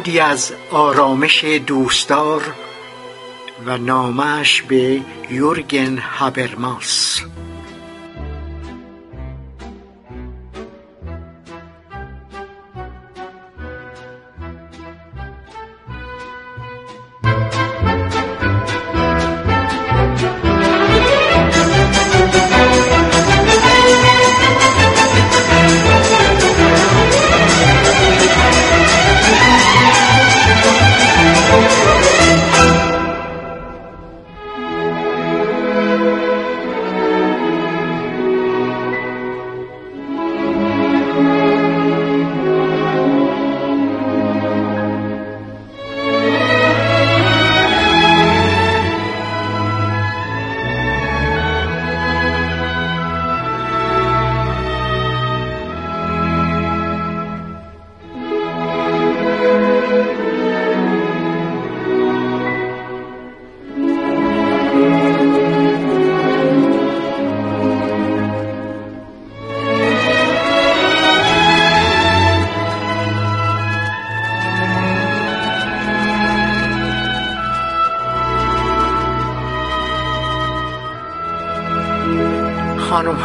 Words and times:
یادی 0.00 0.20
از 0.20 0.52
آرامش 0.70 1.44
دوستدار 1.44 2.42
و 3.66 3.78
نامش 3.78 4.62
به 4.62 5.00
یورگن 5.30 5.98
هابرماس. 5.98 7.20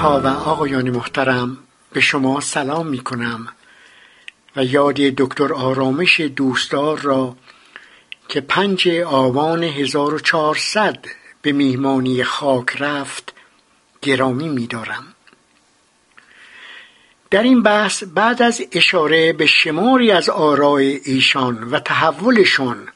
و 0.05 0.27
آقایان 0.27 0.89
محترم 0.89 1.57
به 1.93 2.01
شما 2.01 2.39
سلام 2.39 2.87
می 2.87 2.99
کنم 2.99 3.47
و 4.55 4.63
یاد 4.63 4.95
دکتر 4.95 5.53
آرامش 5.53 6.19
دوستدار 6.19 6.99
را 6.99 7.35
که 8.29 8.41
پنج 8.41 8.87
آوان 9.05 9.63
1400 9.63 11.05
به 11.41 11.51
میهمانی 11.51 12.23
خاک 12.23 12.75
رفت 12.79 13.33
گرامی 14.01 14.49
می 14.49 14.67
دارم. 14.67 15.05
در 17.29 17.43
این 17.43 17.63
بحث 17.63 18.03
بعد 18.03 18.41
از 18.41 18.61
اشاره 18.71 19.33
به 19.33 19.45
شماری 19.45 20.11
از 20.11 20.29
آرای 20.29 21.01
ایشان 21.05 21.63
و 21.63 21.79
تحولشان 21.79 22.87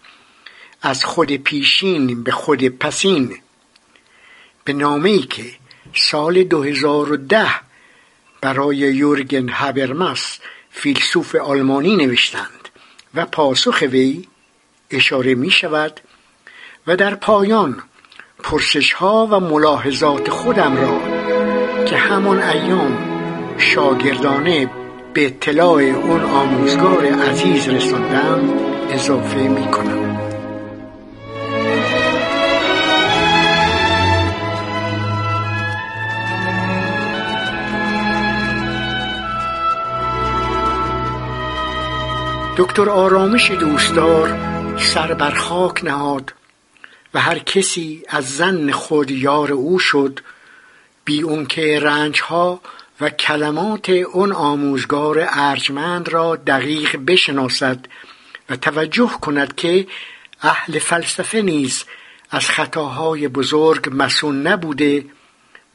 از 0.82 1.06
خود 1.06 1.32
پیشین 1.32 2.24
به 2.24 2.32
خود 2.32 2.64
پسین 2.64 3.38
به 4.64 4.74
نامه‌ای 4.74 5.20
که 5.20 5.59
سال 5.94 6.44
2010 6.44 7.48
برای 8.42 8.78
یورگن 8.78 9.50
هابرماس 9.50 10.40
فیلسوف 10.70 11.36
آلمانی 11.36 11.96
نوشتند 11.96 12.70
و 13.16 13.26
پاسخ 13.26 13.82
وی 13.82 14.28
اشاره 14.92 15.36
می 15.36 15.52
شود 15.52 16.00
و 16.88 16.96
در 16.96 17.16
پایان 17.16 17.84
پرسش 18.44 18.94
ها 18.94 19.28
و 19.32 19.40
ملاحظات 19.40 20.30
خودم 20.30 20.78
را 20.78 21.00
که 21.86 21.98
همان 21.98 22.40
ایام 22.44 22.98
شاگردانه 23.58 24.70
به 25.14 25.26
اطلاع 25.26 25.82
اون 25.82 26.22
آموزگار 26.24 27.06
عزیز 27.06 27.68
رساندم 27.68 28.54
اضافه 28.90 29.40
می 29.40 29.72
کنم. 29.72 30.09
دکتر 42.60 42.90
آرامش 42.90 43.52
دوستدار 43.52 44.38
سر 44.78 45.14
بر 45.14 45.32
خاک 45.32 45.84
نهاد 45.84 46.34
و 47.14 47.20
هر 47.20 47.40
کسی 47.40 48.04
از 48.10 48.38
زن 48.38 48.72
خود 48.72 49.12
یار 49.12 49.52
او 49.52 49.80
شد 49.80 50.20
بی 51.06 51.22
اون 51.22 51.46
که 51.46 51.80
رنجها 51.80 52.62
و 53.02 53.10
کلمات 53.10 53.90
اون 53.90 54.32
آموزگار 54.32 55.28
ارجمند 55.30 56.10
را 56.10 56.36
دقیق 56.36 56.98
بشناسد 57.08 57.86
و 58.50 58.56
توجه 58.56 59.10
کند 59.22 59.56
که 59.56 59.88
اهل 60.42 60.80
فلسفه 60.80 61.42
نیز 61.42 61.84
از 62.32 62.50
خطاهای 62.50 63.28
بزرگ 63.28 63.90
مسون 63.92 64.48
نبوده 64.48 65.06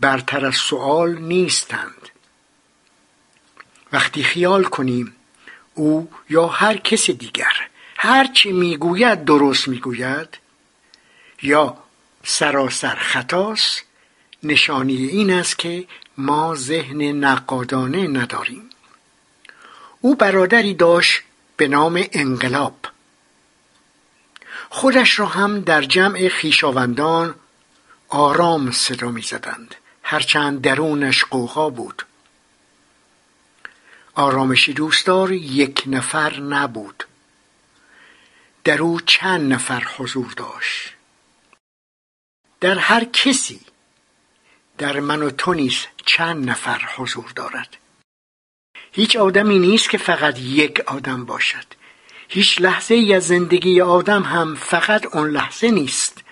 برتر 0.01 0.47
از 0.47 0.57
سؤال 0.57 1.19
نیستند. 1.19 2.09
وقتی 3.93 4.23
خیال 4.23 4.65
کنیم 4.65 5.14
او 5.75 6.11
یا 6.31 6.47
هر 6.47 6.77
کس 6.77 7.11
دیگر. 7.11 7.53
هر 7.97 8.27
چی 8.27 8.53
می‌گوید 8.53 9.25
درست 9.25 9.69
می‌گوید. 9.69 10.29
یا 11.43 11.77
سراسر 12.25 12.95
خطاست. 12.95 13.83
نشانی 14.43 14.97
این 14.97 15.31
است 15.33 15.59
که 15.59 15.85
ما 16.19 16.55
ذهن 16.55 17.03
نقادانه 17.03 18.09
نداریم. 18.09 18.71
او 20.01 20.15
برادری 20.15 20.75
داشت 20.75 21.23
به 21.57 21.69
نام 21.69 22.05
انقلاب. 22.13 22.77
خودش 24.71 25.19
را 25.19 25.27
هم 25.27 25.61
در 25.61 25.83
جمع 25.83 26.29
خیشاوندان 26.29 27.35
آرام 28.09 28.71
صدا 28.71 29.09
می‌زدند. 29.11 29.75
هرچند 30.03 30.61
درونش 30.61 31.25
قوقا 31.25 31.71
بود. 31.71 32.03
آرامش 34.15 34.69
دوستدار 34.69 35.33
یک 35.33 35.83
نفر 35.87 36.41
نبود. 36.41 37.05
در 38.65 38.83
او 38.83 39.01
چند 39.01 39.53
نفر 39.53 39.87
حضور 39.97 40.33
داشت. 40.37 40.95
در 42.61 42.79
هر 42.79 43.05
کسی 43.05 43.61
در 44.79 45.01
من 45.01 45.23
و 45.23 45.31
تو 45.31 45.55
نیز 45.55 45.87
چند 46.07 46.51
نفر 46.51 46.89
حضور 46.97 47.33
دارد. 47.37 47.77
هیچ 48.93 49.17
آدمی 49.17 49.59
نیست 49.59 49.91
که 49.91 49.99
فقط 49.99 50.39
یک 50.39 50.81
آدم 50.81 51.25
باشد. 51.25 51.67
هیچ 52.29 52.61
لحظه 52.61 52.95
ای 52.95 53.15
از 53.15 53.27
زندگی 53.27 53.81
آدم 53.81 54.23
هم 54.23 54.55
فقط 54.55 55.17
اون 55.17 55.31
لحظه 55.31 55.71
نیست. 55.71 56.25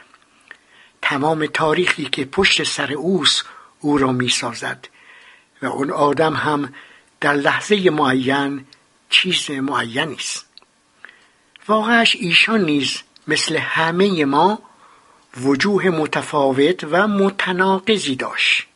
تمام 1.03 1.47
تاریخی 1.47 2.05
که 2.05 2.25
پشت 2.25 2.63
سر 2.63 2.93
اوست 2.93 3.45
او 3.81 3.99
را 3.99 4.13
می 4.13 4.29
سازد 4.29 4.89
و 5.63 5.67
اون 5.67 5.91
آدم 5.91 6.35
هم 6.35 6.75
در 7.23 7.35
لحظه 7.35 7.91
معین 7.91 8.65
چیز 9.11 9.51
معینی 9.51 10.15
است 10.15 10.47
واقعش 11.69 12.17
ایشان 12.17 12.65
نیز 12.65 13.03
مثل 13.29 13.57
همه 13.57 14.25
ما 14.25 14.59
وجوه 15.41 15.89
متفاوت 15.89 16.85
و 16.91 17.09
متناقضی 17.09 18.17
داشت. 18.17 18.67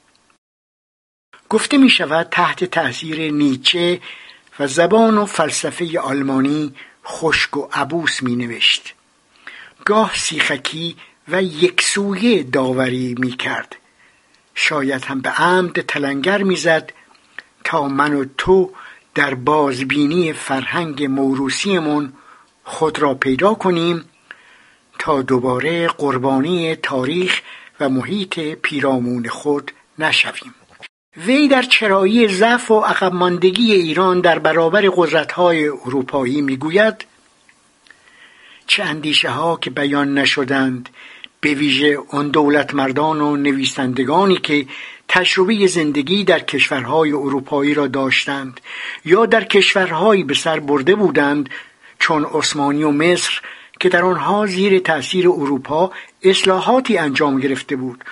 گفته 1.49 1.79
می 1.79 1.91
شود 1.91 2.29
تحت 2.31 2.65
تأثیر 2.65 3.33
نیچه 3.33 4.01
و 4.59 4.67
زبان 4.67 5.19
و 5.19 5.27
فلسفه 5.27 6.01
آلمانی 6.01 6.75
خشک 7.07 7.57
و 7.57 7.69
عبوس 7.73 8.23
می 8.23 8.37
نوشت. 8.37 8.95
گاه 9.85 10.15
سیخکی 10.15 10.97
و 11.29 11.43
یکسویه 11.43 12.43
داوری 12.43 13.15
می 13.19 13.33
کرد. 13.33 13.77
شاید 14.55 15.05
هم 15.05 15.21
به 15.21 15.31
عمد 15.31 15.81
تلنگر 15.81 16.43
می‌زد 16.43 16.93
تا 17.67 17.89
من 17.89 18.15
و 18.15 18.25
تو 18.39 18.71
در 19.15 19.35
بازبینی 19.35 20.33
فرهنگ 20.33 21.05
موروسیمون 21.05 22.13
خود 22.65 22.99
را 22.99 23.15
پیدا 23.15 23.55
کنیم 23.55 24.05
تا 24.99 25.23
دوباره 25.23 25.89
قربانی 25.89 26.77
تاریخ 26.77 27.41
و 27.81 27.89
محیط 27.89 28.41
پیرامون 28.41 29.29
خود 29.29 29.73
نشویم. 29.99 30.55
وی 31.17 31.49
در 31.49 31.63
چرایی 31.63 32.29
ضعف 32.29 32.71
و 32.71 32.81
عقب 32.81 33.23
ایران 33.53 34.21
در 34.21 34.39
برابر 34.39 34.91
قدرت‌های 34.97 35.69
اروپایی 35.69 36.41
می‌گوید 36.41 37.05
چه 38.67 38.85
اندیشه 38.85 39.31
ها 39.31 39.57
که 39.57 39.71
بیان 39.71 40.19
نشدند 40.19 40.89
به 41.41 41.55
ویژه 41.55 41.99
آن 42.11 42.29
دولتمردان 42.29 43.21
و 43.21 43.37
نویسندگانی 43.37 44.37
که 44.37 44.67
تجربه 45.09 45.67
زندگی 45.67 46.25
در 46.25 46.39
کشورهای 46.39 47.13
اروپایی 47.13 47.75
را 47.75 47.87
داشتند 47.87 48.61
یا 49.05 49.27
در 49.27 49.45
کشورهایی 49.45 50.25
به 50.25 50.35
سر 50.35 50.61
برده 50.61 50.95
بودند 50.95 51.51
چون 51.99 52.25
عثمانی 52.25 52.83
و 52.83 52.91
مصر 52.91 53.41
که 53.81 53.89
در 53.89 54.05
آنها 54.05 54.47
زیر 54.47 54.79
تأثیر 54.79 55.29
اروپا 55.29 55.93
اصلاحاتی 56.23 56.99
انجام 56.99 57.41
گرفته 57.41 57.77
بود. 57.77 58.05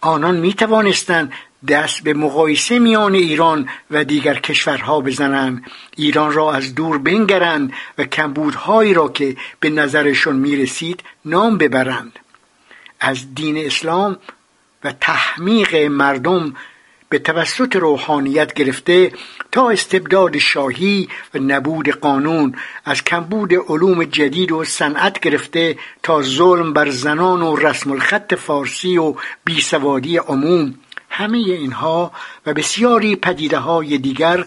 آنان 0.00 0.36
می 0.36 0.52
توانستند 0.52 1.32
دست 1.68 2.02
به 2.02 2.14
مقایسه 2.14 2.78
میان 2.78 3.14
ایران 3.14 3.68
و 3.90 4.04
دیگر 4.04 4.34
کشورها 4.34 5.00
بزنند. 5.00 5.70
ایران 5.96 6.32
را 6.32 6.52
از 6.52 6.74
دور 6.74 6.98
بنگرند 6.98 7.72
و 7.98 8.04
کمبودهایی 8.04 8.94
را 8.94 9.08
که 9.08 9.36
به 9.60 9.70
نظرشون 9.70 10.36
می 10.36 10.56
رسید 10.56 11.02
نام 11.24 11.58
ببرند. 11.58 12.18
از 13.00 13.34
دین 13.34 13.66
اسلام 13.66 14.16
و 14.84 14.92
تحمیق 15.00 15.74
مردم 15.76 16.54
به 17.08 17.18
توسط 17.18 17.76
روحانیت 17.76 18.54
گرفته 18.54 19.12
تا 19.52 19.70
استبداد 19.70 20.38
شاهی 20.38 21.08
و 21.34 21.38
نبود 21.38 21.88
قانون 21.88 22.54
از 22.84 23.04
کمبود 23.04 23.54
علوم 23.54 24.04
جدید 24.04 24.52
و 24.52 24.64
صنعت 24.64 25.20
گرفته 25.20 25.78
تا 26.02 26.22
ظلم 26.22 26.72
بر 26.72 26.90
زنان 26.90 27.42
و 27.42 27.56
رسم 27.56 27.90
الخط 27.90 28.34
فارسی 28.34 28.98
و 28.98 29.14
بیسوادی 29.44 30.16
عموم 30.16 30.74
همه 31.10 31.38
اینها 31.38 32.12
و 32.46 32.54
بسیاری 32.54 33.16
پدیده 33.16 33.58
های 33.58 33.98
دیگر 33.98 34.44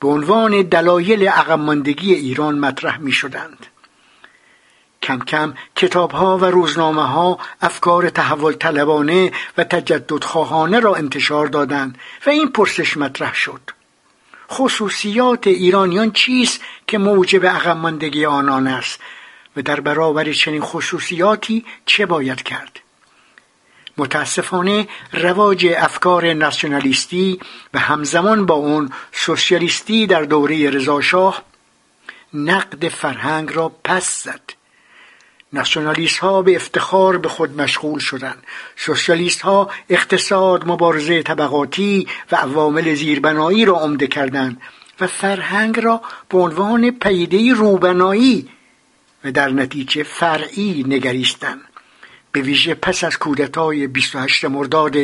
به 0.00 0.08
عنوان 0.08 0.62
دلایل 0.62 1.28
عقبماندگی 1.28 2.14
ایران 2.14 2.58
مطرح 2.58 2.98
می 2.98 3.12
شدند. 3.12 3.66
کم 5.06 5.18
کم 5.18 5.54
کتاب 5.76 6.10
ها 6.10 6.38
و 6.38 6.44
روزنامه 6.44 7.06
ها 7.06 7.38
افکار 7.62 8.08
تحول 8.10 8.52
طلبانه 8.52 9.32
و 9.58 9.64
تجدد 9.64 10.24
خواهانه 10.24 10.80
را 10.80 10.94
انتشار 10.94 11.46
دادند 11.46 11.98
و 12.26 12.30
این 12.30 12.48
پرسش 12.48 12.96
مطرح 12.96 13.34
شد. 13.34 13.60
خصوصیات 14.50 15.46
ایرانیان 15.46 16.10
چیست 16.10 16.60
که 16.86 16.98
موجب 16.98 17.46
عقب 17.46 17.76
ماندگی 17.76 18.26
آنان 18.26 18.66
است 18.66 19.00
و 19.56 19.62
در 19.62 19.80
برابر 19.80 20.32
چنین 20.32 20.62
خصوصیاتی 20.62 21.64
چه 21.86 22.06
باید 22.06 22.42
کرد؟ 22.42 22.80
متاسفانه 23.98 24.88
رواج 25.12 25.66
افکار 25.78 26.32
ناسیونالیستی 26.32 27.40
و 27.74 27.78
همزمان 27.78 28.46
با 28.46 28.54
اون 28.54 28.90
سوسیالیستی 29.12 30.06
در 30.06 30.22
دوره 30.22 30.70
رضاشاه 30.70 31.42
نقد 32.34 32.88
فرهنگ 32.88 33.52
را 33.54 33.68
پس 33.84 34.24
زد. 34.24 34.55
ناسیونالیست 35.56 36.18
ها 36.18 36.42
به 36.42 36.56
افتخار 36.56 37.18
به 37.18 37.28
خود 37.28 37.60
مشغول 37.60 37.98
شدند. 37.98 38.42
سوسیالیست 38.76 39.40
ها 39.40 39.70
اقتصاد 39.88 40.68
مبارزه 40.68 41.22
طبقاتی 41.22 42.06
و 42.32 42.36
عوامل 42.36 42.94
زیربنایی 42.94 43.64
را 43.64 43.74
عمده 43.74 44.06
کردند 44.06 44.60
و 45.00 45.06
فرهنگ 45.06 45.80
را 45.80 46.00
به 46.28 46.38
عنوان 46.38 46.90
پیده 46.90 47.54
روبنایی 47.54 48.48
و 49.24 49.32
در 49.32 49.48
نتیجه 49.48 50.02
فرعی 50.02 50.84
نگریستند. 50.88 51.60
به 52.32 52.40
ویژه 52.40 52.74
پس 52.74 53.04
از 53.04 53.18
کودتای 53.18 53.86
28 53.86 54.44
مرداد 54.44 54.96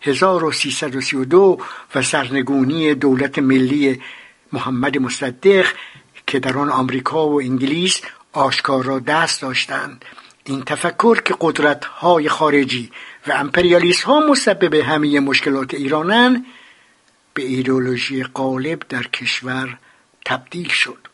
1332 0.00 1.58
و 1.94 2.02
سرنگونی 2.02 2.94
دولت 2.94 3.38
ملی 3.38 4.00
محمد 4.52 4.98
مصدق 4.98 5.66
که 6.26 6.38
در 6.38 6.58
آن 6.58 6.70
آمریکا 6.70 7.28
و 7.28 7.40
انگلیس 7.40 8.00
آشکارا 8.32 8.98
دست 8.98 9.42
داشتند. 9.42 10.04
این 10.44 10.62
تفکر 10.62 11.22
که 11.22 11.34
قدرت 11.40 11.84
های 11.84 12.28
خارجی 12.28 12.90
و 13.26 13.32
امپریالیست 13.32 14.02
ها 14.02 14.20
مسبب 14.20 14.74
همه 14.74 15.20
مشکلات 15.20 15.74
ایرانن 15.74 16.46
به 17.34 17.42
ایدولوژی 17.42 18.24
غالب 18.24 18.82
در 18.88 19.02
کشور 19.02 19.78
تبدیل 20.24 20.68
شد. 20.68 21.08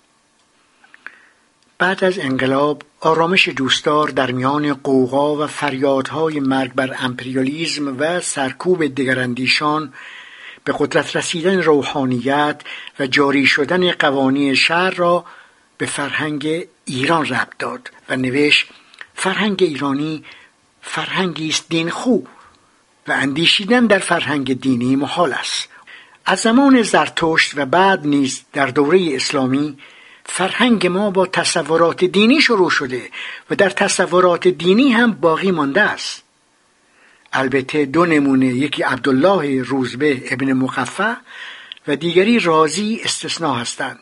بعد 1.79 2.05
از 2.05 2.19
انقلاب 2.19 2.83
آرامش 3.01 3.49
دوستدار 3.49 4.09
در 4.09 4.31
میان 4.31 4.75
قوقا 4.75 5.37
و 5.37 5.47
فریادهای 5.47 6.41
مرگ 6.41 6.73
بر 6.73 6.97
امپریالیزم 6.99 7.97
و 7.99 8.21
سرکوب 8.21 8.87
دگراندیشان 8.87 9.93
به 10.65 10.75
قدرت 10.79 11.17
رسیدن 11.17 11.63
روحانیت 11.63 12.63
و 12.99 13.07
جاری 13.07 13.47
شدن 13.47 13.91
قوانین 13.91 14.55
شهر 14.55 14.91
را 14.91 15.25
به 15.85 15.91
فرهنگ 15.91 16.67
ایران 16.85 17.27
ربط 17.27 17.59
داد 17.59 17.91
و 18.09 18.17
نوشت 18.17 18.67
فرهنگ 19.15 19.63
ایرانی 19.63 20.25
فرهنگی 20.83 21.49
است 21.49 21.69
دین 21.69 21.91
خو 21.91 22.19
و 23.09 23.13
اندیشیدن 23.13 23.87
در 23.87 23.99
فرهنگ 23.99 24.61
دینی 24.61 24.97
محال 24.97 25.33
است. 25.33 25.69
از 26.27 26.41
زمان 26.41 26.83
زرتشت 26.83 27.53
و 27.57 27.67
بعد 27.67 28.07
نیز 28.07 28.45
در 28.53 28.67
دوره 28.67 29.11
اسلامی 29.15 29.79
فرهنگ 30.25 30.87
ما 30.87 31.11
با 31.11 31.27
تصورات 31.27 32.05
دینی 32.05 32.41
شروع 32.41 32.71
شده 32.71 33.11
و 33.51 33.55
در 33.55 33.71
تصورات 33.71 34.49
دینی 34.49 34.93
هم 34.93 35.13
باقی 35.13 35.51
مانده 35.51 35.81
است. 35.81 36.23
البته 37.33 37.85
دو 37.85 38.07
نمونه 38.07 38.47
یکی 38.47 38.83
عبدالله 38.83 39.63
روزبه 39.63 40.23
ابن 40.31 40.53
مقفع 40.53 41.15
و 41.89 41.97
دیگری 41.97 42.39
رازی 42.39 43.01
استثنا 43.05 43.55
هستند. 43.55 43.99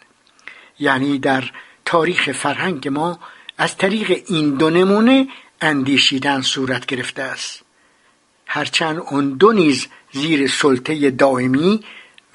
یعنی 0.78 1.18
در 1.18 1.44
تاریخ 1.84 2.32
فرهنگ 2.32 2.88
ما 2.88 3.18
از 3.58 3.76
طریق 3.76 4.22
این 4.26 4.54
دو 4.54 4.70
نمونه 4.70 5.28
اندیشیدن 5.60 6.40
صورت 6.40 6.86
گرفته 6.86 7.22
است. 7.22 7.62
هرچند 8.46 9.02
اون 9.10 9.30
دو 9.30 9.52
نیز 9.52 9.88
زیر 10.12 10.48
سلطه 10.48 11.10
دائمی 11.10 11.84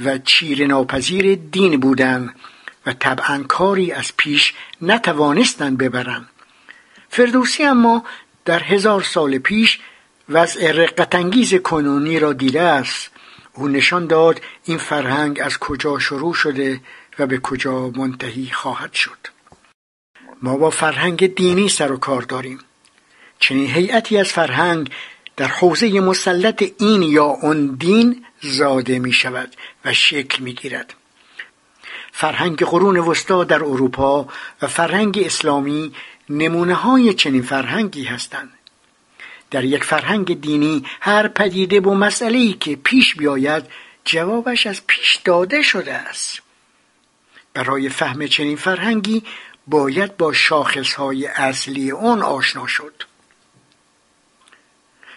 و 0.06 0.18
چیر 0.18 0.68
ناپذیر 0.68 1.36
دین 1.36 1.80
بودند 1.80 2.36
و 2.86 2.94
طبعا 2.94 3.44
کاری 3.48 3.92
از 3.92 4.18
پیش 4.18 4.54
نتوانستند 4.82 5.78
ببرند. 5.78 6.30
فردوسی 7.10 7.64
اما 7.64 8.06
در 8.46 8.64
هزار 8.64 9.04
سال 9.04 9.38
پیش 9.38 9.80
وضع 10.30 10.72
رقتانگیز 10.72 11.56
کنونی 11.56 12.20
را 12.20 12.34
دیده 12.34 12.62
است. 12.62 13.10
او 13.54 13.68
نشان 13.68 14.08
داد 14.08 14.42
این 14.64 14.78
فرهنگ 14.78 15.40
از 15.44 15.58
کجا 15.58 16.00
شروع 16.00 16.34
شده 16.34 16.82
و 17.20 17.28
به 17.28 17.38
کجا 17.38 17.90
منتهی 17.90 18.50
خواهد 18.52 18.94
شد. 18.94 19.37
ما 20.42 20.58
با 20.58 20.70
فرهنگ 20.70 21.36
دینی 21.36 21.70
سر 21.70 21.92
و 21.92 21.98
کار 21.98 22.22
داریم. 22.22 22.60
چنین 23.40 23.68
هیئتی 23.68 24.18
از 24.18 24.28
فرهنگ 24.28 24.90
در 25.36 25.48
حوزه 25.48 26.00
مسلط 26.00 26.64
این 26.80 27.02
یا 27.02 27.26
اون 27.26 27.76
دین 27.80 28.26
زاده 28.42 29.00
می 29.00 29.14
شود 29.14 29.56
و 29.86 29.94
شکل 29.94 30.44
می 30.44 30.54
گیرد. 30.54 30.94
فرهنگ 32.12 32.58
قرون 32.58 32.98
وسطا 32.98 33.44
در 33.44 33.64
اروپا 33.64 34.28
و 34.62 34.68
فرهنگ 34.68 35.24
اسلامی 35.26 35.94
نمونه 36.30 36.74
های 36.74 37.14
چنین 37.14 37.42
فرهنگی 37.42 38.04
هستند. 38.04 38.54
در 39.52 39.64
یک 39.64 39.84
فرهنگ 39.84 40.42
دینی 40.42 40.84
هر 41.02 41.28
پدیده 41.28 41.80
با 41.80 41.94
مسئله 41.94 42.54
که 42.54 42.76
پیش 42.76 43.16
بیاید 43.16 43.64
جوابش 44.06 44.68
از 44.68 44.82
پیش 44.88 45.16
داده 45.16 45.62
شده 45.62 45.94
است. 45.94 46.42
برای 47.54 47.90
فهم 47.90 48.28
چنین 48.28 48.56
فرهنگی 48.56 49.24
باید 49.68 50.18
با 50.18 50.34
شاخصهای 50.34 51.28
اصلی 51.28 51.92
آن 51.92 52.22
آشنا 52.22 52.68
شد. 52.68 53.04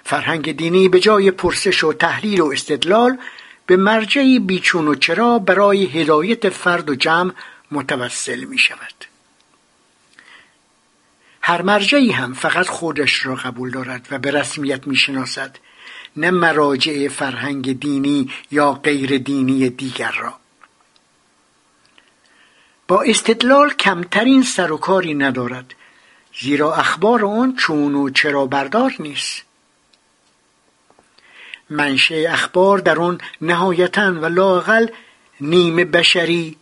فرهنگ 0.04 0.56
دینی 0.56 0.88
به 0.88 1.00
جای 1.00 1.30
پرسش 1.30 1.84
و 1.84 1.92
تحلیل 1.92 2.40
و 2.40 2.46
استدلال 2.46 3.18
به 3.66 3.76
مرجعی 3.76 4.38
بیچون 4.38 4.88
و 4.88 4.94
چرا 4.94 5.38
برای 5.38 5.84
هدایت 5.86 6.48
فرد 6.48 6.90
و 6.90 6.94
جمع 6.94 7.32
متوسل 7.70 8.44
می 8.44 8.58
شود. 8.58 9.04
هر 11.42 11.62
مرجعی 11.62 12.10
هم 12.10 12.34
فقط 12.34 12.68
خودش 12.68 13.26
را 13.26 13.34
قبول 13.34 13.70
دارد 13.70 14.08
و 14.10 14.18
به 14.18 14.30
رسمیت 14.30 14.86
می 14.86 14.96
شناسد 14.96 15.56
نه 16.16 16.30
مراجع 16.30 17.08
فرهنگ 17.08 17.80
دینی 17.80 18.30
یا 18.50 18.72
غیر 18.72 19.18
دینی 19.18 19.70
دیگر 19.70 20.12
را. 20.12 20.39
با 22.90 23.02
استدلال 23.02 23.70
کمترین 23.70 24.42
سر 24.42 24.72
و 24.72 24.76
کاری 24.76 25.14
ندارد 25.14 25.74
زیرا 26.40 26.74
اخبار 26.74 27.24
آن 27.24 27.56
چون 27.56 27.94
و 27.94 28.10
چرا 28.10 28.46
بردار 28.46 28.94
نیست. 28.98 29.42
منشه 31.70 32.26
اخبار 32.30 32.78
در 32.78 32.98
آن 32.98 33.20
نهایتا 33.40 34.12
و 34.12 34.26
لاقل 34.26 34.86
نیمه 35.40 35.84
بشری 35.84 36.56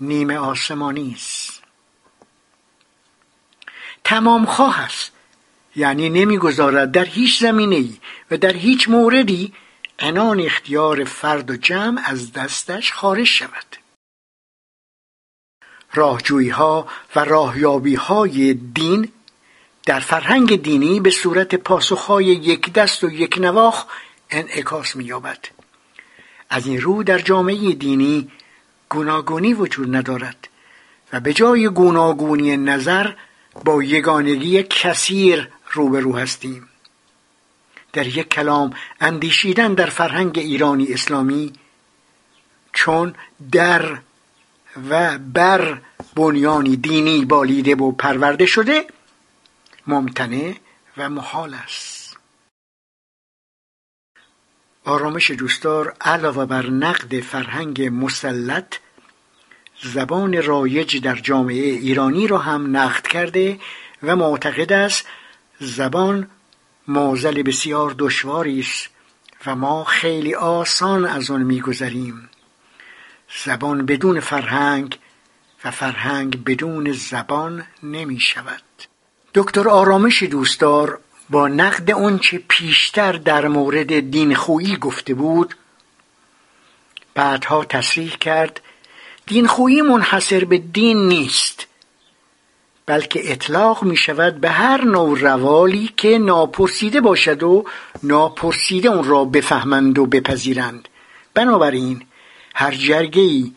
نیمه 0.00 0.38
آسمانی 0.38 1.14
است. 1.16 1.62
تمام 4.04 4.46
خواه 4.46 4.80
است 4.80 5.12
یعنی 5.76 6.10
نمی‌گذارد 6.10 6.92
در 6.92 7.04
هیچ 7.04 7.40
زمینه 7.40 7.76
ای 7.76 7.96
و 8.30 8.36
در 8.36 8.52
هیچ 8.52 8.88
موردی 8.88 9.52
عنان 9.98 10.40
اختیار 10.40 11.04
فرد 11.04 11.50
و 11.50 11.56
جمع 11.56 12.02
از 12.04 12.32
دستش 12.32 12.92
خارج 12.92 13.26
شود. 13.26 13.67
راهجویی 15.98 16.48
ها 16.48 16.86
و 17.16 17.24
راهیابی 17.24 17.94
های 17.94 18.54
دین 18.54 19.08
در 19.86 20.00
فرهنگ 20.00 20.62
دینی 20.62 21.00
به 21.00 21.10
صورت 21.10 21.54
پاسخهای 21.54 22.24
یک 22.24 22.72
دست 22.72 23.04
و 23.04 23.10
یک 23.10 23.38
نواخ 23.38 23.84
انعکاس 24.30 24.96
می‌یابد. 24.96 25.38
از 26.50 26.66
این 26.66 26.80
رو 26.80 27.02
در 27.02 27.18
جامعه 27.18 27.72
دینی 27.72 28.30
گوناگونی 28.88 29.54
وجود 29.54 29.96
ندارد 29.96 30.48
و 31.12 31.20
به 31.20 31.32
جای 31.32 31.68
گوناگونی 31.68 32.56
نظر 32.56 33.12
با 33.64 33.82
یگانگی 33.82 34.62
کثیر 34.62 35.48
روبرو 35.72 36.16
هستیم. 36.16 36.68
در 37.92 38.06
یک 38.06 38.28
کلام 38.28 38.74
اندیشیدن 39.00 39.74
در 39.74 39.86
فرهنگ 39.86 40.38
ایرانی 40.38 40.92
اسلامی 40.92 41.52
چون 42.72 43.14
در 43.52 43.98
و 44.90 45.18
بر 45.18 45.80
بنیانی 46.14 46.76
دینی 46.76 47.24
بالیده 47.24 47.74
و 47.74 47.92
پرورده 47.92 48.46
شده 48.46 48.86
ممتنع 49.86 50.54
و 50.96 51.10
محال 51.10 51.54
است. 51.54 52.16
آرامش 54.84 55.30
دوستدار 55.30 55.96
علاوه 56.00 56.46
بر 56.46 56.66
نقد 56.66 57.20
فرهنگ 57.20 57.82
مسلط 57.82 58.74
زبان 59.82 60.42
رایج 60.42 61.02
در 61.02 61.16
جامعه 61.16 61.64
ایرانی 61.64 62.26
را 62.26 62.38
هم 62.38 62.76
نقد 62.76 63.06
کرده 63.06 63.60
و 64.02 64.16
معتقد 64.16 64.72
است 64.72 65.06
زبان 65.60 66.30
موزل 66.88 67.42
بسیار 67.42 67.94
دشواری 67.98 68.60
است 68.60 68.88
و 69.46 69.54
ما 69.54 69.84
خیلی 69.84 70.34
آسان 70.34 71.04
از 71.04 71.30
آن 71.30 71.42
میگذریم. 71.42 72.28
زبان 73.44 73.86
بدون 73.86 74.20
فرهنگ 74.20 74.98
و 75.64 75.70
فرهنگ 75.70 76.44
بدون 76.44 76.92
زبان 76.92 77.64
نمی 77.82 78.20
شود. 78.20 78.62
دکتر 79.34 79.68
آرامش 79.68 80.22
دوستدار 80.22 80.98
با 81.30 81.48
نقد 81.48 81.90
آنچه 81.90 82.42
پیشتر 82.48 83.12
در 83.12 83.48
مورد 83.48 84.10
دینخویی 84.10 84.76
گفته 84.76 85.14
بود 85.14 85.54
بعدها 87.14 87.64
تصریح 87.64 88.16
کرد 88.16 88.60
دینخویی 89.26 89.82
منحصر 89.82 90.44
به 90.44 90.58
دین 90.58 91.08
نیست 91.08 91.66
بلکه 92.86 93.32
اطلاق 93.32 93.82
می 93.82 93.96
شود 93.96 94.40
به 94.40 94.50
هر 94.50 94.84
نوع 94.84 95.18
روالی 95.18 95.90
که 95.96 96.18
ناپرسیده 96.18 97.00
باشد 97.00 97.42
و 97.42 97.64
ناپرسیده 98.02 98.88
اون 98.88 99.04
را 99.04 99.24
بفهمند 99.24 99.98
و 99.98 100.06
بپذیرند. 100.06 100.88
بنابراین 101.34 102.02
هر 102.60 102.74
جرگه 102.74 103.50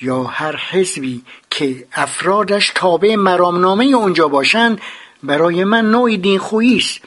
یا 0.00 0.22
هر 0.22 0.56
حزبی 0.56 1.22
که 1.50 1.86
افرادش 1.92 2.72
تابع 2.74 3.14
مرامنامه 3.14 3.84
اونجا 3.84 4.28
باشند 4.28 4.80
برای 5.22 5.64
من 5.64 5.90
نوعی 5.90 6.18
دینخویی 6.18 6.76
است. 6.76 7.00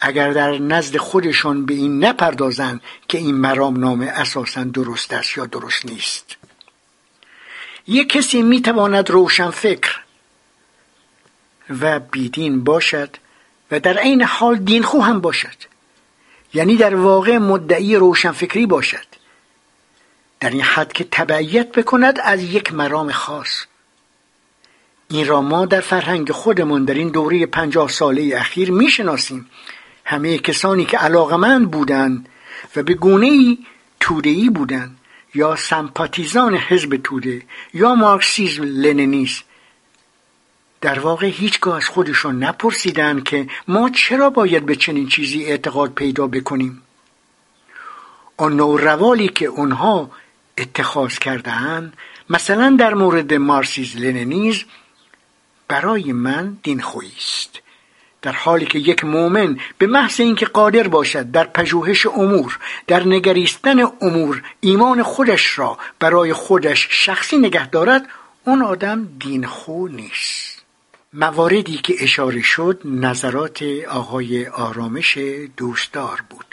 اگر 0.00 0.32
در 0.32 0.58
نزد 0.58 0.96
خودشان 0.96 1.66
به 1.66 1.74
این 1.74 2.04
نپردازند 2.04 2.80
که 3.08 3.18
این 3.18 3.34
مرامنامه 3.34 4.06
اساسا 4.06 4.64
درست 4.64 5.12
است 5.12 5.36
یا 5.36 5.46
درست 5.46 5.86
نیست. 5.86 6.36
یک 7.86 8.08
کسی 8.08 8.42
می‌تواند 8.42 9.10
روشن 9.10 9.50
فکر 9.50 10.00
و 11.80 12.00
بیدین 12.00 12.64
باشد 12.64 13.16
و 13.70 13.80
در 13.80 13.98
عین 13.98 14.22
حال 14.22 14.56
دینخو 14.56 15.00
هم 15.00 15.20
باشد. 15.20 15.56
یعنی 16.54 16.76
در 16.76 16.94
واقع 16.94 17.38
مدعی 17.38 17.96
روشنفکری 17.96 18.66
باشد. 18.66 19.09
در 20.40 20.50
این 20.50 20.62
حد 20.62 20.92
که 20.92 21.04
تبعیت 21.10 21.72
بکند 21.72 22.18
از 22.24 22.42
یک 22.42 22.72
مرام 22.72 23.12
خاص. 23.12 23.64
این 25.08 25.26
را 25.26 25.42
ما 25.42 25.66
در 25.66 25.80
فرهنگ 25.80 26.32
خودمان 26.32 26.84
در 26.84 26.94
این 26.94 27.08
دوره 27.08 27.46
پنجاه 27.46 27.88
ساله 27.88 28.32
اخیر 28.36 28.70
می‌شناسیم. 28.70 29.50
همه 30.04 30.38
کسانی 30.38 30.84
که 30.84 30.98
علاقمند 30.98 31.70
بودند 31.70 32.28
و 32.76 32.82
به 32.82 32.94
گونه 32.94 33.26
ای 33.26 33.58
تودهی 34.00 34.50
بودند 34.50 34.96
یا 35.34 35.56
سمپاتیزان 35.56 36.54
حزب 36.54 36.96
توده 37.04 37.42
یا 37.74 37.94
مارکسیزم 37.94 38.62
لنینیسم 38.62 39.42
در 40.80 40.98
واقع 40.98 41.26
هیچگاه 41.26 41.76
از 41.76 41.88
خودشان 41.88 42.44
نپرسیدن 42.44 43.20
که 43.20 43.46
ما 43.68 43.90
چرا 43.90 44.30
باید 44.30 44.66
به 44.66 44.76
چنین 44.76 45.08
چیزی 45.08 45.44
اعتقاد 45.44 45.94
پیدا 45.94 46.26
بکنیم. 46.26 46.82
آن 48.36 48.56
نوع 48.56 48.80
روالی 48.80 49.28
که 49.28 49.46
اونها 49.46 50.10
اتخاذ 50.58 51.18
کردهاند. 51.18 51.92
مثلا 52.30 52.76
در 52.78 52.94
مورد 52.94 53.34
مارسیز 53.34 53.96
لنینیزم 53.96 54.66
برای 55.68 56.12
من 56.12 56.58
دین 56.62 56.82
است. 57.16 57.60
در 58.22 58.32
حالی 58.32 58.66
که 58.66 58.78
یک 58.78 59.04
مؤمن 59.04 59.60
به 59.78 59.86
محض 59.86 60.20
اینکه 60.20 60.46
قادر 60.46 60.88
باشد 60.88 61.30
در 61.30 61.44
پژوهش 61.44 62.06
امور 62.06 62.58
در 62.86 63.06
نگریستن 63.06 63.80
امور 64.00 64.42
ایمان 64.60 65.02
خودش 65.02 65.58
را 65.58 65.78
برای 65.98 66.32
خودش 66.32 66.88
شخصی 66.90 67.38
نگه 67.38 67.66
دارد 67.66 68.08
اون 68.44 68.62
آدم 68.62 69.08
دینخو 69.18 69.88
نیست. 69.88 70.62
مواردی 71.12 71.76
که 71.76 71.94
اشاره 72.00 72.42
شد 72.42 72.80
نظرات 72.84 73.62
آقای 73.88 74.46
آرامش 74.46 75.18
دوستدار 75.56 76.24
بود. 76.30 76.49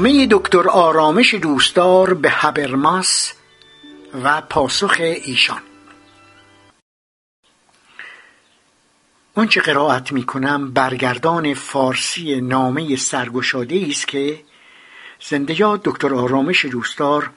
نامه 0.00 0.26
دکتر 0.30 0.68
آرامش 0.68 1.34
دوستدار 1.34 2.14
به 2.14 2.30
هبرماس 2.30 3.32
و 4.24 4.40
پاسخ 4.40 4.96
ایشان. 5.00 5.60
آنچه 9.34 9.60
قرائت 9.60 10.12
می 10.12 10.22
کنم 10.22 10.70
برگردان 10.70 11.54
فارسی 11.54 12.40
نامه 12.40 12.96
سرگشاده 12.96 13.86
است 13.88 14.08
که 14.08 14.40
زنده 15.28 15.76
دکتر 15.84 16.14
آرامش 16.14 16.64
دوستدار 16.64 17.30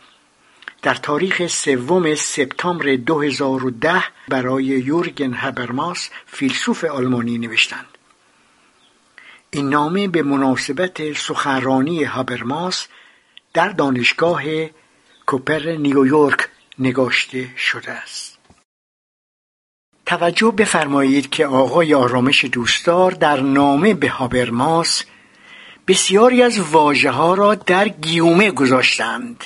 در 0.82 0.96
تاریخ 0.96 1.48
سوم 1.48 2.16
سپتامبر 2.16 2.96
2010 2.96 4.04
برای 4.28 4.66
یورگن 4.66 5.34
هبرماس 5.34 6.10
فیلسوف 6.26 6.84
آلمانی 6.84 7.38
نوشتند. 7.38 7.93
این 9.54 9.70
نامه 9.70 10.08
به 10.08 10.24
مناسبت 10.24 11.14
سخنرانی 11.14 12.04
هابرماس 12.04 12.88
در 13.54 13.70
دانشگاه 13.70 14.44
کوپر 15.26 15.76
نیویورک 15.76 16.50
نگاشته 16.80 17.50
شده 17.58 17.92
است. 17.92 18.40
توجه 20.06 20.52
بفرمایید 20.52 21.30
که 21.30 21.46
آقای 21.46 21.94
آرامش 21.94 22.46
دوستدار 22.46 23.12
در 23.12 23.40
نامه 23.40 23.94
به 23.94 24.10
هابرماس 24.10 25.04
بسیاری 25.88 26.44
از 26.44 26.60
واژه 26.60 27.12
ها 27.12 27.34
را 27.34 27.56
در 27.56 27.88
گیومه 27.88 28.52
گذاشتند. 28.52 29.44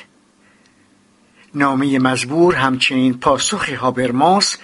نامه 1.55 1.99
مزبور 1.99 2.55
همچنین 2.55 3.19
پاسخ 3.19 3.69
هابرماس 3.69 4.57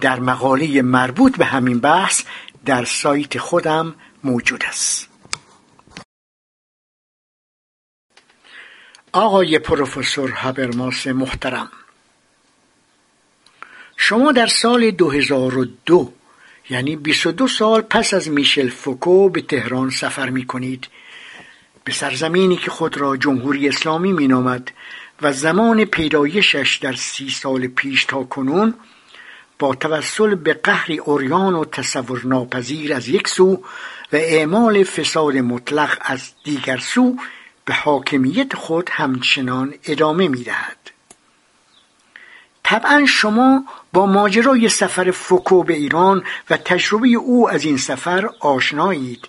در 0.00 0.20
مقاله 0.20 0.82
مربوط 0.82 1.36
به 1.36 1.44
همین 1.44 1.78
بحث 1.78 2.22
در 2.64 2.84
سایت 2.84 3.38
خودم 3.38 3.94
موجود 4.24 4.64
است. 4.68 5.08
آقای 9.12 9.58
پروفسور 9.58 10.30
هابرماس 10.30 11.06
محترم 11.06 11.70
شما 13.96 14.32
در 14.32 14.46
سال 14.46 14.90
2002 14.90 16.12
یعنی 16.70 16.96
22 16.96 17.48
سال 17.48 17.80
پس 17.80 18.14
از 18.14 18.30
میشل 18.30 18.68
فوکو 18.68 19.28
به 19.28 19.42
تهران 19.42 19.90
سفر 19.90 20.30
می 20.30 20.46
کنید 20.46 20.88
به 21.84 21.92
سرزمینی 21.92 22.56
که 22.56 22.70
خود 22.70 22.96
را 22.96 23.16
جمهوری 23.16 23.68
اسلامی 23.68 24.12
می 24.12 24.28
نامد 24.28 24.70
و 25.22 25.32
زمان 25.32 25.84
پیدایشش 25.84 26.78
در 26.82 26.92
سی 26.92 27.30
سال 27.30 27.66
پیش 27.66 28.04
تا 28.04 28.24
کنون 28.24 28.74
با 29.58 29.74
توسل 29.74 30.34
به 30.34 30.54
قهری 30.54 30.98
اوریان 30.98 31.54
و 31.54 31.64
تصور 31.64 32.26
ناپذیر 32.26 32.94
از 32.94 33.08
یک 33.08 33.28
سو 33.28 33.64
و 34.12 34.16
اعمال 34.16 34.84
فساد 34.84 35.36
مطلق 35.36 35.98
از 36.00 36.30
دیگر 36.44 36.76
سو 36.76 37.16
به 37.64 37.74
حاکمیت 37.74 38.56
خود 38.56 38.90
همچنان 38.92 39.74
ادامه 39.84 40.28
می‌دهد. 40.28 40.76
طبعا 42.62 43.06
شما 43.08 43.64
با 43.92 44.06
ماجرای 44.06 44.68
سفر 44.68 45.10
فوکو 45.10 45.62
به 45.62 45.74
ایران 45.74 46.24
و 46.50 46.56
تجربه 46.56 47.08
او 47.08 47.50
از 47.50 47.64
این 47.64 47.76
سفر 47.76 48.30
آشنایید. 48.40 49.28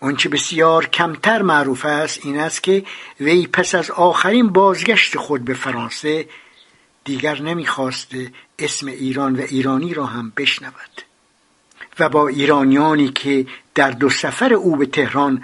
آنچه 0.00 0.28
بسیار 0.28 0.86
کمتر 0.86 1.42
معروف 1.42 1.84
است 1.84 2.20
این 2.26 2.40
است 2.40 2.62
که 2.62 2.84
وی 3.20 3.46
پس 3.46 3.74
از 3.74 3.90
آخرین 3.90 4.48
بازگشت 4.48 5.16
خود 5.16 5.44
به 5.44 5.54
فرانسه 5.54 6.28
دیگر 7.04 7.42
نمی‌خواسته 7.42 8.32
اسم 8.58 8.86
ایران 8.86 9.36
و 9.36 9.40
ایرانی 9.40 9.94
را 9.94 10.06
هم 10.06 10.32
بشنود. 10.36 11.09
و 12.00 12.08
با 12.08 12.28
ایرانیانی 12.28 13.08
که 13.08 13.46
در 13.74 13.90
دو 13.90 14.10
سفر 14.10 14.54
او 14.54 14.76
به 14.76 14.86
تهران 14.86 15.42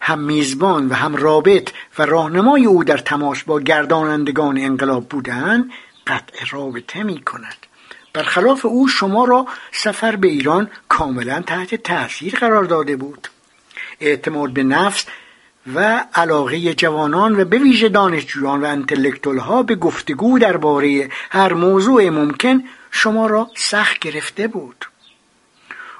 هم 0.00 0.18
میزبان 0.18 0.88
و 0.88 0.94
هم 0.94 1.16
رابط 1.16 1.70
و 1.98 2.06
راهنمای 2.06 2.64
او 2.64 2.84
در 2.84 2.98
تماس 2.98 3.42
با 3.42 3.60
گردانندگان 3.60 4.58
انقلاب 4.58 5.08
بودند 5.08 5.70
قطع 6.06 6.44
رابطه 6.50 7.02
می 7.02 7.20
کند 7.20 7.56
برخلاف 8.16 8.66
او 8.66 8.88
شما 8.88 9.24
را 9.24 9.46
سفر 9.72 10.16
به 10.16 10.28
ایران 10.28 10.70
کاملا 10.88 11.42
تحت 11.46 11.74
تاثیر 11.74 12.36
قرار 12.36 12.64
داده 12.64 12.96
بود. 12.96 13.28
اعتماد 14.00 14.50
به 14.50 14.62
نفس 14.62 15.04
و 15.74 16.04
علاقه 16.14 16.74
جوانان 16.74 17.40
و 17.40 17.44
به 17.44 17.58
ویژه 17.58 17.88
دانشجویان 17.88 18.60
و 18.60 18.66
انتلکتول 18.66 19.38
ها 19.38 19.62
به 19.62 19.74
گفتگو 19.74 20.38
درباره 20.38 21.08
هر 21.30 21.52
موضوع 21.52 22.08
ممکن 22.10 22.64
شما 22.90 23.26
را 23.26 23.50
سخت 23.56 23.98
گرفته 23.98 24.48
بود. 24.48 24.84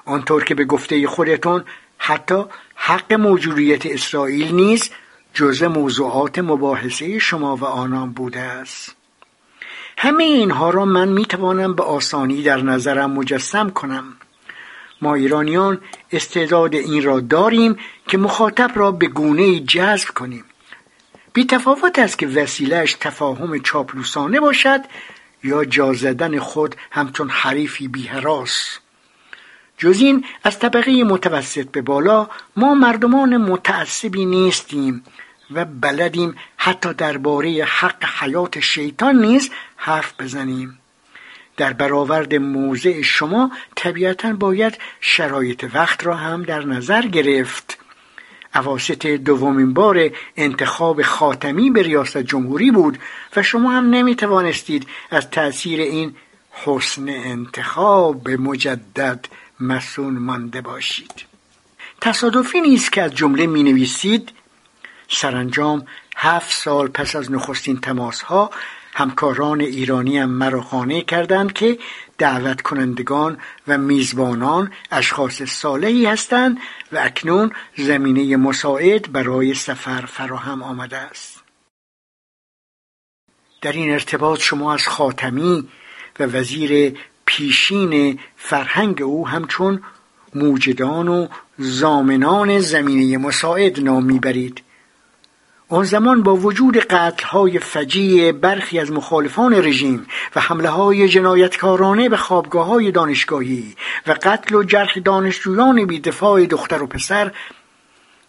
آنطور 0.06 0.44
که 0.44 0.54
به 0.54 0.64
گفته 0.64 1.06
خودتون 1.06 1.64
حتی 1.98 2.44
حق 2.74 3.12
موجودیت 3.12 3.86
اسرائیل 3.86 4.54
نیز 4.54 4.90
جزء 5.34 5.68
موضوعات 5.68 6.38
مباحثه 6.38 7.18
شما 7.18 7.56
و 7.56 7.64
آنان 7.64 8.12
بوده 8.12 8.40
است. 8.40 8.96
همه 9.98 10.24
اینها 10.24 10.70
را 10.70 10.84
من 10.84 11.08
می‌توانم 11.08 11.74
به 11.74 11.82
آسانی 11.82 12.42
در 12.42 12.62
نظرم 12.62 13.10
مجسم 13.10 13.70
کنم. 13.70 14.16
ما 15.02 15.14
ایرانیان 15.14 15.80
استعداد 16.12 16.74
این 16.74 17.02
را 17.02 17.20
داریم 17.20 17.76
که 18.08 18.18
مخاطب 18.18 18.70
را 18.74 18.92
به 18.92 19.06
گونه 19.06 19.60
جذب 19.60 20.08
کنیم. 20.08 20.44
بی 21.32 21.44
تفاوت 21.44 21.98
است 21.98 22.18
که 22.18 22.26
وسیلهش 22.26 22.94
تفاهم 22.94 23.58
چاپلوسانه 23.58 24.40
باشد 24.40 24.80
یا 25.44 25.64
جا 25.64 25.92
زدن 25.92 26.38
خود 26.38 26.76
همچون 26.90 27.28
حریفی 27.28 27.88
بیهراس 27.88 28.78
جز 29.78 30.00
این 30.00 30.24
از 30.44 30.58
طبقه 30.58 31.04
متوسط 31.04 31.70
به 31.70 31.82
بالا 31.82 32.28
ما 32.56 32.74
مردمان 32.74 33.36
متعصبی 33.36 34.24
نیستیم 34.24 35.04
و 35.50 35.64
بلدیم 35.64 36.34
حتی 36.56 36.94
درباره 36.94 37.64
حق 37.64 38.04
حیات 38.18 38.60
شیطان 38.60 39.18
نیز 39.18 39.50
حرف 39.76 40.14
بزنیم. 40.20 40.78
در 41.56 41.72
برآورد 41.72 42.34
موضع 42.34 43.02
شما 43.02 43.50
طبیعتا 43.74 44.32
باید 44.32 44.78
شرایط 45.00 45.66
وقت 45.74 46.06
را 46.06 46.14
هم 46.14 46.42
در 46.42 46.64
نظر 46.64 47.02
گرفت. 47.02 47.78
اواسط 48.54 49.06
دومین 49.06 49.74
بار 49.74 50.10
انتخاب 50.36 51.02
خاتمی 51.02 51.70
به 51.70 51.82
ریاست 51.82 52.18
جمهوری 52.18 52.70
بود 52.70 52.98
و 53.36 53.42
شما 53.42 53.70
هم 53.70 53.90
نمی 53.90 54.16
توانستید 54.16 54.86
از 55.10 55.30
تأثیر 55.30 55.80
این 55.80 56.14
حسن 56.50 57.08
انتخاب 57.08 58.30
مجدد 58.30 59.26
مسون 59.60 60.18
مانده 60.18 60.60
باشید. 60.60 61.24
تصادفی 62.00 62.60
نیست 62.60 62.92
که 62.92 63.02
از 63.02 63.14
جمله 63.14 63.46
می 63.46 63.62
نویسید 63.62 64.32
سرانجام 65.08 65.86
هفت 66.16 66.52
سال 66.52 66.88
پس 66.88 67.16
از 67.16 67.32
نخستین 67.32 67.80
تماس 67.80 68.22
ها 68.22 68.50
همکاران 68.92 69.60
ایرانی 69.60 70.18
هم 70.18 70.30
مرا 70.30 70.62
خانه 70.62 71.02
کردند 71.02 71.52
که 71.52 71.78
دعوت 72.18 72.60
کنندگان 72.60 73.38
و 73.68 73.78
میزبانان 73.78 74.72
اشخاص 74.90 75.42
صالحی 75.42 76.06
هستند 76.06 76.58
و 76.92 76.98
اکنون 76.98 77.52
زمینه 77.76 78.36
مساعد 78.36 79.12
برای 79.12 79.54
سفر 79.54 80.00
فراهم 80.00 80.62
آمده 80.62 80.96
است. 80.96 81.42
در 83.60 83.72
این 83.72 83.92
ارتباط 83.92 84.40
شما 84.40 84.74
از 84.74 84.88
خاتمی 84.88 85.68
و 86.20 86.24
وزیر 86.24 86.98
پیشین 87.26 88.18
فرهنگ 88.36 89.02
او 89.02 89.28
همچون 89.28 89.82
موجدان 90.34 91.08
و 91.08 91.28
زامنان 91.58 92.58
زمینه 92.58 93.18
مساعد 93.18 93.80
نام 93.80 94.04
می‌برید. 94.04 94.62
آن 95.68 95.84
زمان 95.84 96.22
با 96.22 96.36
وجود 96.36 96.76
قتلهای 96.76 97.58
فجیع 97.58 98.32
برخی 98.32 98.78
از 98.78 98.92
مخالفان 98.92 99.54
رژیم 99.54 100.06
و 100.36 100.40
حمله 100.40 100.68
های 100.68 101.08
جنایتکارانه 101.08 102.08
به 102.08 102.16
خوابگاه 102.16 102.66
های 102.66 102.90
دانشگاهی 102.90 103.76
و 104.06 104.16
قتل 104.22 104.54
و 104.54 104.62
جرح 104.62 104.98
دانشجویان 104.98 105.84
بیدفاع 105.84 106.46
دختر 106.46 106.82
و 106.82 106.86
پسر 106.86 107.32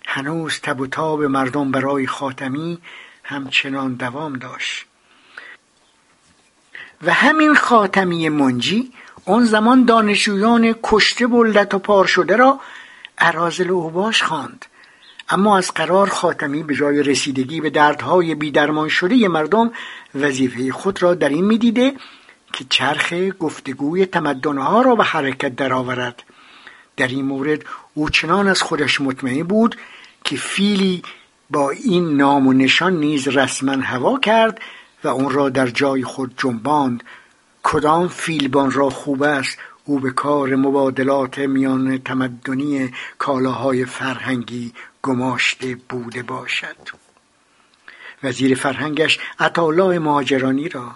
هنوز 0.08 0.60
تب 0.60 0.80
و 0.80 0.88
تاب 0.88 1.24
مردم 1.24 1.72
برای 1.72 2.08
خاتمی 2.08 2.78
همچنان 3.24 3.94
دوام 3.94 4.34
داشت. 4.34 4.86
و 7.02 7.14
همین 7.14 7.56
خاتمی 7.56 8.30
منجی 8.30 8.92
آن 9.26 9.46
زمان 9.46 9.86
دانشجویان 9.86 10.76
کشته 10.84 11.28
و 11.28 11.44
و 11.74 11.80
پار 11.80 12.06
شده 12.06 12.36
را 12.36 12.60
ارازل 13.18 13.70
اوباش 13.70 14.24
خواند. 14.24 14.66
اما 15.30 15.58
از 15.58 15.72
قرار 15.72 16.10
خاتمی 16.10 16.64
به 16.64 16.76
جای 16.76 17.04
رسیدگی 17.04 17.62
به 17.62 17.70
دردهای 17.70 18.36
بیدرمان 18.36 18.90
شده 18.90 19.28
مردم 19.28 19.72
وظیفه 20.16 20.72
خود 20.72 21.04
را 21.04 21.14
در 21.14 21.30
این 21.30 21.46
می‌دیده 21.46 21.94
که 22.54 22.66
چرخ 22.70 23.14
گفتگوی 23.40 24.06
تمدنها 24.06 24.82
را 24.82 24.96
به 24.96 25.04
حرکت 25.04 25.56
درآورد. 25.56 26.24
در 26.98 27.08
این 27.08 27.26
مورد 27.26 27.66
او 27.94 28.10
چنان 28.10 28.48
از 28.48 28.62
خودش 28.62 29.02
مطمئن 29.02 29.44
بود 29.44 29.76
که 30.24 30.36
فیلی 30.36 31.02
با 31.50 31.70
این 31.70 32.18
نام 32.18 32.48
و 32.48 32.54
نشان 32.54 32.94
نیز 33.00 33.28
رسما 33.28 33.72
هوا 33.72 34.20
کرد 34.20 34.60
و 35.04 35.08
اون 35.08 35.30
را 35.30 35.50
در 35.50 35.68
جای 35.68 36.04
خود 36.04 36.34
جنباند. 36.38 37.04
کدام 37.64 38.08
فیلبان 38.08 38.72
را 38.72 38.90
خوب 38.90 39.24
است 39.24 39.58
او 39.86 40.00
به 40.00 40.12
کار 40.12 40.56
مبادلات 40.56 41.40
میان 41.40 41.98
تمدنی 41.98 42.94
کالاهای 43.18 43.86
فرهنگی 43.86 44.74
گماشته 45.02 45.78
بوده 45.90 46.24
باشد. 46.24 46.76
وزیر 48.24 48.56
فرهنگش 48.56 49.20
عطالای 49.40 50.00
مهاجرانی 50.00 50.70
را 50.70 50.92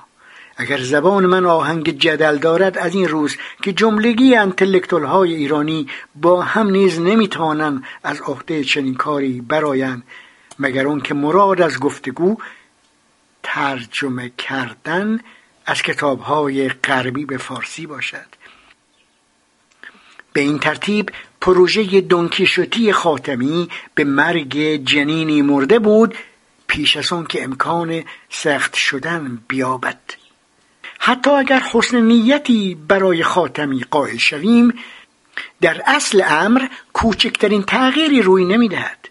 اگر 0.58 0.82
زبان 0.82 1.26
من 1.26 1.46
آهنگ 1.46 1.98
جدل 1.98 2.38
دارد 2.38 2.78
از 2.78 2.96
این 2.96 3.08
روز 3.08 3.38
که 3.62 3.74
جملگی 3.74 4.36
انتلکتول 4.36 5.04
های 5.04 5.36
ایرانی 5.36 5.88
با 6.16 6.42
هم 6.42 6.70
نیز 6.70 7.00
نمی‌توانند 7.00 7.84
از 8.04 8.22
عهده 8.22 8.64
چنین 8.64 8.96
کاری 8.96 9.42
براین 9.42 10.04
مگر 10.60 10.88
اون 10.88 11.02
که 11.02 11.14
مراد 11.14 11.62
از 11.62 11.80
گفتگو 11.80 12.38
ترجمه 13.44 14.32
کردن 14.38 15.20
از 15.66 15.82
کتاب 15.82 16.20
های 16.20 16.70
غربی 16.70 17.26
به 17.26 17.38
فارسی 17.38 17.86
باشد. 17.86 18.26
به 20.34 20.42
این 20.42 20.60
ترتیب 20.60 21.12
پروژه 21.42 22.02
دونکیشوتی 22.02 22.94
خاتمی 22.94 23.70
به 23.96 24.04
مرگ 24.04 24.58
جنینی 24.86 25.42
مرده 25.42 25.80
بود 25.80 26.16
پیش 26.68 26.98
از 26.98 27.14
آن 27.14 27.26
که 27.26 27.44
امکان 27.44 28.04
سخت 28.30 28.74
شدن 28.76 29.42
بیابد. 29.48 30.00
حتی 31.00 31.30
اگر 31.30 31.60
حسن 31.60 32.02
نیتی 32.02 32.76
برای 32.88 33.24
خاتمی 33.24 33.84
قائل 33.92 34.18
شویم 34.18 34.74
در 35.62 35.82
اصل 35.86 36.24
امر 36.28 36.68
کوچکترین 36.94 37.64
تغییری 37.64 38.22
روی 38.22 38.46
نمی‌دهد. 38.46 39.10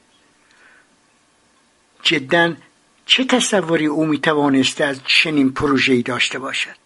جدا 2.03 2.53
چه 3.11 3.25
تصوری 3.25 3.87
او 3.87 4.07
می‌توانسته 4.07 4.85
از 4.85 5.01
چنین 5.05 5.53
پروژه‌ای 5.53 6.03
داشته 6.03 6.39
باشد؟ 6.39 6.77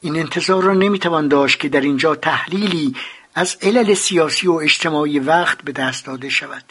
این 0.00 0.16
انتظار 0.16 0.62
را 0.62 0.74
نمی‌توان 0.74 1.28
داشت 1.28 1.60
که 1.60 1.68
در 1.68 1.80
اینجا 1.80 2.14
تحلیلی 2.14 2.94
از 3.34 3.56
علل 3.62 3.94
سیاسی 3.94 4.46
و 4.46 4.52
اجتماعی 4.52 5.18
وقت 5.18 5.62
به 5.62 5.72
دست 5.72 6.06
داده 6.06 6.28
شود. 6.28 6.64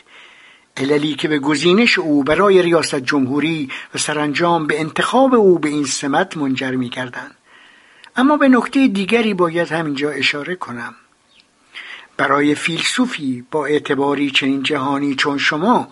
عللی 0.78 1.16
که 1.16 1.28
به 1.28 1.40
گزینش 1.40 2.00
او 2.00 2.24
برای 2.24 2.62
ریاست 2.62 2.96
جمهوری 2.96 3.70
و 3.96 3.98
سرانجام 3.98 4.68
به 4.68 4.80
انتخاب 4.80 5.34
او 5.34 5.60
به 5.60 5.70
این 5.70 5.86
سمت 5.86 6.38
منجر 6.38 6.72
می 6.72 6.90
کردن. 6.90 7.32
اما 8.16 8.38
به 8.38 8.48
نکته 8.48 8.88
دیگری 8.88 9.34
باید 9.34 9.72
همینجا 9.72 10.10
اشاره 10.10 10.56
کنم. 10.56 10.96
برای 12.18 12.56
فیلسوفی 12.56 13.46
با 13.52 13.66
اعتباری 13.66 14.32
چنین 14.32 14.64
جهانی 14.64 15.16
چون 15.16 15.38
شما 15.38 15.88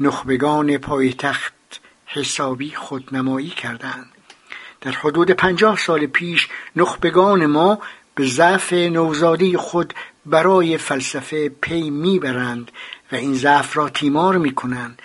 نخبگان 0.00 0.78
پایتخت 0.78 1.52
حسابی 2.06 2.74
خودنمایی 2.74 3.48
کردند. 3.48 4.10
در 4.80 4.90
حدود 4.90 5.30
پنجاه 5.30 5.76
سال 5.76 6.06
پیش 6.06 6.48
نخبگان 6.76 7.46
ما 7.46 7.78
به 8.14 8.26
ضعف 8.26 8.72
نوزادی 8.72 9.56
خود 9.56 9.94
برای 10.26 10.78
فلسفه 10.78 11.48
پی 11.48 11.90
می‌برند 11.90 12.70
و 13.12 13.16
این 13.16 13.34
ضعف 13.34 13.76
را 13.76 13.88
تیمار 13.88 14.36
می‌کنند. 14.36 15.02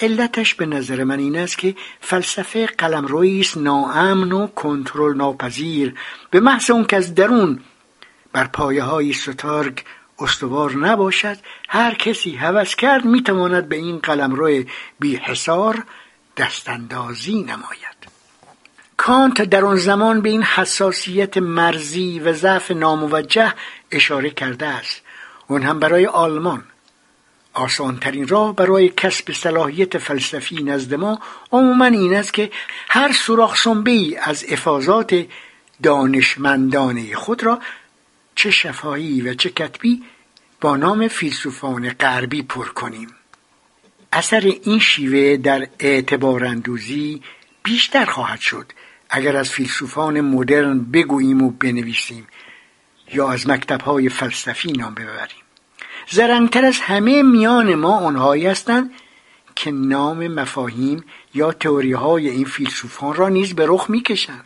علتش 0.00 0.54
به 0.54 0.66
نظر 0.66 1.04
من 1.04 1.18
این 1.18 1.36
است 1.36 1.58
که 1.58 1.74
فلسفه 2.00 2.66
قلمرویی 2.66 3.40
است 3.40 3.56
ناامن 3.56 4.32
و 4.32 4.46
کنترل 4.46 5.16
ناپذیر 5.16 5.94
به 6.30 6.40
محض 6.40 6.70
اون 6.70 6.84
که 6.84 6.96
از 6.96 7.14
درون 7.14 7.60
بر 8.32 8.44
پایه 8.44 8.82
های 8.82 9.12
ستارگ 9.12 9.84
استوار 10.18 10.76
نباشد 10.76 11.36
هر 11.68 11.94
کسی 11.94 12.36
هوس 12.36 12.74
کرد 12.74 13.04
می‌تواند 13.04 13.68
به 13.68 13.76
این 13.76 13.98
قلمرو 13.98 14.64
بی 15.00 15.16
حسار 15.16 15.84
دستاندازی 16.36 17.42
نماید. 17.42 17.98
کانت 18.96 19.42
در 19.42 19.64
آن 19.64 19.76
زمان 19.76 20.20
به 20.20 20.28
این 20.28 20.42
حساسیت 20.42 21.38
مرزی 21.38 22.20
و 22.20 22.32
ضعف 22.32 22.70
ناموجه 22.70 23.54
اشاره 23.90 24.30
کرده 24.30 24.66
است. 24.66 25.02
اون 25.48 25.62
هم 25.62 25.78
برای 25.78 26.06
آلمان. 26.06 26.64
آسانترین 27.54 28.28
راه 28.28 28.56
برای 28.56 28.88
کسب 28.88 29.32
صلاحیت 29.32 29.98
فلسفی 29.98 30.62
نزد 30.62 30.94
ما 30.94 31.20
عموما 31.52 31.84
این 31.84 32.14
است 32.14 32.34
که 32.34 32.50
هر 32.88 33.12
سوراخ 33.12 33.66
ای 33.86 34.16
از 34.16 34.44
افاظات 34.48 35.26
دانشمندانه 35.82 37.14
خود 37.14 37.44
را 37.44 37.60
چه 38.38 38.50
شفایی 38.50 39.20
و 39.20 39.34
چه 39.34 39.50
کتبی 39.50 40.02
با 40.60 40.76
نام 40.76 41.08
فیلسوفان 41.08 41.90
غربی 41.90 42.42
پر 42.42 42.68
کنیم. 42.68 43.08
اثر 44.12 44.54
این 44.62 44.78
شیوه 44.78 45.36
در 45.36 45.68
اعتبار 45.78 46.44
اندوزی 46.44 47.22
بیشتر 47.62 48.04
خواهد 48.04 48.40
شد 48.40 48.72
اگر 49.10 49.36
از 49.36 49.50
فیلسوفان 49.50 50.20
مدرن 50.20 50.80
بگوییم 50.80 51.42
و 51.42 51.50
بنویسیم 51.50 52.26
یا 53.14 53.30
از 53.32 53.48
مکتبهای 53.48 54.08
فلسفی 54.08 54.72
نام 54.72 54.94
ببریم. 54.94 55.44
زرنگتر 56.10 56.64
از 56.64 56.80
همه 56.80 57.22
میان 57.22 57.74
ما 57.74 57.98
آنهایی 57.98 58.46
هستند 58.46 58.90
که 59.56 59.70
نام 59.70 60.28
مفاهیم 60.28 61.04
یا 61.34 61.52
تئوری 61.52 61.92
های 61.92 62.28
این 62.28 62.44
فیلسوفان 62.44 63.14
را 63.14 63.28
نیز 63.28 63.54
به 63.54 63.64
رخ 63.68 63.90
می‌کشند. 63.90 64.44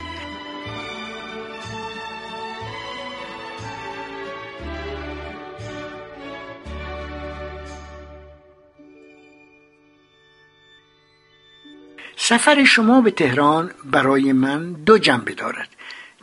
سفر 12.24 12.64
شما 12.64 13.00
به 13.00 13.10
تهران 13.10 13.70
برای 13.84 14.32
من 14.32 14.72
دو 14.72 14.98
جنبه 14.98 15.34
دارد. 15.34 15.68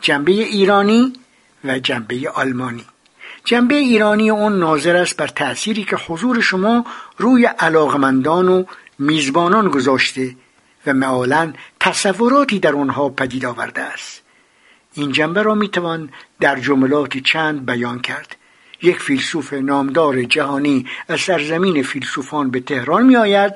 جنبه 0.02 0.32
ایرانی 0.32 1.14
و 1.64 1.80
جنبه 1.80 2.30
آلمانی. 2.30 2.86
جنبه 3.46 3.76
ایرانی 3.76 4.30
اون 4.30 4.60
ناظر 4.60 4.96
است 4.96 5.18
بر 5.18 5.28
تأثیری 5.28 5.84
که 5.84 5.96
حضور 5.96 6.42
شما 6.42 6.86
روی 7.18 7.46
علاقمندان 7.46 8.48
و 8.48 8.64
میزبانان 9.00 9.70
گذاشته 9.70 10.36
و 10.88 10.94
معالا 10.94 11.54
تصوراتی 11.80 12.60
در 12.60 12.76
آنها 12.76 13.10
پدید 13.10 13.46
آورده 13.46 13.82
است. 13.82 14.22
این 14.94 15.12
جنبه 15.12 15.42
را 15.42 15.56
می‌توان 15.56 16.10
در 16.40 16.60
جملاتی 16.60 17.22
چند 17.22 17.66
بیان 17.66 18.00
کرد. 18.00 18.36
یک 18.82 19.00
فیلسوف 19.00 19.54
نامدار 19.54 20.24
جهانی 20.24 20.86
از 21.08 21.20
سرزمین 21.20 21.84
فیلسوفان 21.84 22.52
به 22.52 22.60
تهران 22.60 23.06
میآید 23.06 23.54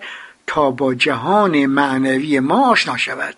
تا 0.48 0.72
با 0.72 0.94
جهان 0.94 1.66
معنوی 1.66 2.40
ما 2.40 2.72
آشنا 2.72 2.98
شود. 2.98 3.36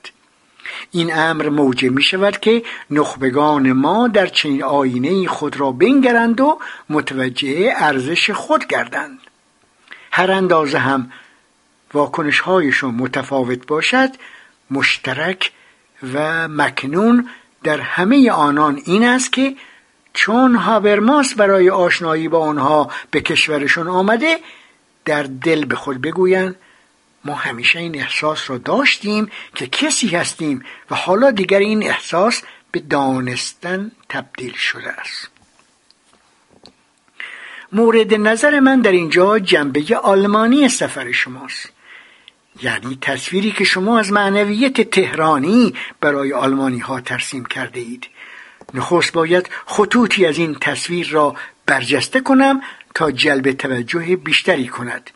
این 0.92 1.16
امر 1.16 1.50
موجب 1.50 1.92
می 1.92 2.04
شود 2.04 2.40
که 2.40 2.64
نخبگان 2.92 3.72
ما 3.72 4.08
در 4.08 4.28
چنین 4.28 4.64
آینه 4.64 5.28
خود 5.28 5.60
را 5.60 5.72
بنگرند 5.72 6.42
و 6.42 6.60
متوجه 6.90 7.74
ارزش 7.78 8.32
خود 8.32 8.68
گردند. 8.68 9.20
هر 10.12 10.32
اندازه 10.32 10.78
هم 10.78 11.12
واکنش 11.94 12.40
هایشون 12.40 12.96
متفاوت 12.96 13.68
باشد 13.68 14.10
مشترک 14.72 15.52
و 16.14 16.48
مکنون 16.48 17.30
در 17.64 17.80
همه 17.80 18.32
آنان 18.32 18.82
این 18.86 19.04
است 19.04 19.34
که 19.34 19.56
چون 20.14 20.56
هابرماس 20.56 21.34
برای 21.34 21.70
آشنایی 21.70 22.28
با 22.28 22.40
آنها 22.40 22.92
به 23.12 23.22
کشورشون 23.22 23.88
آمده 23.88 24.38
در 25.06 25.24
دل 25.24 25.66
به 25.66 25.76
خود 25.76 26.02
بگویند 26.02 26.56
ما 27.26 27.36
همیشه 27.36 27.80
این 27.80 27.96
احساس 27.96 28.50
را 28.50 28.58
داشتیم 28.58 29.32
که 29.56 29.68
کسی 29.68 30.08
هستیم 30.08 30.64
و 30.92 30.96
حالا 30.96 31.32
دیگر 31.32 31.60
این 31.60 31.84
احساس 31.84 32.42
به 32.72 32.80
دانستن 32.80 33.92
تبدیل 34.10 34.54
شده 34.54 34.90
است. 34.90 35.30
مورد 37.72 38.14
نظر 38.14 38.60
من 38.60 38.82
در 38.82 38.92
اینجا 38.92 39.40
جنبه 39.40 39.98
آلمانی 40.04 40.70
سفر 40.70 41.12
شماست. 41.12 41.70
یعنی 42.62 42.98
تصویری 43.02 43.52
که 43.52 43.64
شما 43.64 44.00
از 44.00 44.12
معنویت 44.12 44.82
تهرانی 44.82 45.74
برای 46.02 46.34
آلمانی 46.34 46.80
ها 46.80 47.02
ترسیم 47.02 47.46
کرده 47.46 47.80
اید. 47.80 48.08
نخست 48.74 49.14
باید 49.14 49.50
خطوطی 49.66 50.26
از 50.26 50.38
این 50.38 50.56
تصویر 50.62 51.10
را 51.10 51.36
برجسته 51.66 52.22
کنم 52.22 52.62
تا 52.96 53.12
جلب 53.12 53.52
توجه 53.52 54.16
بیشتری 54.16 54.68
کند. 54.68 55.10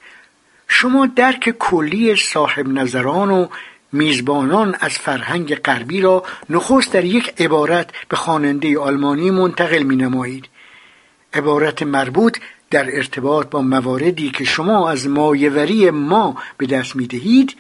شما 0.72 1.06
درک 1.06 1.50
کلی 1.60 2.16
صاحب 2.16 2.68
نظران 2.68 3.32
و 3.32 3.48
میزبانان 3.92 4.76
از 4.80 4.92
فرهنگ 4.92 5.56
غربی 5.56 6.02
را 6.02 6.24
نخست 6.50 6.94
در 6.94 7.06
یک 7.06 7.34
عبارت 7.42 7.90
به 8.10 8.18
خواننده 8.18 8.80
آلمانی 8.80 9.32
منتقل 9.32 9.84
می 9.84 9.96
نمایید 9.96 10.50
عبارت 11.34 11.84
مربوط 11.84 12.38
در 12.72 12.96
ارتباط 12.96 13.50
با 13.50 13.62
مواردی 13.62 14.32
که 14.32 14.44
شما 14.44 14.90
از 14.90 15.08
مایوری 15.08 15.90
ما 15.90 16.38
به 16.58 16.66
دست 16.66 16.96
می 16.96 17.08
دهید 17.08 17.56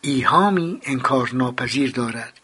ایهامی 0.00 0.80
انکار 0.84 1.30
ناپذیر 1.32 1.90
دارد. 1.90 2.40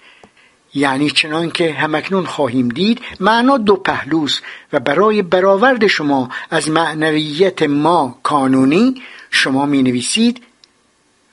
یعنی 0.75 1.11
چنان 1.11 1.51
که 1.51 1.73
همکنون 1.73 2.27
خواهیم 2.27 2.69
دید 2.69 3.01
معنا 3.21 3.59
دو 3.59 3.77
پهلوس 3.77 4.41
و 4.73 4.81
برای 4.81 5.23
برآورد 5.23 5.87
شما 5.87 6.29
از 6.51 6.71
معنویت 6.71 7.63
ما 7.63 8.19
کانونی 8.23 9.03
شما 9.31 9.67
می 9.67 9.83
نویسید 9.83 10.43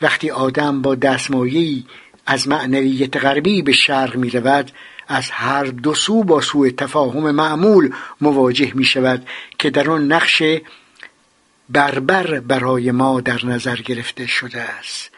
وقتی 0.01 0.31
آدم 0.31 0.81
با 0.81 0.95
دستمایهی 0.95 1.85
از 2.25 2.47
معنویت 2.47 3.17
غربی 3.17 3.61
به 3.61 3.71
شرق 3.71 4.15
می 4.15 4.29
رود 4.29 4.71
از 5.07 5.29
هر 5.31 5.63
دو 5.63 5.93
سو 5.93 6.23
با 6.23 6.41
سوء 6.41 6.69
تفاهم 6.69 7.31
معمول 7.31 7.93
مواجه 8.21 8.71
می 8.75 8.83
شود 8.83 9.27
که 9.59 9.69
در 9.69 9.89
آن 9.89 10.11
نقش 10.11 10.43
بربر 11.69 12.39
برای 12.39 12.91
ما 12.91 13.21
در 13.21 13.45
نظر 13.45 13.75
گرفته 13.75 14.25
شده 14.27 14.61
است. 14.61 15.11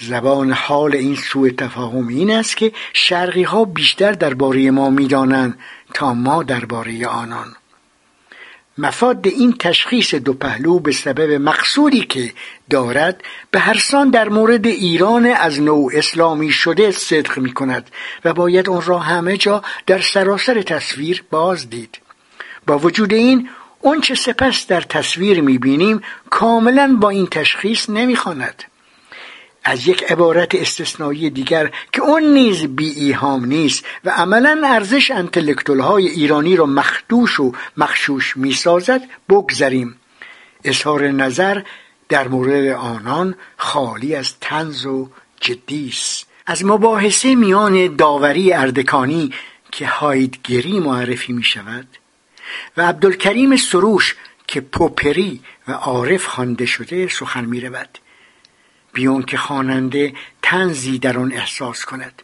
زبان 0.00 0.52
حال 0.52 0.96
این 0.96 1.16
سوء 1.16 1.50
تفاهم 1.50 2.08
این 2.08 2.30
است 2.30 2.56
که 2.56 2.72
شرقی 2.92 3.42
ها 3.42 3.64
بیشتر 3.64 4.12
درباره 4.12 4.70
ما 4.70 4.90
می‌دانند 4.90 5.58
تا 5.94 6.14
ما 6.14 6.42
درباره 6.42 7.06
آنان. 7.06 7.56
مفاد 8.78 9.26
این 9.26 9.54
تشخیص 9.58 10.14
دو 10.14 10.32
پهلو 10.32 10.78
به 10.78 10.92
سبب 10.92 11.30
مقصودی 11.32 12.00
که 12.00 12.32
دارد 12.70 13.22
به 13.50 13.58
هر 13.58 13.78
سان 13.78 14.10
در 14.10 14.28
مورد 14.28 14.66
ایران 14.66 15.26
از 15.26 15.60
نوع 15.60 15.92
اسلامی 15.94 16.50
شده 16.50 16.90
صدق 16.90 17.38
می 17.38 17.52
کند 17.52 17.90
و 18.24 18.34
باید 18.34 18.68
آن 18.68 18.82
را 18.82 18.98
همه 18.98 19.36
جا 19.36 19.62
در 19.86 20.00
سراسر 20.00 20.62
تصویر 20.62 21.24
باز 21.30 21.70
دید 21.70 21.98
با 22.66 22.78
وجود 22.78 23.12
این 23.12 23.48
اون 23.80 24.00
چه 24.00 24.14
سپس 24.14 24.66
در 24.66 24.80
تصویر 24.80 25.40
می 25.40 25.58
بینیم 25.58 26.02
کاملا 26.30 26.96
با 27.00 27.10
این 27.10 27.26
تشخیص 27.26 27.90
نمی 27.90 28.16
خاند. 28.16 28.64
از 29.68 29.86
یک 29.86 30.02
عبارت 30.02 30.54
استثنایی 30.54 31.30
دیگر 31.30 31.70
که 31.92 32.02
اون 32.02 32.22
نیز 32.22 32.66
بی 32.66 32.90
ایهام 32.90 33.44
نیست 33.44 33.84
و 34.04 34.10
عملا 34.10 34.62
ارزش 34.64 35.10
انتلکتول 35.10 35.80
های 35.80 36.08
ایرانی 36.08 36.56
را 36.56 36.66
مخدوش 36.66 37.40
و 37.40 37.52
مخشوش 37.76 38.36
می 38.36 38.52
سازد 38.52 39.02
بگذریم. 39.28 39.96
اظهار 40.64 41.08
نظر 41.08 41.62
در 42.08 42.28
مورد 42.28 42.66
آنان 42.68 43.34
خالی 43.56 44.14
از 44.14 44.34
تنز 44.40 44.86
و 44.86 45.08
جدی 45.40 45.88
است. 45.88 46.26
از 46.46 46.64
مباحثه 46.64 47.34
میان 47.34 47.96
داوری 47.96 48.52
اردکانی 48.52 49.32
که 49.72 49.86
هایدگری 49.86 50.80
معرفی 50.80 51.32
می 51.32 51.44
شود 51.44 51.86
و 52.76 52.82
عبدالکریم 52.88 53.56
سروش 53.56 54.16
که 54.46 54.60
پوپری 54.60 55.40
و 55.68 55.72
عارف 55.72 56.26
خوانده 56.26 56.66
شده 56.66 57.08
سخن 57.08 57.44
می 57.44 57.60
رود 57.60 57.98
بیون 58.92 59.22
که 59.22 59.36
خواننده 59.36 60.12
تنزی 60.42 60.98
در 60.98 61.18
آن 61.18 61.32
احساس 61.32 61.84
کند. 61.84 62.22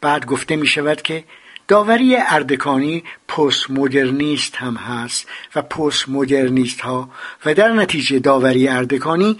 بعد 0.00 0.26
گفته 0.26 0.56
می 0.56 0.66
شود 0.66 1.02
که 1.02 1.24
داوری 1.68 2.16
اردکانی 2.16 3.04
پست 3.28 3.70
مدرنیست 3.70 4.56
هم 4.56 4.74
هست 4.74 5.26
و 5.54 5.62
پست 5.62 6.08
مدرنیست 6.08 6.80
ها 6.80 7.10
و 7.44 7.54
در 7.54 7.72
نتیجه 7.72 8.18
داوری 8.18 8.68
اردکانی 8.68 9.38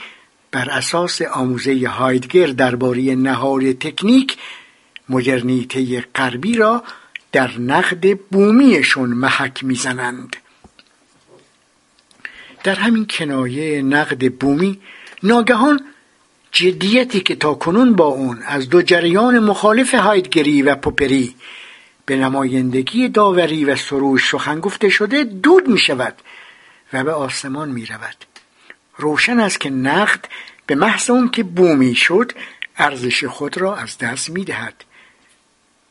بر 0.51 0.71
اساس 0.71 1.23
آموزه 1.23 1.89
هایدگر 1.89 2.47
درباره 2.47 3.15
نهار 3.15 3.73
تکنیک 3.73 4.37
مدرنیته 5.09 6.01
غربی 6.15 6.55
را 6.55 6.85
در 7.33 7.59
نقد 7.59 8.19
بومیشون 8.19 9.11
محک 9.11 9.65
می‌زنند. 9.65 10.37
در 12.65 12.75
همین 12.75 13.07
کنایه 13.11 13.83
نقد 13.83 14.33
بومی 14.33 14.79
ناگهان 15.23 15.81
جدیتی 16.53 17.21
که 17.21 17.35
تا 17.35 17.55
کنون 17.55 17.93
با 17.93 18.07
اون 18.07 18.43
از 18.47 18.69
دو 18.69 18.83
جریان 18.83 19.39
مخالف 19.39 19.95
هایدگری 19.95 20.63
و 20.63 20.75
پوپری 20.75 21.35
به 22.07 22.17
نمایندگی 22.17 23.09
داوری 23.09 23.65
و 23.65 23.77
سروش 23.77 24.31
سخن 24.31 24.61
گفته 24.61 24.89
شده 24.89 25.25
دود 25.25 25.69
می 25.69 25.79
شود 25.79 26.15
و 26.93 27.05
به 27.05 27.13
آسمان 27.13 27.69
می 27.69 27.87
رود. 27.87 28.17
روشن 28.97 29.41
است 29.41 29.61
که 29.61 29.71
نقد 29.71 30.25
به 30.67 30.75
محض 30.75 31.11
اون 31.11 31.31
که 31.31 31.43
بومی 31.43 31.95
شد 31.95 32.33
ارزش 32.77 33.25
خود 33.25 33.59
را 33.59 33.77
از 33.77 33.99
دست 33.99 34.31
می 34.31 34.45
دهد. 34.45 34.85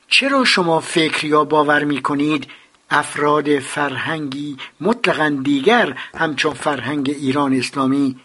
چرا 0.07 0.45
شما 0.45 0.79
فکر 0.79 1.25
یا 1.25 1.43
باور 1.43 1.83
می 1.83 2.01
کنید 2.01 2.47
افراد 2.89 3.59
فرهنگی 3.59 4.57
مطلقا 4.81 5.37
دیگر 5.43 5.97
همچون 6.17 6.53
فرهنگ 6.53 7.09
ایران 7.09 7.53
اسلامی 7.53 8.15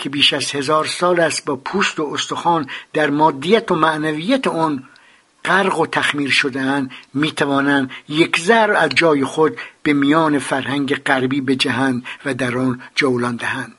که 0.00 0.08
بیش 0.08 0.32
از 0.32 0.50
هزار 0.50 0.86
سال 0.86 1.20
است 1.20 1.44
با 1.44 1.56
پوست 1.56 2.00
و 2.00 2.10
استخوان 2.14 2.66
در 2.92 3.10
مادیت 3.10 3.70
و 3.70 3.74
معنویت 3.74 4.46
آن 4.46 4.84
غرق 5.44 5.78
و 5.78 5.86
تخمیر 5.86 6.30
شدهاند 6.30 6.90
می‌توانند 7.14 7.90
یک 8.08 8.40
ذر 8.40 8.72
از 8.72 8.90
جای 8.90 9.24
خود 9.24 9.56
به 9.82 9.92
میان 9.92 10.38
فرهنگ 10.38 10.94
غربی 10.94 11.40
بجهند 11.40 12.04
و 12.24 12.34
در 12.34 12.58
آن 12.58 12.82
جولان 12.94 13.36
دهند. 13.36 13.74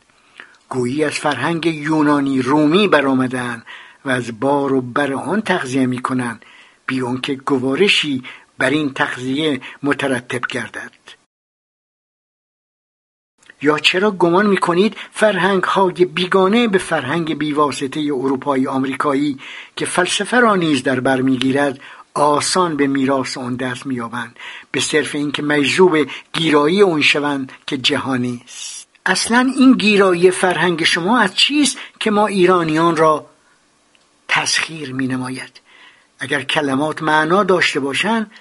گویی 0.69 1.03
از 1.03 1.11
فرهنگ 1.11 1.65
یونانی 1.65 2.41
رومی 2.41 2.87
برآمدهاند 2.87 3.65
و 4.05 4.09
از 4.09 4.39
بار 4.39 4.73
و 4.73 4.81
بر 4.81 5.13
آن 5.13 5.41
تغذیه 5.41 5.85
می‌کنند 5.85 6.45
بی 6.87 7.01
که 7.21 7.33
گوارشی 7.35 8.23
بر 8.57 8.69
این 8.69 8.93
تغذیه 8.93 9.61
مترتب 9.83 10.41
گردد. 10.49 11.00
یا 13.61 13.79
چرا 13.79 14.11
گمان 14.11 14.47
می 14.47 14.57
کنید 14.57 14.95
فرهنگ 15.11 15.63
های 15.63 16.05
بیگانه 16.05 16.67
به 16.67 16.77
فرهنگ 16.77 17.37
بیواسطه 17.37 17.99
اروپایی 17.99 18.67
آمریکایی 18.67 19.39
که 19.75 19.85
فلسفه 19.85 20.39
را 20.39 20.55
نیز 20.55 20.83
در 20.83 20.99
بر 20.99 21.21
می‌گیرد 21.21 21.79
آسان 22.13 22.77
به 22.77 22.87
میراث 22.87 23.37
آن 23.37 23.55
دست 23.55 23.85
مییابند؟ 23.85 24.35
به 24.71 24.79
صرف 24.79 25.15
اینکه 25.15 25.41
مجذوب 25.41 25.97
گیرایی 26.33 26.81
اون 26.81 27.01
شوند 27.01 27.51
که 27.67 27.77
جهانی 27.77 28.41
است. 28.45 28.87
اصلا 29.05 29.51
این 29.57 29.73
گیرایی 29.73 30.31
فرهنگ 30.31 30.83
شما 30.83 31.19
از 31.19 31.35
چیست 31.35 31.77
که 31.99 32.11
ما 32.11 32.27
ایرانیان 32.27 32.97
را 32.97 33.25
تسخیر 34.27 34.93
می 34.93 35.07
نماید 35.07 35.61
اگر 36.19 36.41
کلمات 36.41 37.01
معنا 37.01 37.43
داشته 37.43 37.79
باشند 37.79 38.31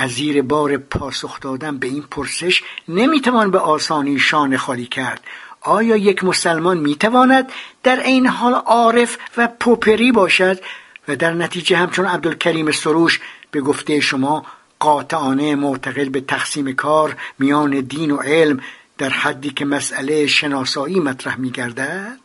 از 0.00 0.10
زیر 0.10 0.42
بار 0.42 0.76
پاسخ 0.76 1.40
دادن 1.40 1.78
به 1.78 1.86
این 1.86 2.02
پرسش 2.10 2.62
نمی‌توان 2.88 3.50
به 3.50 3.58
آسانی 3.58 4.18
شان 4.18 4.56
خالی 4.56 4.86
کرد. 4.86 5.24
آیا 5.60 5.96
یک 5.96 6.24
مسلمان 6.24 6.78
می‌تواند 6.78 7.52
در 7.82 8.00
این 8.00 8.26
حال 8.26 8.54
عارف 8.54 9.18
و 9.36 9.48
پوپری 9.60 10.12
باشد؟ 10.12 10.60
و 11.08 11.16
در 11.16 11.34
نتیجه 11.34 11.76
همچون 11.76 12.06
عبدالکریم 12.06 12.70
سروش 12.70 13.20
به 13.50 13.60
گفته 13.60 14.00
شما 14.00 14.46
قاطعانه 14.78 15.54
معتقد 15.54 16.08
به 16.08 16.20
تقسیم 16.20 16.72
کار 16.72 17.16
میان 17.38 17.80
دین 17.80 18.10
و 18.10 18.16
علم 18.16 18.60
در 18.98 19.08
حدی 19.08 19.50
که 19.50 19.64
مسئله 19.64 20.26
شناسایی 20.26 21.00
مطرح 21.00 21.40
میگردد؟ 21.40 22.18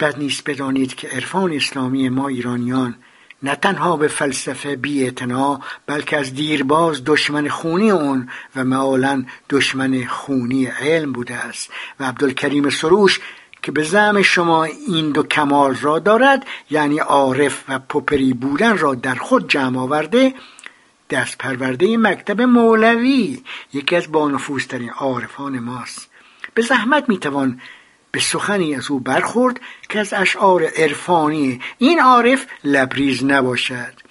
بد 0.00 0.18
نیست 0.18 0.50
بدانید 0.50 0.94
که 0.94 1.08
عرفان 1.08 1.52
اسلامی 1.52 2.08
ما 2.08 2.28
ایرانیان 2.28 2.94
نه 3.42 3.54
تنها 3.54 3.96
به 3.96 4.08
فلسفه 4.08 4.76
بی 4.76 5.12
بلکه 5.86 6.16
از 6.16 6.34
دیرباز 6.34 7.04
دشمن 7.04 7.48
خونی 7.48 7.90
اون 7.90 8.28
و 8.56 8.64
معالا 8.64 9.24
دشمن 9.50 10.04
خونی 10.06 10.66
علم 10.66 11.12
بوده 11.12 11.34
است. 11.34 11.70
و 12.00 12.04
عبدالکریم 12.04 12.70
سروش 12.70 13.20
که 13.62 13.72
به 13.72 13.82
زعم 13.82 14.22
شما 14.22 14.64
این 14.64 15.10
دو 15.10 15.22
کمال 15.22 15.74
را 15.74 15.98
دارد 15.98 16.46
یعنی 16.70 16.98
عارف 16.98 17.64
و 17.68 17.78
پوپری 17.78 18.32
بودن 18.32 18.78
را 18.78 18.94
در 18.94 19.14
خود 19.14 19.48
جمع 19.48 19.78
آورده 19.78 20.34
دست 21.10 21.38
پرورده 21.38 21.96
مکتب 21.96 22.40
مولوی 22.40 23.42
یکی 23.72 23.96
از 23.96 24.12
بانفوسترین 24.12 24.90
عارفان 24.90 25.58
ماست. 25.58 26.10
به 26.54 26.62
زحمت 26.62 27.08
می‌توان 27.08 27.60
به 28.12 28.20
سخنی 28.20 28.74
از 28.74 28.90
او 28.90 29.00
برخورد 29.00 29.60
که 29.88 30.00
از 30.00 30.12
اشعار 30.12 30.64
عرفانی 30.64 31.60
این 31.78 32.00
عارف 32.00 32.46
لبریز 32.64 33.24
نباشد. 33.24 34.06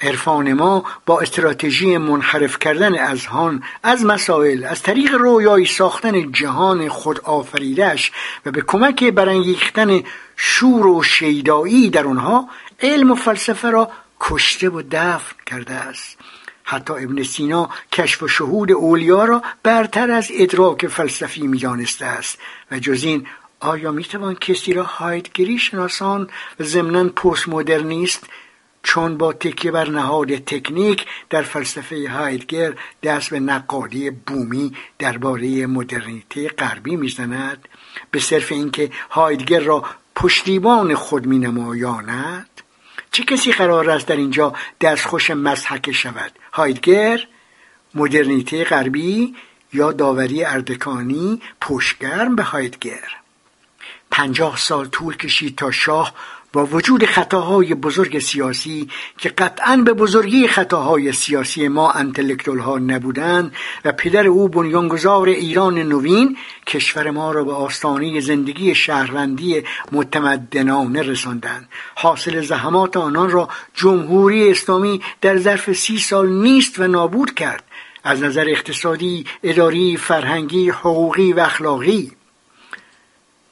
عرفان 0.00 0.52
ما 0.52 0.84
با 1.06 1.20
استراتژی 1.20 1.96
منحرف 1.96 2.58
کردن 2.58 2.98
اذهان 2.98 3.62
از 3.82 4.04
مسائل 4.04 4.64
از 4.64 4.82
طریق 4.82 5.14
رویایی 5.14 5.66
ساختن 5.66 6.32
جهان 6.32 6.88
خود 6.88 7.20
آفریدش 7.20 8.12
و 8.46 8.50
به 8.50 8.62
کمک 8.66 9.04
برانگیختن 9.04 10.02
شور 10.36 10.86
و 10.86 11.02
شیدایی 11.02 11.90
در 11.90 12.06
آنها 12.06 12.48
علم 12.80 13.10
و 13.10 13.14
فلسفه 13.14 13.70
را 13.70 13.90
کشته 14.20 14.68
و 14.68 14.82
دفن 14.90 15.36
کرده 15.46 15.74
است. 15.74 16.18
حتی 16.64 16.92
ابن 16.92 17.22
سینا 17.22 17.70
کشف 17.92 18.22
و 18.22 18.28
شهود 18.28 18.72
اولیا 18.72 19.24
را 19.24 19.42
برتر 19.62 20.10
از 20.10 20.28
ادراک 20.34 20.86
فلسفی 20.86 21.46
می‌دانسته 21.46 22.06
است. 22.06 22.38
و 22.70 22.78
جز 22.78 23.04
این 23.04 23.26
آیا 23.60 23.92
می‌توان 23.92 24.34
کسی 24.34 24.72
را 24.72 24.82
هایدگری 24.82 25.58
شناسان 25.58 26.30
و 26.60 26.64
ضمنا 26.64 27.08
پست 27.08 27.48
مدرنیست 27.48 28.26
چون 28.82 29.16
با 29.18 29.32
تکیه 29.32 29.70
بر 29.70 29.88
نهاد 29.90 30.36
تکنیک 30.36 31.06
در 31.30 31.42
فلسفه 31.42 32.08
هایدگر 32.08 32.74
دست 33.02 33.30
به 33.30 33.40
نقادی 33.40 34.10
بومی 34.10 34.72
درباره 34.98 35.66
مدرنیته 35.66 36.48
غربی 36.48 36.96
می‌زند؟ 36.96 37.68
به 38.10 38.20
صرف 38.20 38.52
اینکه 38.52 38.90
هایدگر 39.10 39.60
را 39.60 39.84
پشتیبان 40.14 40.94
خود 40.94 41.26
مینمایاند 41.26 42.50
چه 43.10 43.24
کسی 43.24 43.52
قرار 43.52 43.90
است 43.90 44.06
در 44.06 44.16
اینجا 44.16 44.54
دستخوش 44.80 45.30
مزحکه 45.30 45.92
شود؟ 45.92 46.32
هایدگر 46.54 47.26
مدرنیته 47.94 48.64
غربی 48.64 49.34
یا 49.72 49.92
داوری 49.92 50.44
اردکانی 50.44 51.42
پشگرم 51.60 52.36
به 52.36 52.42
هایدگر. 52.42 53.08
پنجاه 54.10 54.56
سال 54.56 54.86
طول 54.86 55.16
کشید 55.16 55.56
تا 55.56 55.70
شاه 55.70 56.14
با 56.54 56.66
وجود 56.66 57.04
خطاهای 57.04 57.74
بزرگ 57.74 58.18
سیاسی 58.18 58.88
که 59.18 59.28
قطعا 59.28 59.76
به 59.76 59.92
بزرگی 59.92 60.48
خطاهای 60.48 61.12
سیاسی 61.12 61.68
ما 61.68 61.90
انتلکتول 61.90 62.58
ها 62.58 62.78
نبودند 62.78 63.52
و 63.84 63.92
پدر 63.92 64.26
او 64.26 64.48
بنیانگذار 64.48 65.28
ایران 65.28 65.78
نوین 65.78 66.36
کشور 66.66 67.10
ما 67.10 67.32
را 67.32 67.44
به 67.44 67.52
آستانه 67.52 68.20
زندگی 68.20 68.74
شهروندی 68.74 69.62
متمدنانه 69.92 71.02
رساندند. 71.02 71.68
حاصل 71.94 72.40
زحمات 72.40 72.96
آنان 72.96 73.30
را 73.30 73.48
جمهوری 73.74 74.50
اسلامی 74.50 75.00
در 75.20 75.38
ظرف 75.38 75.72
سی 75.72 75.98
سال 75.98 76.28
نیست 76.28 76.78
و 76.78 76.86
نابود 76.86 77.34
کرد. 77.34 77.64
از 78.04 78.22
نظر 78.22 78.46
اقتصادی 78.48 79.26
اداری 79.42 79.96
فرهنگی 79.96 80.70
حقوقی 80.70 81.32
و 81.32 81.40
اخلاقی. 81.40 82.12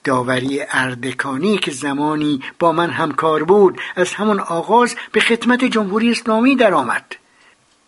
داوری 0.04 0.60
اردکانی 0.70 1.58
که 1.58 1.70
زمانی 1.70 2.40
با 2.58 2.72
من 2.72 2.90
همکار 2.90 3.44
بود 3.44 3.80
از 3.96 4.14
همان 4.14 4.40
آغاز 4.40 4.96
به 5.12 5.20
خدمت 5.20 5.64
جمهوری 5.64 6.10
اسلامی 6.10 6.56
درآمد. 6.56 7.04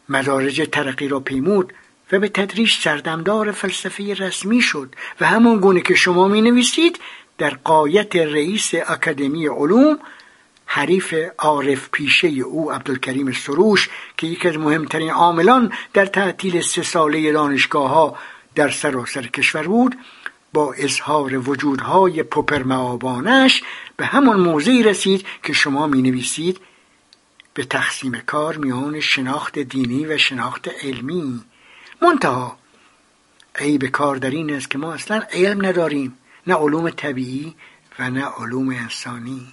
مدارج 0.09 0.68
ترقی 0.72 1.09
را 1.09 1.20
پیمود 1.20 1.72
و 2.12 2.18
به 2.18 2.29
تدریج 2.29 2.72
سردمدار 2.72 3.53
فلسفه 3.53 4.14
رسمی 4.14 4.61
شد 4.61 4.94
و 5.20 5.27
همان 5.27 5.61
گونه 5.61 5.81
که 5.81 5.94
شما 5.94 6.29
می 6.29 6.42
نویسید 6.42 6.98
در 7.38 7.50
قایت 7.64 8.16
رئیس 8.16 8.72
اکادمی 8.74 9.46
علوم 9.46 9.98
حریف 10.66 11.14
عارف 11.38 11.88
پیشه 11.92 12.29
او 12.29 12.72
عبدالکریم 12.72 13.33
سروش 13.33 13.88
که 14.16 14.27
یکی 14.27 14.48
از 14.48 14.57
مهمترین 14.57 15.11
عاملان 15.11 15.72
در 15.92 16.07
تعطیل 16.07 16.61
سه 16.61 16.83
ساله 16.83 17.33
دانشگاه 17.33 17.88
ها 17.88 18.18
در 18.55 18.70
سراسر 18.70 19.27
کشور 19.27 19.62
بود 19.62 19.96
با 20.55 20.73
اظهار 20.73 21.51
وجودهای 21.51 22.23
پوپرمعابانش 22.23 23.62
به 23.97 24.07
همان 24.07 24.40
موضعی 24.40 24.83
رسید 24.83 25.27
که 25.43 25.53
شما 25.53 25.87
می 25.87 26.03
نویسید 26.03 26.61
به 27.55 27.64
تقسیم 27.64 28.23
کار 28.27 28.57
میان 28.57 29.01
شناخت 29.01 29.59
دینی 29.59 30.07
و 30.07 30.19
شناخت 30.19 30.69
علمی. 30.83 31.45
منتها 32.03 32.59
عیب 33.55 33.85
کار 33.87 34.17
در 34.17 34.31
این 34.31 34.55
است 34.55 34.71
که 34.71 34.79
ما 34.79 34.93
اصلا 34.93 35.23
علم 35.33 35.67
نداریم 35.67 36.19
نه 36.47 36.55
علوم 36.55 36.90
طبیعی 36.90 37.55
و 37.99 38.11
نه 38.11 38.25
علوم 38.25 38.69
انسانی. 38.69 39.47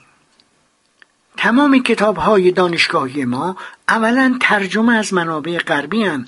تمام 1.38 1.84
کتاب 1.84 2.18
های 2.18 2.52
دانشگاهی 2.52 3.26
ما 3.26 3.58
اولا 3.88 4.38
ترجمه 4.42 4.94
از 4.94 5.14
منابع 5.14 5.58
غربی 5.58 6.26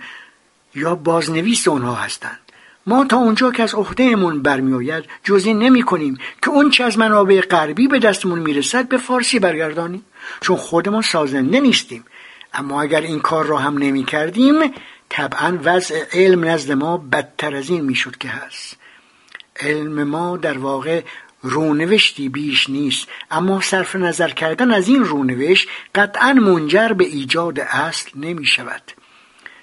یا 0.76 0.96
بازنویس 0.96 1.68
آنها 1.68 1.96
هستند. 1.96 2.43
ما 2.86 3.06
تا 3.06 3.18
اونجا 3.18 3.52
که 3.52 3.64
از 3.64 3.76
عهدهمون 3.76 4.42
برمیآید 4.42 5.06
جزی 5.24 5.54
نمی 5.54 5.84
کنیم 5.84 6.18
که 6.42 6.50
اون 6.50 6.70
چه 6.70 6.84
از 6.84 6.98
منابع 6.98 7.42
غربی 7.42 7.88
به 7.88 8.00
دستمون 8.00 8.40
می‌رسد 8.40 8.88
به 8.88 8.98
فارسی 8.98 9.40
برگردانیم 9.40 10.06
چون 10.42 10.56
خودمان 10.56 11.02
سازنده 11.02 11.60
نیستیم. 11.60 12.06
اما 12.54 12.82
اگر 12.82 13.02
این 13.02 13.20
کار 13.20 13.46
را 13.46 13.58
هم 13.58 13.78
نمی 13.78 14.04
کردیم 14.04 14.56
طبعا 15.10 15.60
وضع 15.64 16.04
علم 16.14 16.46
نزد 16.46 16.72
ما 16.72 16.98
بدتر 16.98 17.56
از 17.56 17.70
این 17.70 17.82
می‌شد 17.82 18.18
که 18.18 18.28
هست. 18.30 18.78
علم 19.60 20.04
ما 20.04 20.38
در 20.38 20.58
واقع 20.58 21.02
رونوشتی 21.42 22.30
بیش 22.30 22.70
نیست 22.70 23.08
اما 23.32 23.62
صرف 23.62 23.96
نظر 23.96 24.30
کردن 24.30 24.72
از 24.72 24.88
این 24.88 25.04
رونوشت 25.04 25.68
قطعا 25.96 26.34
منجر 26.34 26.88
به 26.88 27.06
ایجاد 27.06 27.60
اصل 27.60 28.10
نمی 28.16 28.46
شود 28.46 28.82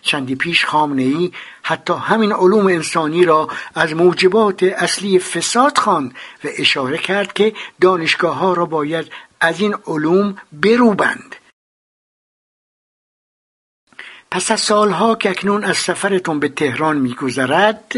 چندی 0.03 0.35
پیش 0.35 0.65
خامنه 0.65 1.03
ای 1.03 1.33
حتی 1.63 1.95
همین 1.95 2.33
علوم 2.33 2.67
انسانی 2.67 3.25
را 3.25 3.49
از 3.75 3.95
موجبات 3.95 4.63
اصلی 4.63 5.19
فساد 5.19 5.79
خواند 5.79 6.15
و 6.45 6.49
اشاره 6.59 6.99
کرد 6.99 7.33
که 7.33 7.53
دانشگاه 7.81 8.37
ها 8.37 8.53
را 8.53 8.67
باید 8.67 9.13
از 9.41 9.61
این 9.61 9.77
علوم 9.87 10.37
بروبند. 10.53 11.37
پس 14.31 14.51
از 14.51 14.61
سالها 14.61 15.15
که 15.15 15.31
اکنون 15.31 15.65
از 15.65 15.77
سفرتون 15.77 16.41
به 16.41 16.49
تهران 16.49 16.99
میگذرد 16.99 17.93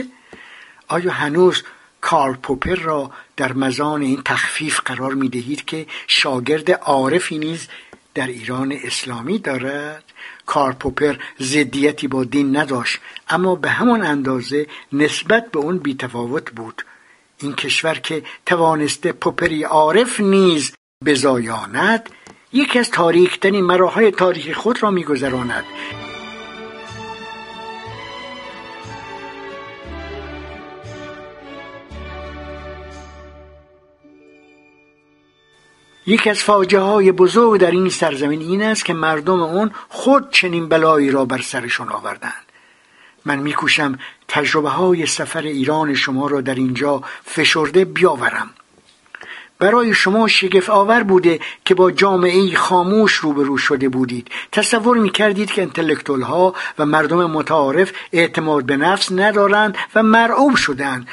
آیا 0.89 1.13
هنوز 1.13 1.63
کارل 2.01 2.35
پوپر 2.35 2.75
را 2.75 3.11
در 3.37 3.53
مزان 3.53 4.03
این 4.03 4.23
تخفیف 4.25 4.81
قرار 4.81 5.15
می 5.15 5.29
دهید 5.29 5.65
که 5.65 5.87
شاگرد 6.07 6.71
عارفی 6.71 7.39
نیز 7.39 7.69
در 8.15 8.27
ایران 8.27 8.73
اسلامی 8.85 9.39
دارد؟ 9.39 10.05
کارل 10.47 10.75
پوپر 10.75 11.17
ضدیتی 11.41 12.09
با 12.09 12.25
دین 12.25 12.57
نداشت 12.57 13.01
اما 13.29 13.55
به 13.55 13.71
همان 13.71 14.03
اندازه 14.03 14.67
نسبت 14.93 15.51
به 15.51 15.59
اون 15.59 15.79
بیتفاوت 15.79 16.51
بود. 16.51 16.83
این 17.39 17.53
کشور 17.55 17.95
که 17.95 18.23
توانسته 18.47 19.13
پوپری 19.13 19.63
عارف 19.63 20.21
نیز 20.21 20.73
بزایاند 21.05 22.09
یکی 22.53 22.79
از 22.79 22.91
تاریکترین 22.91 23.65
مراحل 23.65 24.11
تاریخ 24.11 24.59
خود 24.59 24.83
را 24.83 24.91
میگذراند. 24.91 25.65
یکی 36.07 36.31
از 36.31 36.39
فاجعه 36.39 36.81
های 36.81 37.13
بزرگ 37.13 37.61
در 37.61 37.71
این 37.71 37.89
سرزمین 37.89 38.41
این 38.41 38.63
است 38.63 38.85
که 38.85 38.95
مردم 38.95 39.43
اون 39.43 39.71
خود 39.89 40.31
چنین 40.31 40.69
بلایی 40.69 41.11
را 41.11 41.25
بر 41.25 41.41
سرشون 41.41 41.89
آوردند. 41.89 42.45
من 43.25 43.39
میکوشم 43.39 43.99
تجربه 44.29 44.69
های 44.69 45.07
سفر 45.07 45.43
ایران 45.43 45.95
شما 45.95 46.27
را 46.27 46.41
در 46.41 46.55
اینجا 46.55 47.03
فشرده 47.25 47.85
بیاورم. 47.85 48.51
برای 49.59 49.95
شما 49.95 50.29
شگفت 50.29 50.71
آور 50.71 51.03
بوده 51.03 51.41
که 51.65 51.75
با 51.75 51.91
جامعه 51.91 52.55
خاموش 52.55 53.13
روبرو 53.15 53.59
شده 53.59 53.89
بودید. 53.89 54.29
تصور 54.53 54.99
می 54.99 55.11
کردید 55.11 55.51
که 55.51 55.63
انتلکتول 55.63 56.23
ها 56.23 56.55
و 56.79 56.87
مردم 56.87 57.31
متعارف 57.31 57.93
اعتماد 58.13 58.65
به 58.65 58.77
نفس 58.77 59.13
ندارند 59.13 59.77
و 59.95 60.03
مرعوب 60.03 60.57
شدند 60.57 61.09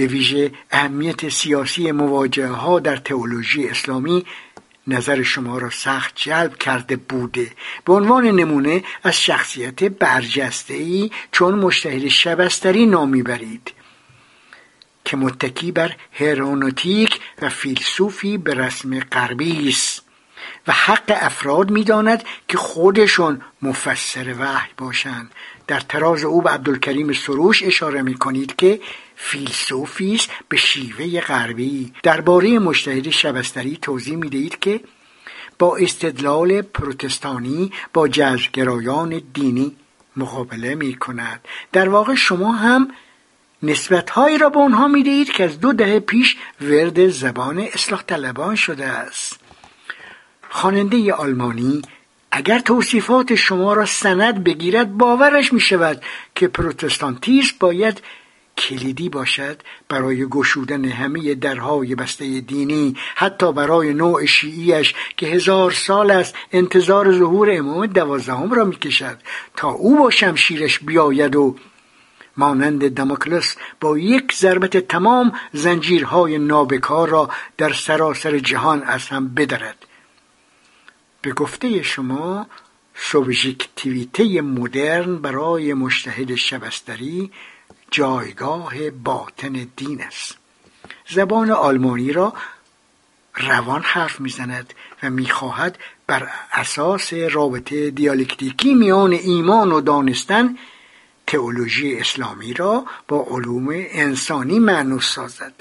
به 0.00 0.06
ویژه 0.06 0.52
اهمیت 0.70 1.28
سیاسی 1.28 1.92
مواجهه 1.92 2.48
ها 2.48 2.80
در 2.80 2.96
تئولوژی 2.96 3.68
اسلامی 3.68 4.26
نظر 4.86 5.22
شما 5.22 5.58
را 5.58 5.70
سخت 5.70 6.12
جلب 6.16 6.56
کرده 6.56 6.96
بوده. 6.96 7.50
به 7.84 7.92
عنوان 7.92 8.26
نمونه 8.26 8.84
از 9.02 9.20
شخصیت 9.20 9.84
برجسته 9.84 10.74
ای 10.74 11.10
چون 11.32 11.54
مشتهد 11.54 12.08
شبستری 12.08 12.86
نامی 12.86 13.22
برید 13.22 13.72
که 15.04 15.16
متکی 15.16 15.72
بر 15.72 15.96
هرونوتیک 16.12 17.20
و 17.42 17.48
فیلسوفی 17.48 18.38
به 18.38 18.54
رسم 18.54 19.00
غربی 19.00 19.68
است 19.68 20.02
و 20.66 20.72
حق 20.72 21.18
افراد 21.20 21.70
می‌داند 21.70 22.24
که 22.48 22.58
خودشون 22.58 23.40
مفسر 23.62 24.34
وحی 24.38 24.70
باشند. 24.76 25.30
در 25.66 25.80
تراز 25.80 26.24
او 26.24 26.42
به 26.42 26.50
عبدالکریم 26.50 27.12
سروش 27.12 27.62
اشاره 27.62 28.02
می 28.02 28.14
کنید 28.14 28.56
که 28.56 28.80
فیلسوفی 29.22 30.14
است 30.14 30.30
به 30.48 30.56
شیوه 30.56 31.20
غربی. 31.20 31.92
درباره 32.02 32.58
مشتهد 32.58 33.10
شبستری 33.10 33.78
توضیح 33.82 34.16
می 34.16 34.28
دهید 34.28 34.58
که 34.58 34.80
با 35.58 35.76
استدلال 35.76 36.62
پروتستانی 36.62 37.72
با 37.92 38.08
جزگرایان 38.08 39.22
دینی 39.34 39.76
مقابله 40.16 40.74
می 40.74 40.94
کند 40.94 41.40
در 41.72 41.88
واقع 41.88 42.14
شما 42.14 42.52
هم 42.52 42.88
نسبتهایی 43.62 44.38
را 44.38 44.48
به 44.48 44.60
آنها 44.60 44.88
می 44.88 45.02
دهید 45.02 45.32
که 45.32 45.44
از 45.44 45.60
دو 45.60 45.72
دهه 45.72 46.00
پیش 46.00 46.36
ورد 46.60 47.08
زبان 47.08 47.58
اصلاح 47.58 48.02
طلبان 48.02 48.54
شده 48.54 48.86
است. 48.86 49.40
خواننده 50.50 51.12
آلمانی 51.12 51.82
اگر 52.32 52.58
توصیفات 52.58 53.34
شما 53.34 53.72
را 53.72 53.86
سند 53.86 54.44
بگیرد 54.44 54.92
باورش 54.92 55.52
می 55.52 55.60
شود 55.60 56.02
که 56.34 56.48
پروتستانتیسم 56.48 57.56
باید 57.60 58.02
کلیدی 58.58 59.08
باشد 59.08 59.62
برای 59.88 60.26
گشودن 60.26 60.84
همه 60.84 61.34
درهای 61.34 61.94
بسته 61.94 62.40
دینی 62.40 62.96
حتی 63.14 63.52
برای 63.52 63.94
نوع 63.94 64.24
شیعیش 64.24 64.94
که 65.16 65.26
هزار 65.26 65.70
سال 65.70 66.10
است 66.10 66.34
انتظار 66.52 67.12
ظهور 67.18 67.48
امام 67.52 67.86
دوازدهم 67.86 68.52
را 68.52 68.64
می‌کشد 68.64 69.18
تا 69.56 69.68
او 69.68 69.98
با 69.98 70.10
شمشیرش 70.10 70.78
بیاید 70.78 71.36
و 71.36 71.56
مانند 72.36 72.88
دموکلس 72.94 73.56
با 73.80 73.98
یک 73.98 74.32
ضربت 74.32 74.76
تمام 74.76 75.32
زنجیرهای 75.52 76.38
نابکار 76.38 77.08
را 77.08 77.30
در 77.56 77.72
سراسر 77.72 78.38
جهان 78.38 78.82
از 78.82 79.08
هم 79.08 79.28
بدرد. 79.34 79.86
به 81.22 81.32
گفته 81.32 81.82
شما 81.82 82.46
سوبژکتیویته 82.94 84.40
مدرن 84.40 85.16
برای 85.16 85.74
مشتهد 85.74 86.34
شبستری 86.34 87.30
جایگاه 87.90 88.90
باطن 88.90 89.68
دین 89.76 90.02
است. 90.02 90.36
زبان 91.08 91.50
آلمانی 91.50 92.12
را 92.12 92.34
روان 93.34 93.82
حرف 93.82 94.20
می‌زند 94.20 94.74
و 95.02 95.10
می‌خواهد 95.10 95.78
بر 96.06 96.28
اساس 96.52 97.12
رابطه 97.12 97.90
دیالکتیکی 97.90 98.74
میان 98.74 99.12
ایمان 99.12 99.72
و 99.72 99.80
دانستن 99.80 100.56
تئولوژی 101.26 101.96
اسلامی 101.96 102.54
را 102.54 102.84
با 103.08 103.26
علوم 103.30 103.68
انسانی 103.72 104.58
معنوس 104.58 105.14
سازد. 105.14 105.52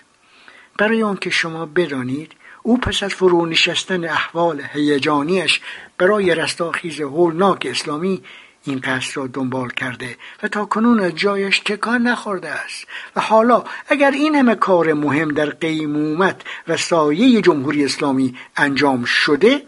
برای 0.78 1.04
آنکه 1.04 1.30
شما 1.30 1.65
بدانید 1.65 2.32
او 2.63 2.78
پس 2.78 3.04
از 3.04 3.13
فرو 3.13 3.46
نشستن 3.46 4.06
احوال 4.06 4.62
هیجانیش 4.74 5.62
برای 5.98 6.36
رستاخیز 6.36 7.02
هولناک 7.02 7.68
اسلامی 7.70 8.24
این 8.70 8.80
قصد 8.80 9.18
را 9.18 9.28
دنبال 9.28 9.70
کرده 9.70 10.18
و 10.44 10.48
تا 10.48 10.66
کنون 10.66 11.00
از 11.00 11.16
جایش 11.16 11.60
تکان 11.60 12.02
نخورده 12.02 12.50
است. 12.50 12.88
و 13.16 13.22
حالا 13.22 13.64
اگر 13.88 14.12
این 14.12 14.36
همه 14.36 14.56
کار 14.56 14.94
مهم 14.94 15.32
در 15.32 15.50
قیمومت 15.50 16.42
و 16.68 16.78
سایه 16.78 17.42
جمهوری 17.42 17.86
اسلامی 17.86 18.36
انجام 18.58 19.04
شده 19.04 19.62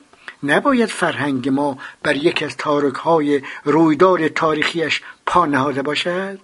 نباید 0.43 0.89
فرهنگ 0.89 1.49
ما 1.49 1.77
بر 2.03 2.15
یک 2.15 2.43
از 2.43 2.57
تارک 2.57 2.95
های 2.95 3.41
رویداد 3.63 4.27
تاریخیش 4.27 5.01
پا 5.25 5.45
نهاده 5.45 5.81
باشد؟ 5.81 6.39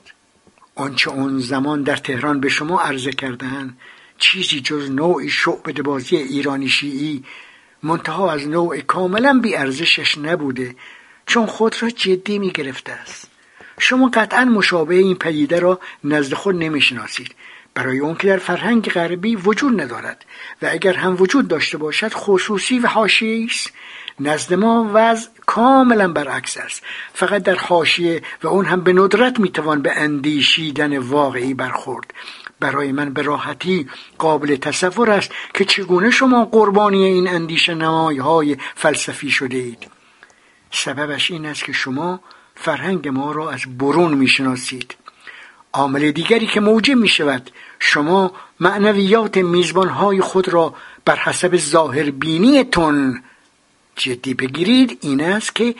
آنچه 0.76 1.12
آن 1.12 1.40
زمان 1.40 1.84
در 1.84 1.96
تهران 1.96 2.40
به 2.40 2.50
شما 2.50 2.82
عرضه 2.82 3.12
کردن 3.12 3.78
چیزی 4.18 4.62
جز 4.62 4.92
نوعی 4.92 5.30
شعبده 5.30 5.82
بازی 5.82 6.16
ایرانی 6.16 6.68
شیعی 6.70 7.24
منتها 7.84 8.32
از 8.32 8.48
نوع 8.48 8.80
کاملا 8.80 9.40
بی 9.44 9.56
ارزشش 9.56 10.18
نبوده 10.18 10.76
چون 11.28 11.46
خود 11.46 11.76
را 11.84 11.90
جدی 11.90 12.40
می 12.40 12.52
گرفته 12.52 12.92
است. 12.92 13.28
شما 13.80 14.10
قطعا 14.14 14.46
مشابه 14.46 14.96
این 14.96 15.16
پدیده 15.16 15.60
را 15.60 15.80
نزد 16.04 16.34
خود 16.34 16.56
نمی‌شناسید. 16.56 17.36
برای 17.74 18.00
اون 18.00 18.16
که 18.16 18.28
در 18.28 18.38
فرهنگ 18.38 18.90
غربی 18.90 19.36
وجود 19.36 19.82
ندارد 19.82 20.26
و 20.62 20.70
اگر 20.72 20.94
هم 20.94 21.16
وجود 21.20 21.48
داشته 21.48 21.78
باشد 21.78 22.14
خصوصی 22.14 22.80
و 22.80 22.88
حاشیه 22.88 23.46
است. 23.46 23.74
نزد 24.20 24.54
ما 24.54 24.92
وضع 24.94 25.30
کاملا 25.46 26.08
برعکس 26.08 26.58
است. 26.58 26.84
فقط 27.14 27.44
در 27.44 27.56
حاشیه 27.56 28.22
و 28.44 28.48
اون 28.48 28.66
هم 28.66 28.82
به 28.82 28.94
ندرت 28.94 29.40
می‌توان 29.40 29.82
به 29.82 29.92
اندیشیدن 29.96 30.98
واقعی 30.98 31.54
برخورد. 31.54 32.14
برای 32.60 32.92
من 32.92 33.14
به 33.14 33.22
راحتی 33.22 33.90
قابل 34.18 34.56
تصور 34.56 35.12
است 35.12 35.32
که 35.54 35.66
چگونه 35.66 36.12
شما 36.12 36.46
قربانی 36.46 37.04
این 37.06 37.28
اندیشه 37.28 37.74
نمای 37.74 38.18
های 38.18 38.58
فلسفی 38.76 39.30
شده 39.32 39.58
اید 39.58 39.97
سببش 40.72 41.32
این 41.32 41.46
است 41.46 41.64
که 41.64 41.74
شما 41.74 42.20
فرهنگ 42.56 43.08
ما 43.08 43.32
را 43.32 43.52
از 43.52 43.78
برون 43.78 44.14
می‌شناسید. 44.14 44.96
عامل 45.74 46.12
دیگری 46.12 46.48
که 46.48 46.60
موجب 46.60 46.96
می 46.96 47.08
شود 47.08 47.52
شما 47.80 48.34
معنویات 48.60 49.38
میزبان 49.38 49.90
های 49.90 50.22
خود 50.22 50.50
را 50.50 50.76
بر 51.06 51.16
حسب 51.16 51.58
ظاهر 51.58 52.12
بینیتون 52.12 53.24
جدی 53.96 54.34
بگیرید. 54.34 54.98
این 55.02 55.24
است 55.24 55.56
که 55.56 55.76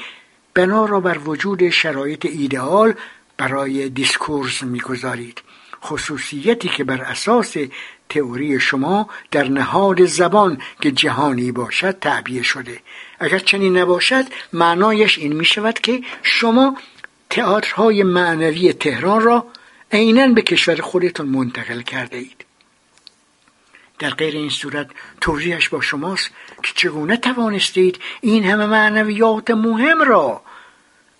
بنا 0.54 0.86
را 0.86 1.00
بر 1.00 1.18
وجود 1.18 1.70
شرایط 1.70 2.26
ایدئال 2.26 2.94
برای 3.38 3.90
دیسکورس 3.90 4.64
می‌گذارید. 4.64 5.42
خصوصیتی 5.84 6.70
که 6.70 6.84
بر 6.84 7.02
اساس 7.02 7.56
تئوری 8.10 8.60
شما 8.60 9.10
در 9.32 9.48
نهاد 9.48 10.06
زبان 10.06 10.58
که 10.82 10.92
جهانی 10.92 11.52
باشد 11.52 12.00
تعبیه 12.00 12.44
شده. 12.44 12.80
اگر 13.20 13.40
چنین 13.40 13.78
نباشد 13.78 14.26
معنایش 14.54 15.18
این 15.18 15.34
می 15.34 15.46
شود 15.46 15.80
که 15.80 16.02
شما 16.24 16.78
تئاترهای 17.30 18.04
معنوی 18.04 18.74
تهران 18.74 19.22
را 19.22 19.48
عینا 19.92 20.28
به 20.28 20.42
کشور 20.42 20.82
خودتان 20.82 21.28
منتقل 21.28 21.82
کرده 21.82 22.18
اید. 22.18 22.46
در 24.00 24.10
غیر 24.10 24.36
این 24.36 24.50
صورت 24.50 24.90
توضیحش 25.22 25.70
با 25.70 25.82
شماست 25.82 26.30
که 26.64 26.72
چگونه 26.76 27.18
توانستید 27.18 28.00
این 28.22 28.44
همه 28.44 28.66
معنویات 28.66 29.52
مهم 29.52 30.02
را 30.02 30.42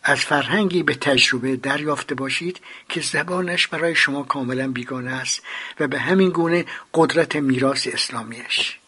از 0.04 0.20
فرهنگی 0.20 0.84
به 0.84 0.96
تجربه 0.96 1.56
دریافته 1.56 2.16
باشید 2.16 2.60
که 2.90 3.02
زبانش 3.02 3.68
برای 3.68 3.96
شما 3.96 4.24
کاملا 4.24 4.68
بیگانه 4.72 5.12
است 5.12 5.44
و 5.80 5.88
به 5.88 6.00
همین 6.00 6.30
گونه 6.30 6.66
قدرت 6.94 7.36
میراث 7.36 7.88
اسلامیش. 7.94 8.80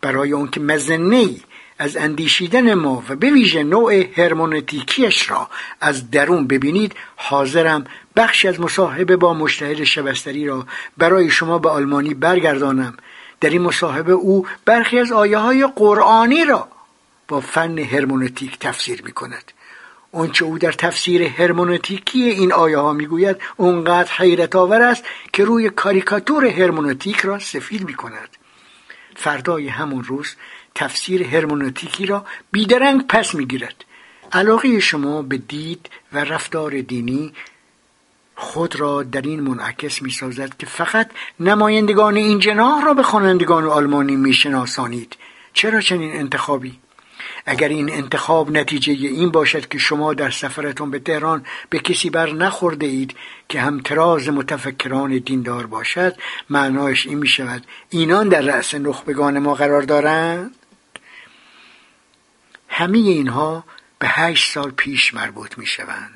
برای 0.00 0.32
اون 0.32 0.48
که 0.48 0.60
مزنه 0.60 1.28
از 1.78 1.96
اندیشیدن 1.96 2.74
ما 2.74 3.04
و 3.08 3.16
به 3.16 3.30
ویژه 3.30 3.62
نوع 3.62 4.20
هرمونتیکیش 4.20 5.30
را 5.30 5.48
از 5.80 6.10
درون 6.10 6.46
ببینید 6.46 6.94
حاضرم 7.16 7.84
بخشی 8.16 8.48
از 8.48 8.60
مصاحبه 8.60 9.16
با 9.16 9.34
مشتهد 9.34 9.84
شبستری 9.84 10.46
را 10.46 10.66
برای 10.96 11.30
شما 11.30 11.58
به 11.58 11.68
آلمانی 11.68 12.14
برگردانم. 12.14 12.96
در 13.40 13.50
این 13.50 13.62
مصاحبه 13.62 14.12
او 14.12 14.46
برخی 14.64 14.98
از 14.98 15.12
آیه 15.12 15.38
های 15.38 15.66
قرآنی 15.76 16.44
را 16.44 16.68
با 17.28 17.40
فن 17.40 17.78
هرمونتیک 17.78 18.58
تفسیر 18.58 19.02
می 19.02 19.12
کند 19.12 19.52
آنچه 20.12 20.44
او 20.44 20.58
در 20.58 20.72
تفسیر 20.72 21.22
هرمونتیکی 21.22 22.22
این 22.22 22.52
آیه 22.52 22.78
ها 22.78 22.92
می‌گوید 22.92 23.36
اونقدر 23.56 24.10
حیرت 24.12 24.56
آور 24.56 24.82
است 24.82 25.04
که 25.32 25.44
روی 25.44 25.70
کاریکاتور 25.70 26.46
هرمونتیک 26.46 27.20
را 27.20 27.38
سفید 27.38 27.84
می 27.84 27.94
کند 27.94 28.28
فردای 29.16 29.68
همون 29.68 30.04
روز 30.04 30.34
تفسیر 30.76 31.22
هرمونتیکی 31.22 32.06
را 32.06 32.24
بیدرنگ 32.52 33.06
پس 33.06 33.34
می‌گیرد. 33.34 33.84
علاقه 34.32 34.80
شما 34.80 35.22
به 35.22 35.36
دید 35.36 35.90
و 36.12 36.18
رفتار 36.18 36.80
دینی 36.80 37.32
خود 38.36 38.76
را 38.76 39.02
در 39.02 39.22
این 39.22 39.40
منعکس 39.40 40.02
می 40.02 40.10
سازد 40.10 40.56
که 40.58 40.66
فقط 40.66 41.10
نمایندگان 41.40 42.16
این 42.16 42.38
جناح 42.38 42.84
را 42.84 42.94
به 42.94 43.02
خوانندگان 43.02 43.64
آلمانی 43.64 44.16
می 44.16 44.32
شناسانید 44.32 45.16
چرا 45.52 45.80
چنین 45.80 46.12
انتخابی؟ 46.12 46.78
اگر 47.46 47.68
این 47.68 47.92
انتخاب 47.92 48.50
نتیجه 48.50 48.92
این 48.92 49.30
باشد 49.30 49.68
که 49.68 49.78
شما 49.78 50.14
در 50.14 50.30
سفرتون 50.30 50.90
به 50.90 50.98
تهران 50.98 51.44
به 51.70 51.78
کسی 51.78 52.10
بر 52.10 52.32
نخورده 52.32 52.86
اید 52.86 53.14
که 53.48 53.60
همتراز 53.60 54.28
متفکران 54.28 55.18
دیندار 55.18 55.66
باشد 55.66 56.16
معنایش 56.50 57.06
این 57.06 57.18
می 57.18 57.28
شود 57.28 57.64
اینان 57.90 58.28
در 58.28 58.40
رأس 58.40 58.74
نخبگان 58.74 59.38
ما 59.38 59.54
قرار 59.54 59.82
دارند؟ 59.82 60.54
همه 62.68 62.98
اینها 62.98 63.64
به 63.98 64.08
هشت 64.08 64.52
سال 64.52 64.70
پیش 64.70 65.14
مربوط 65.14 65.58
می 65.58 65.66
شوند 65.66 66.12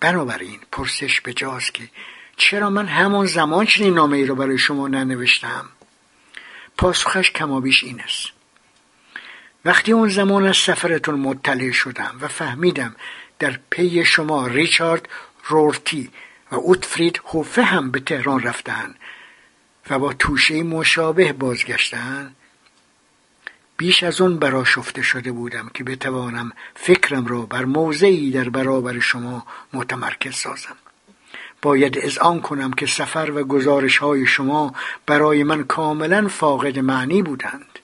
بنابراین 0.00 0.60
پرسش 0.72 1.20
به 1.20 1.32
جاست 1.32 1.74
که 1.74 1.88
چرا 2.36 2.70
من 2.70 2.86
همون 2.86 3.26
زمان 3.26 3.66
چنین 3.66 3.94
نامه 3.94 4.16
ای 4.16 4.26
را 4.26 4.34
برای 4.34 4.58
شما 4.58 4.88
ننوشتم؟ 4.88 5.68
پاسخش 6.76 7.30
کمابیش 7.30 7.84
این 7.84 8.00
است. 8.00 8.28
وقتی 9.64 9.92
اون 9.92 10.08
زمان 10.08 10.46
از 10.46 10.56
سفرتون 10.56 11.14
مطلع 11.14 11.70
شدم 11.70 12.18
و 12.20 12.28
فهمیدم 12.28 12.96
در 13.38 13.58
پی 13.70 14.04
شما 14.04 14.46
ریچارد 14.46 15.08
رورتی 15.44 16.10
و 16.50 16.54
اوتفرید 16.54 17.20
هوفه 17.26 17.62
هم 17.62 17.90
به 17.90 18.00
تهران 18.00 18.42
رفتن 18.42 18.94
و 19.90 19.98
با 19.98 20.12
توشه 20.12 20.62
مشابه 20.62 21.32
بازگشتن 21.32 22.34
بیش 23.78 24.02
از 24.02 24.20
اون 24.20 24.36
برا 24.36 24.64
شفته 24.64 25.02
شده 25.02 25.32
بودم 25.32 25.70
که 25.74 25.84
بتوانم 25.84 26.52
فکرم 26.74 27.26
را 27.26 27.42
بر 27.42 27.64
موضعی 27.64 28.30
در 28.30 28.48
برابر 28.48 28.98
شما 28.98 29.46
متمرکز 29.72 30.34
سازم. 30.34 30.76
باید 31.62 31.98
اذعان 31.98 32.40
کنم 32.40 32.72
که 32.72 32.86
سفر 32.86 33.30
و 33.30 33.44
گزارش 33.44 33.98
های 33.98 34.26
شما 34.26 34.74
برای 35.06 35.44
من 35.44 35.64
کاملا 35.64 36.28
فاقد 36.28 36.78
معنی 36.78 37.22
بودند. 37.22 37.78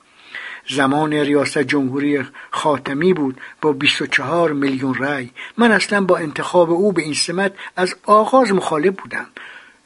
زمان 0.68 1.12
ریاست 1.12 1.58
جمهوری 1.58 2.24
خاتمی 2.50 3.12
بود 3.12 3.40
با 3.60 3.72
24 3.72 4.52
میلیون 4.52 4.94
رأی. 4.94 5.30
من 5.58 5.72
اصلا 5.72 6.00
با 6.00 6.16
انتخاب 6.16 6.70
او 6.70 6.92
به 6.92 7.02
این 7.02 7.14
سمت 7.14 7.52
از 7.76 7.94
آغاز 8.04 8.52
مخالف 8.52 8.94
بودم. 8.94 9.26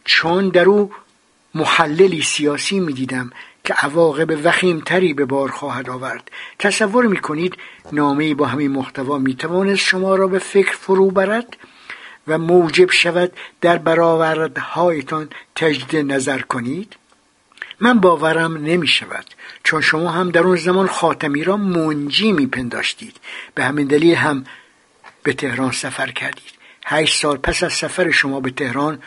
چون 0.04 0.48
در 0.48 0.64
او 0.64 0.92
محللی 1.54 2.22
سیاسی 2.22 2.80
می‌دیدم 2.80 3.30
که 3.68 3.74
عواقب 3.74 4.46
وخیمتری 4.46 5.14
به 5.14 5.24
بار 5.24 5.50
خواهد 5.50 5.90
آورد. 5.90 6.30
تصور 6.58 7.06
می‌کنید 7.06 7.56
نامه 7.92 8.34
با 8.34 8.46
همین 8.46 8.70
محتوا 8.70 9.18
می‌توانست 9.18 9.80
شما 9.80 10.16
را 10.16 10.28
به 10.28 10.38
فکر 10.38 10.72
فرو 10.72 11.10
برد 11.10 11.56
و 12.28 12.38
موجب 12.38 12.90
شود 12.90 13.32
در 13.60 13.78
برآوردهایتان 13.78 15.28
تجدید 15.56 16.12
نظر 16.12 16.38
کنید؟ 16.38 16.96
من 17.80 18.00
باورم 18.00 18.56
نمی 18.56 18.86
شود 18.86 19.24
چون 19.64 19.80
شما 19.80 20.10
هم 20.10 20.30
در 20.30 20.40
اون 20.40 20.56
زمان 20.56 20.86
خاتمی 20.86 21.44
را 21.44 21.56
منجی 21.56 22.32
میپنداشتید. 22.32 23.16
به 23.54 23.64
همین 23.64 23.86
دلیل 23.86 24.14
هم 24.14 24.44
به 25.22 25.32
تهران 25.32 25.70
سفر 25.70 26.10
کردید. 26.10 26.52
هشت 26.86 27.20
سال 27.20 27.36
پس 27.36 27.62
از 27.62 27.72
سفر 27.72 28.10
شما 28.10 28.40
به 28.40 28.50
تهران 28.50 28.98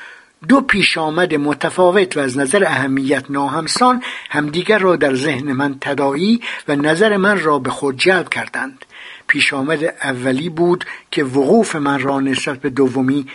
دو 0.47 0.61
پیش 0.61 0.97
آمد 0.97 1.35
متفاوت 1.35 2.17
و 2.17 2.19
از 2.19 2.37
نظر 2.37 2.63
اهمیت 2.63 3.23
ناهمسان 3.29 4.03
همدیگر 4.29 4.79
را 4.79 4.95
در 4.95 5.15
ذهن 5.15 5.53
من 5.53 5.77
تدایی 5.81 6.41
و 6.67 6.75
نظر 6.75 7.17
من 7.17 7.41
را 7.41 7.59
به 7.59 7.69
خود 7.69 7.97
جلب 7.97 8.29
کردند. 8.29 8.85
پیش 9.27 9.53
آمد 9.53 9.83
اولی 9.83 10.49
بود 10.49 10.85
که 11.11 11.23
وقوف 11.23 11.75
من 11.75 11.99
را 11.99 12.19
نسبت 12.19 12.59
به 12.59 12.69
دومی 12.69 13.27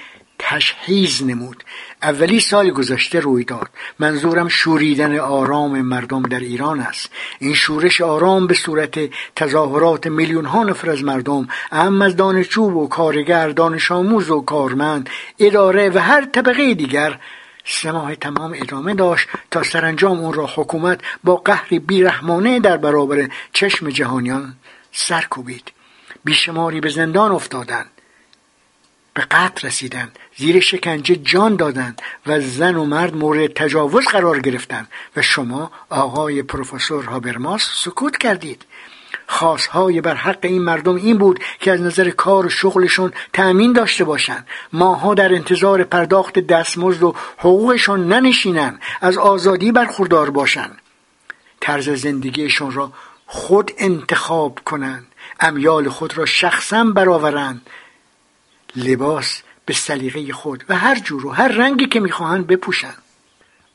تشحیز 0.49 1.23
نمود. 1.23 1.65
اولی 2.03 2.41
سال 2.41 2.71
گذشته 2.71 3.21
روی 3.21 3.45
داد. 3.45 3.69
منظورم 3.99 4.49
شوریدن 4.49 5.19
آرام 5.19 5.83
مردم 5.83 6.23
در 6.23 6.41
ایران 6.41 6.81
است. 6.81 7.11
این 7.39 7.55
شورش 7.55 8.01
آرام 8.01 8.47
به 8.47 8.55
صورت 8.55 8.99
تظاهرات 9.37 10.07
میلیون 10.07 10.45
ها 10.45 10.63
نفر 10.65 10.91
از 10.91 11.05
مردم 11.05 11.49
اهم 11.73 12.03
از 12.03 12.17
دانشجو 12.17 12.63
و 12.63 12.89
کارگر 12.89 13.49
دانش 13.49 13.93
آموز 13.93 14.31
و 14.31 14.41
کارمند 14.41 15.11
اداره 15.39 15.91
و 15.91 15.99
هر 15.99 16.25
طبقه 16.25 16.75
دیگر 16.75 17.21
سه 17.65 18.17
تمام 18.21 18.55
ادامه 18.57 18.95
داشت 18.95 19.29
تا 19.51 19.63
سرانجام 19.63 20.19
اون 20.19 20.33
را 20.33 20.47
حکومت 20.47 21.01
با 21.25 21.37
قهر 21.37 21.79
بیرحمانه 21.79 22.61
در 22.61 22.77
برابر 22.77 23.29
چشم 23.53 23.91
جهانیان 23.91 24.55
سر 24.93 25.27
کوبید 25.31 25.73
بیشماری 26.25 26.81
به 26.81 26.89
زندان 26.89 27.33
افتادند. 27.33 27.96
به 29.17 29.23
قتل 29.23 29.67
رسیدند. 29.67 30.19
زیر 30.37 30.61
شکنجه 30.61 31.17
جان 31.17 31.57
دادند 31.57 32.03
و 32.27 32.41
زن 32.41 32.77
و 32.77 32.85
مرد 32.85 33.17
مورد 33.17 33.53
تجاوز 33.53 34.05
قرار 34.05 34.41
گرفتند 34.41 34.89
و 35.17 35.23
شما 35.23 35.71
آقای 35.91 36.43
پروفسور 36.43 37.05
هابرماس 37.05 37.69
سکوت 37.75 38.17
کردید. 38.17 38.65
خواستهای 39.27 40.01
بر 40.01 40.15
حق 40.15 40.39
این 40.43 40.63
مردم 40.63 40.95
این 40.95 41.19
بود 41.19 41.41
که 41.61 41.73
از 41.73 41.81
نظر 41.81 42.11
کار 42.11 42.47
و 42.47 42.49
شغلشون 42.49 43.13
تأمین 43.33 43.73
داشته 43.73 44.05
باشند. 44.05 44.47
ماها 44.73 45.15
در 45.15 45.35
انتظار 45.35 45.85
پرداخت 45.85 46.39
دستمزد 46.39 47.03
و 47.03 47.15
حقوقشون 47.39 48.09
ننشینند. 48.09 48.81
از 49.01 49.19
آزادی 49.19 49.73
برخوردار 49.73 50.31
باشند. 50.31 50.79
طرز 51.61 51.89
زندگیشون 51.89 52.73
را 52.73 52.93
خود 53.27 53.73
انتخاب 53.79 54.59
کنند. 54.65 55.07
امیال 55.41 55.89
خود 55.89 56.19
را 56.19 56.27
شخصا 56.27 56.85
برآورند. 56.85 57.67
لباس 58.77 59.43
به 59.67 59.75
سلیقه 59.75 60.33
خود 60.33 60.65
و 60.69 60.77
هر 60.77 60.99
جور 60.99 61.27
و 61.27 61.31
هر 61.31 61.49
رنگی 61.49 61.87
که 61.87 62.01
می‌خواهند 62.01 62.47
بپوشند. 62.47 63.03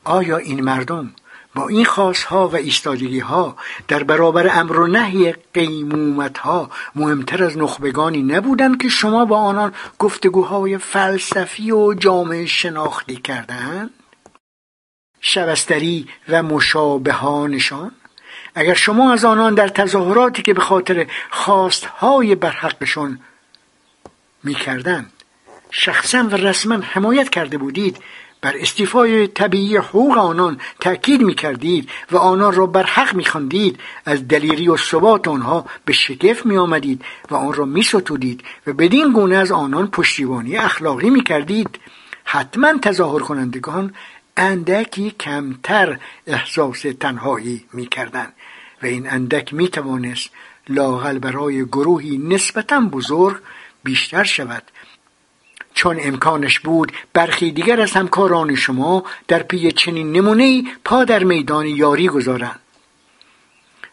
آیا 0.03 0.37
این 0.37 0.63
مردم 0.63 1.13
با 1.55 1.67
این 1.67 1.85
خاصها 1.85 2.47
و 2.47 2.55
ایستادگی 2.55 3.19
ها 3.19 3.55
در 3.87 4.03
برابر 4.03 4.59
امر 4.59 4.79
و 4.79 4.87
نهی 4.87 5.35
قیمومت 5.53 6.37
ها 6.37 6.69
مهمتر 6.95 7.43
از 7.43 7.57
نخبگانی 7.57 8.23
نبودند 8.23 8.81
که 8.81 8.89
شما 8.89 9.25
با 9.25 9.37
آنان 9.37 9.73
گفتگوهای 9.99 10.77
فلسفی 10.77 11.71
و 11.71 11.93
جامعه 11.93 12.45
شناختی 12.45 13.15
کردند 13.15 13.89
شبستری 15.21 16.07
و 16.29 16.43
مشابهانشان؟ 16.43 17.91
اگر 18.55 18.73
شما 18.73 19.13
از 19.13 19.25
آنان 19.25 19.55
در 19.55 19.67
تظاهراتی 19.67 20.41
که 20.41 20.53
به 20.53 20.61
خاطر 20.61 21.07
خواستهای 21.29 22.35
برحقشون 22.35 23.19
می‌کردند. 24.43 25.11
شخصا 25.71 26.23
و 26.23 26.35
رسما 26.35 26.75
حمایت 26.75 27.29
کرده 27.29 27.57
بودید. 27.57 27.97
بر 28.41 28.57
استیفای 28.57 29.27
طبیعی 29.27 29.77
حقوق 29.77 30.17
آنان 30.17 30.57
تأکید 30.79 31.21
می 31.21 31.33
کردید 31.33 31.89
و 32.11 32.17
آنان 32.17 32.53
را 32.53 32.65
بر 32.65 32.83
حق 32.83 33.13
می 33.15 33.25
خاندید 33.25 33.79
از 34.05 34.27
دلیری 34.27 34.67
و 34.67 34.77
ثبات 34.77 35.27
آنها 35.27 35.65
به 35.85 35.93
شگفت 35.93 36.45
می 36.45 36.57
آمدید 36.57 37.05
و 37.31 37.35
آن 37.35 37.53
را 37.53 37.65
می 37.65 37.83
ستودید 37.83 38.43
و 38.67 38.73
بدین 38.73 39.11
گونه 39.13 39.35
از 39.35 39.51
آنان 39.51 39.87
پشتیبانی 39.87 40.57
اخلاقی 40.57 41.09
می 41.09 41.23
کردید 41.23 41.79
حتما 42.23 42.77
تظاهر 42.77 43.19
کنندگان 43.19 43.93
اندکی 44.37 45.11
کمتر 45.19 45.99
احساس 46.27 46.85
تنهایی 46.99 47.65
می 47.73 47.85
کردن 47.85 48.27
و 48.83 48.85
این 48.85 49.09
اندک 49.09 49.53
می 49.53 49.67
توانست 49.67 50.29
لاغل 50.69 51.19
برای 51.19 51.65
گروهی 51.65 52.17
نسبتا 52.17 52.79
بزرگ 52.79 53.37
بیشتر 53.83 54.23
شود. 54.23 54.63
چون 55.73 55.97
امکانش 56.01 56.59
بود 56.59 56.91
برخی 57.13 57.51
دیگر 57.51 57.81
از 57.81 57.91
همکاران 57.91 58.55
شما 58.55 59.03
در 59.27 59.43
پی 59.43 59.71
چنین 59.71 60.11
نمونه 60.11 60.63
پا 60.85 61.03
در 61.03 61.23
میدان 61.23 61.65
یاری 61.65 62.07
گذارند. 62.07 62.59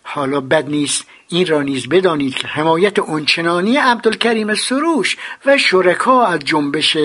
حالا 0.02 0.40
بد 0.40 0.68
نیست 0.68 1.06
این 1.28 1.46
را 1.46 1.62
نیز 1.62 1.88
بدانید 1.88 2.34
که 2.34 2.48
حمایت 2.48 2.98
اونچنانی 2.98 3.76
عبدالکریم 3.76 4.54
سروش 4.54 5.16
و 5.46 5.58
شرکا 5.58 6.26
از 6.26 6.40
جنبش 6.40 6.96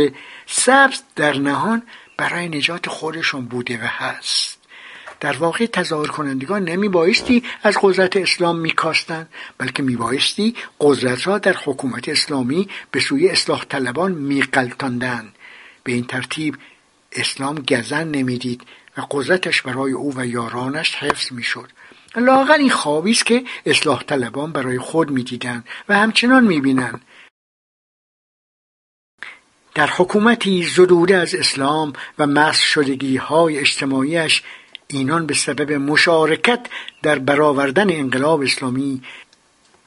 سبز 0.45 1.01
در 1.15 1.37
نهان 1.37 1.83
برای 2.17 2.49
نجات 2.49 2.89
خودشون 2.89 3.45
بوده 3.45 3.77
و 3.77 3.87
هست. 3.87 4.62
در 5.23 5.37
واقع 5.37 5.65
تظاهر 5.65 6.07
کنندگان 6.07 6.63
نمی 6.63 6.89
بایستی 6.89 7.43
از 7.63 7.77
قدرت 7.81 8.17
اسلام 8.17 8.59
میکاستند 8.59 9.29
بلکه 9.57 9.83
می 9.83 9.95
بایستی 9.95 10.55
قدرت 10.79 11.27
را 11.27 11.37
در 11.37 11.55
حکومت 11.65 12.09
اسلامی 12.09 12.69
به 12.91 12.99
سوی 12.99 13.29
اصلاح 13.29 13.65
طلبان 13.65 14.11
میقلتاندند 14.11 15.35
به 15.83 15.91
این 15.91 16.03
ترتیب 16.03 16.55
اسلام 17.11 17.55
گزن 17.55 18.07
نمی‌دید 18.07 18.61
و 18.97 19.01
قدرتش 19.11 19.61
برای 19.61 19.91
او 19.91 20.13
و 20.17 20.25
یارانش 20.25 20.95
حفظ 20.95 21.31
می‌شد. 21.31 21.69
لاغر 22.15 22.57
این 22.57 22.69
خوابی 22.69 23.11
است 23.11 23.25
که 23.25 23.43
اصلاح 23.65 24.03
طلبان 24.03 24.51
برای 24.51 24.79
خود 24.79 25.11
می‌دیدند 25.11 25.67
و 25.89 25.97
همچنان 25.97 26.43
می‌بینند. 26.43 27.01
در 29.75 29.87
حکومتی 29.87 30.63
زدوده 30.63 31.17
از 31.17 31.35
اسلام 31.35 31.93
و 32.19 32.27
مس 32.27 32.59
شدگی 32.59 33.17
های 33.17 33.59
اجتماعیش 33.59 34.43
اینان 34.87 35.25
به 35.25 35.33
سبب 35.33 35.71
مشارکت 35.71 36.67
در 37.01 37.19
برآوردن 37.19 37.89
انقلاب 37.89 38.41
اسلامی 38.41 39.01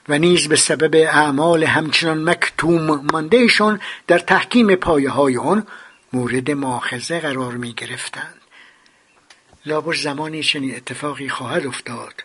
و 0.09 0.19
نیز 0.19 0.49
به 0.49 0.57
سبب 0.57 0.95
اعمال 0.95 1.65
همچنان 1.65 2.31
مکتوم 2.31 3.07
ماندهشان 3.13 3.81
در 4.07 4.19
تحکیم 4.19 4.75
پایه 4.75 5.11
های 5.11 5.37
آن 5.37 5.67
مورد 6.13 6.51
ماخذه 6.51 7.21
قرار 7.21 7.53
می 7.53 7.73
گرفتند 7.73 8.41
لابد 9.67 9.97
زمانی 9.97 10.43
چنین 10.43 10.77
اتفاقی 10.77 11.29
خواهد 11.29 11.67
افتاد. 11.67 12.25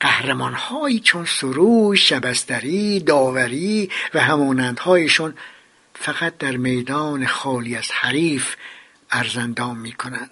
قهرمانهایی 0.00 1.00
چون 1.00 1.24
سروش 1.24 2.08
شبستری 2.08 3.00
داوری 3.00 3.90
و 4.14 4.20
همانندهایشان 4.20 5.34
فقط 5.94 6.38
در 6.38 6.56
میدان 6.56 7.26
خالی 7.26 7.76
از 7.76 7.90
حریف 7.90 8.56
ارزندام 9.10 9.78
می 9.78 9.92
کنند 9.92 10.30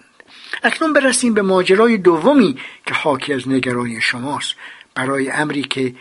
اکنون 0.63 0.93
برسیم 0.93 1.33
به 1.33 1.41
ماجرای 1.41 1.97
دومی 1.97 2.57
که 2.85 2.93
حاکی 2.93 3.33
از 3.33 3.47
نگرانی 3.47 4.01
شماست. 4.01 4.55
برای 4.95 5.31
امری 5.31 5.63
که 5.63 5.95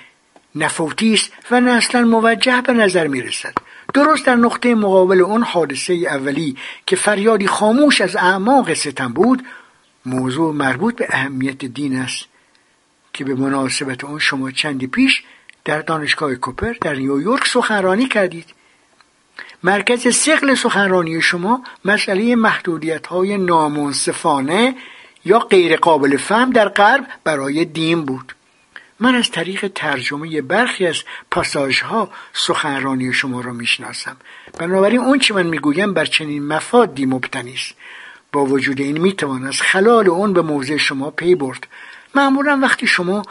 نفوتی 0.54 1.14
است 1.14 1.32
و 1.50 1.60
نه 1.60 1.70
اصلا 1.70 2.04
موجه 2.04 2.62
به 2.62 2.72
نظر 2.72 3.06
می 3.06 3.22
رسد 3.22 3.54
درست 3.94 4.26
در 4.26 4.34
نقطه 4.34 4.74
مقابل 4.74 5.20
اون 5.20 5.42
حادثه 5.42 5.92
اولی 5.92 6.56
که 6.86 6.96
فریادی 6.96 7.46
خاموش 7.46 8.00
از 8.00 8.16
اعماق 8.16 8.74
ستم 8.74 9.12
بود 9.12 9.42
موضوع 10.06 10.54
مربوط 10.54 10.96
به 10.96 11.06
اهمیت 11.10 11.64
دین 11.64 11.96
است 11.96 12.24
که 13.12 13.24
به 13.24 13.34
مناسبت 13.34 14.04
اون 14.04 14.18
شما 14.18 14.50
چندی 14.50 14.86
پیش 14.86 15.22
در 15.64 15.82
دانشگاه 15.82 16.34
کوپر 16.34 16.72
در 16.80 16.94
نیویورک 16.94 17.46
سخنرانی 17.46 18.06
کردید. 18.06 18.46
مرکز 19.62 20.16
سقل 20.16 20.54
سخنرانی 20.54 21.22
شما 21.22 21.64
مسئله 21.84 22.36
محدودیت 22.36 23.06
های 23.06 23.38
نامنصفانه 23.38 24.74
یا 25.24 25.38
غیر 25.38 25.76
قابل 25.76 26.16
فهم 26.16 26.50
در 26.50 26.68
غرب 26.68 27.06
برای 27.24 27.64
دین 27.64 28.04
بود. 28.04 28.34
من 29.00 29.14
از 29.14 29.30
طریق 29.30 29.72
ترجمه 29.74 30.42
برخی 30.42 30.86
از 30.86 31.02
پاساژ 31.30 31.80
ها 31.80 32.10
سخنرانی 32.32 33.12
شما 33.12 33.40
را 33.40 33.52
می‌شناسم. 33.52 34.16
بنابراین 34.58 35.00
اون 35.00 35.18
چه 35.18 35.34
من 35.34 35.46
می‌گویم 35.46 35.94
بر 35.94 36.04
چنین 36.04 36.46
مفادی 36.46 37.06
مبتنی 37.06 37.54
است. 37.54 37.74
با 38.32 38.44
وجود 38.44 38.80
این 38.80 38.98
می‌توان 38.98 39.46
از 39.46 39.60
خلال 39.60 40.08
اون 40.08 40.32
به 40.32 40.42
موضع 40.42 40.76
شما 40.76 41.10
پی 41.10 41.34
برد. 41.34 41.66
معمولا 42.14 42.58
وقتی 42.62 42.86
شما 42.86 43.22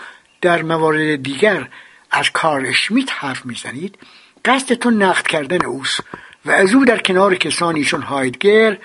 در 0.41 0.61
موارد 0.61 1.23
دیگر 1.23 1.67
از 2.11 2.32
کار 2.32 2.65
اشمیت 2.65 3.09
حرف 3.11 3.45
می‌زنید 3.45 3.97
قصدتون 4.45 5.03
نقد 5.03 5.27
کردن 5.27 5.65
اوست 5.65 5.99
و 6.45 6.51
از 6.51 6.73
او 6.73 6.85
در 6.85 6.97
کنار 6.97 7.35
کسانی 7.35 7.83
چون 7.83 8.01
هایدگر 8.01 8.77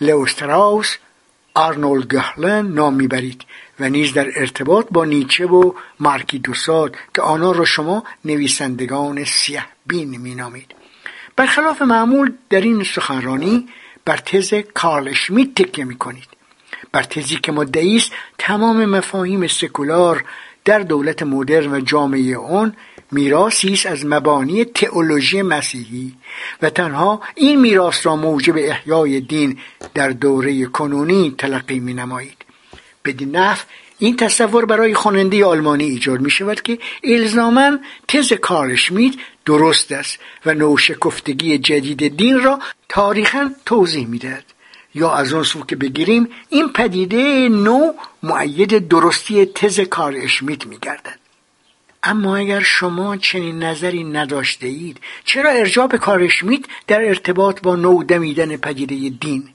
لوستراوس 0.00 0.96
آرنولد 1.54 2.12
گهلن 2.12 2.66
نام 2.66 2.94
می‌برید 2.94 3.44
و 3.80 3.88
نیز 3.88 4.12
در 4.12 4.26
ارتباط 4.36 4.86
با 4.90 5.04
نیچه 5.04 5.46
و 5.46 5.72
مارکی 6.00 6.38
دوساد 6.38 6.96
که 7.14 7.22
آنها 7.22 7.52
را 7.52 7.64
شما 7.64 8.04
نویسندگان 8.24 9.24
سیه 9.24 9.64
بین 9.86 10.16
مینامید. 10.20 10.74
برخلاف 11.36 11.82
معمول 11.82 12.32
در 12.50 12.60
این 12.60 12.84
سخنرانی 12.84 13.68
بر 14.04 14.16
تز 14.16 14.54
کارل 14.74 15.08
اشمیت 15.08 15.54
تکیه 15.54 15.84
می‌کنید. 15.84 16.28
بر 16.92 17.02
تزی 17.02 17.36
که 17.36 17.52
مدعی 17.52 17.96
است 17.96 18.12
تمام 18.38 18.84
مفاهیم 18.84 19.46
سکولار 19.46 20.24
در 20.64 20.78
دولت 20.78 21.22
مدرن 21.22 21.72
و 21.72 21.80
جامعه 21.80 22.36
آن 22.36 22.76
میراثی 23.10 23.72
است 23.72 23.86
از 23.86 24.06
مبانی 24.06 24.64
تئولوژی 24.64 25.42
مسیحی 25.42 26.14
و 26.62 26.70
تنها 26.70 27.20
این 27.34 27.60
میراث 27.60 28.06
را 28.06 28.16
موجب 28.16 28.54
احیای 28.56 29.20
دین 29.20 29.58
در 29.94 30.08
دوره 30.08 30.66
کنونی 30.66 31.34
تلقی 31.38 31.80
می 31.80 31.94
نمایید 31.94 32.44
بدین 33.04 33.36
نحو 33.36 33.58
این 33.98 34.16
تصور 34.16 34.64
برای 34.64 34.94
خواننده 34.94 35.44
آلمانی 35.44 35.84
ایجاد 35.84 36.20
می 36.20 36.30
شود 36.30 36.62
که 36.62 36.78
الزاما 37.04 37.78
تز 38.08 38.32
کارشمیت 38.32 39.14
درست 39.44 39.92
است 39.92 40.18
و 40.46 40.54
نوشکفتگی 40.54 41.58
جدید 41.58 42.16
دین 42.16 42.40
را 42.40 42.58
تاریخا 42.88 43.50
توضیح 43.66 44.06
می‌دهد 44.06 44.44
یا 44.94 45.12
از 45.12 45.32
اون 45.32 45.42
سو 45.42 45.64
که 45.64 45.76
بگیریم 45.76 46.28
این 46.48 46.68
پدیده 46.68 47.48
نو 47.48 47.92
معید 48.22 48.88
درستی 48.88 49.46
تز 49.46 49.80
کار 49.80 50.14
اشمیت 50.16 50.66
می 50.66 50.78
گردد. 50.82 51.25
اما 52.06 52.36
اگر 52.36 52.60
شما 52.60 53.16
چنین 53.16 53.62
نظری 53.62 54.04
نداشته 54.04 54.66
اید 54.66 55.00
چرا 55.24 55.50
ارجاع 55.50 55.86
به 55.86 55.98
کار 55.98 56.22
اشمیت 56.22 56.60
در 56.86 57.08
ارتباط 57.08 57.60
با 57.60 57.76
نو 57.76 58.02
دمیدن 58.02 58.56
پدیده 58.56 59.16
دین. 59.20 59.48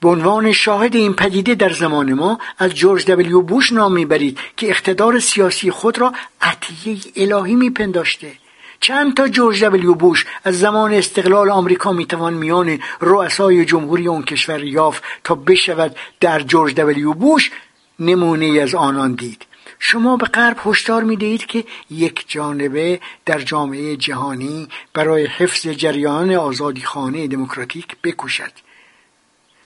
به 0.00 0.08
عنوان 0.08 0.52
شاهد 0.52 0.96
این 0.96 1.14
پدیده 1.14 1.54
در 1.54 1.72
زمان 1.72 2.12
ما 2.12 2.38
از 2.58 2.74
جورج 2.74 3.06
دبلیو 3.06 3.42
بوش 3.42 3.72
نام 3.72 3.92
می‌برید 3.92 4.38
که 4.56 4.68
اقتدار 4.70 5.20
سیاسی 5.20 5.70
خود 5.70 5.98
را 5.98 6.12
عطیه 6.40 6.98
الهی 7.16 7.54
میپنداشته. 7.54 8.32
چند 8.80 9.14
تا 9.14 9.28
جورج 9.28 9.64
دبلیو 9.64 9.94
بوش 9.94 10.26
از 10.44 10.58
زمان 10.58 10.92
استقلال 10.92 11.50
آمریکا 11.50 11.92
می‌توان 11.92 12.34
میان 12.34 12.78
رؤسای 13.00 13.64
جمهوری 13.64 14.06
اون 14.08 14.22
کشور 14.22 14.64
یافت 14.64 15.02
تا 15.24 15.34
بشود 15.34 15.96
در 16.20 16.40
جورج 16.40 16.74
دبلیو 16.74 17.12
بوش 17.12 17.50
نمونه 17.98 18.60
از 18.60 18.74
آنان 18.74 19.12
دید. 19.12 19.46
شما 19.78 20.16
به 20.16 20.26
غرب 20.26 20.56
هشدار 20.64 21.02
می‌دهید 21.02 21.46
که 21.46 21.64
یک 21.90 22.24
جانبه 22.28 23.00
در 23.26 23.40
جامعه 23.40 23.96
جهانی 23.96 24.68
برای 24.94 25.26
حفظ 25.26 25.66
جریان 25.68 26.34
آزادی 26.34 26.82
خانه 26.82 27.26
دموکراتیک 27.26 27.96
بکوشد 28.04 28.52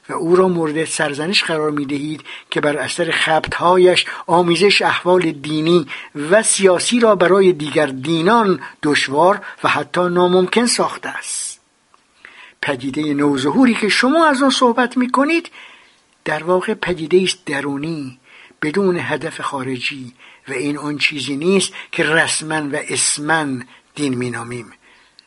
و 0.08 0.12
او 0.12 0.36
را 0.36 0.48
مورد 0.48 0.84
سرزنش 0.84 1.44
قرار 1.44 1.70
می 1.70 1.86
دهید 1.86 2.24
که 2.50 2.60
بر 2.60 2.76
اثر 2.76 3.10
خبتهایش 3.10 4.06
آمیزش 4.26 4.82
احوال 4.82 5.32
دینی 5.32 5.86
و 6.30 6.42
سیاسی 6.42 7.00
را 7.00 7.14
برای 7.14 7.52
دیگر 7.52 7.86
دینان 7.86 8.60
دشوار 8.82 9.40
و 9.64 9.68
حتی 9.68 10.00
ناممکن 10.00 10.66
ساخته 10.66 11.08
است. 11.08 11.60
پدیده 12.62 13.14
نوظهوری 13.14 13.74
که 13.74 13.88
شما 13.88 14.26
از 14.26 14.42
آن 14.42 14.50
صحبت 14.50 14.96
می 14.96 15.10
کنید 15.10 15.50
در 16.24 16.44
واقع 16.44 16.74
پدیده 16.74 17.22
است 17.22 17.44
درونی. 17.46 18.18
بدون 18.62 18.98
هدف 18.98 19.40
خارجی 19.40 20.12
و 20.48 20.52
این 20.52 20.78
آن 20.78 20.98
چیزی 20.98 21.36
نیست 21.36 21.72
که 21.92 22.04
رسما 22.04 22.68
و 22.72 22.80
اسما 22.88 23.46
دین 23.94 24.14
مینامیم. 24.14 24.72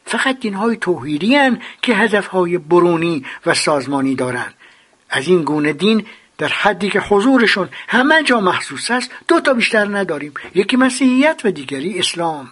فقط 0.05 0.39
دینهای 0.39 0.77
توحیدی 0.77 1.37
که 1.81 1.95
هدفهای 1.95 2.57
برونی 2.57 3.25
و 3.45 3.53
سازمانی 3.53 4.15
دارند 4.15 4.53
از 5.09 5.27
این 5.27 5.43
گونه 5.43 5.73
دین 5.73 6.05
در 6.37 6.47
حدی 6.47 6.89
که 6.89 6.99
حضورشون 6.99 7.69
همه 7.87 8.23
جا 8.23 8.39
محسوس 8.39 8.91
است 8.91 9.11
دو 9.27 9.39
تا 9.39 9.53
بیشتر 9.53 9.97
نداریم. 9.97 10.33
یکی 10.55 10.77
مسیحیت 10.77 11.41
و 11.43 11.51
دیگری 11.51 11.99
اسلام. 11.99 12.51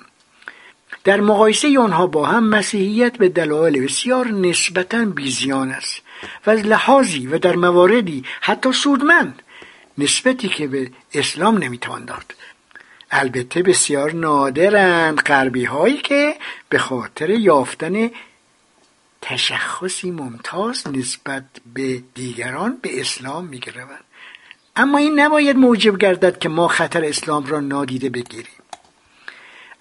در 1.03 1.21
مقایسه 1.21 1.79
آنها 1.79 2.07
با 2.07 2.25
هم 2.25 2.49
مسیحیت 2.49 3.17
به 3.17 3.29
دلایل 3.29 3.83
بسیار 3.83 4.27
نسبتا 4.27 5.05
بیزیان 5.05 5.71
است 5.71 6.01
و 6.45 6.49
از 6.49 6.59
لحاظی 6.59 7.27
و 7.27 7.37
در 7.37 7.55
مواردی 7.55 8.23
حتی 8.41 8.71
سودمند. 8.71 9.41
نسبتی 9.97 10.47
که 10.47 10.67
به 10.67 10.91
اسلام 11.13 11.57
نمی‌توان 11.57 12.05
داد. 12.05 12.35
البته 13.11 13.63
بسیار 13.63 14.11
نادرند 14.11 15.19
غربی 15.19 15.65
هایی 15.65 15.97
که 15.97 16.35
به 16.69 16.77
خاطر 16.77 17.29
یافتن 17.29 18.11
تشخصی 19.21 20.11
ممتاز 20.11 20.87
نسبت 20.87 21.43
به 21.73 22.03
دیگران 22.13 22.77
به 22.81 23.01
اسلام 23.01 23.45
میگروند. 23.45 24.03
اما 24.75 24.97
این 24.97 25.19
نباید 25.19 25.57
موجب 25.57 25.97
گردد 25.97 26.39
که 26.39 26.49
ما 26.49 26.67
خطر 26.67 27.05
اسلام 27.05 27.45
را 27.45 27.59
نادیده 27.59 28.09
بگیریم. 28.09 28.63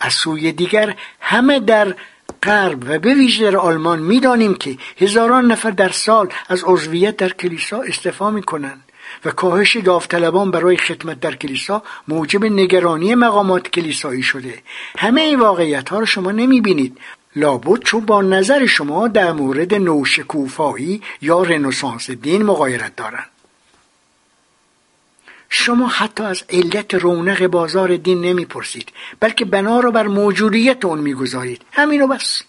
از 0.01 0.13
سوی 0.13 0.53
دیگر 0.53 0.97
همه 1.21 1.61
در 1.61 1.95
غرب 2.43 2.85
و 2.89 2.99
به 2.99 3.15
ویژه 3.15 3.51
در 3.51 3.57
آلمان 3.57 3.99
می‌دانیم 3.99 4.55
که 4.55 4.79
هزاران 4.99 5.53
نفر 5.53 5.71
در 5.71 5.89
سال 5.89 6.33
از 6.49 6.65
عضویت 6.65 7.17
در 7.17 7.29
کلیسا 7.29 7.83
استعفا 7.83 8.31
می‌کنند. 8.31 8.92
و 9.25 9.31
کاهش 9.31 9.77
داوطلبان 9.77 10.51
برای 10.51 10.77
خدمت 10.77 11.21
در 11.21 11.35
کلیسا 11.35 11.83
موجب 12.09 12.45
نگرانی 12.45 13.15
مقامات 13.15 13.69
کلیسایی 13.69 14.23
شده. 14.23 14.63
همه 14.99 15.21
این 15.21 15.41
واقعیت 15.41 15.89
ها 15.89 15.99
رو 15.99 16.07
شما 16.07 16.31
نمی 16.31 16.61
بینید 16.61 16.99
لابد 17.37 17.83
چون 17.83 18.01
با 18.01 18.23
نظر 18.23 18.67
شما 18.67 19.09
در 19.09 19.33
مورد 19.33 19.75
نوشکوفایی 19.75 21.03
یا 21.21 21.43
رنسانس 21.43 22.11
دین 22.11 22.43
مقایرت 22.43 22.97
دارند. 22.97 23.27
شما 25.49 25.87
حتی 25.87 26.23
از 26.23 26.43
علت 26.51 26.95
رونق 26.95 27.47
بازار 27.47 27.97
دین 27.97 28.21
نمی‌پرسید 28.21 28.93
بلکه 29.21 29.45
بنا 29.45 29.81
را 29.81 29.91
بر 29.91 30.07
موجودیت 30.07 30.85
اون 30.85 30.99
می‌گذارید. 30.99 31.63
همینو 31.73 32.07
بس. 32.07 32.43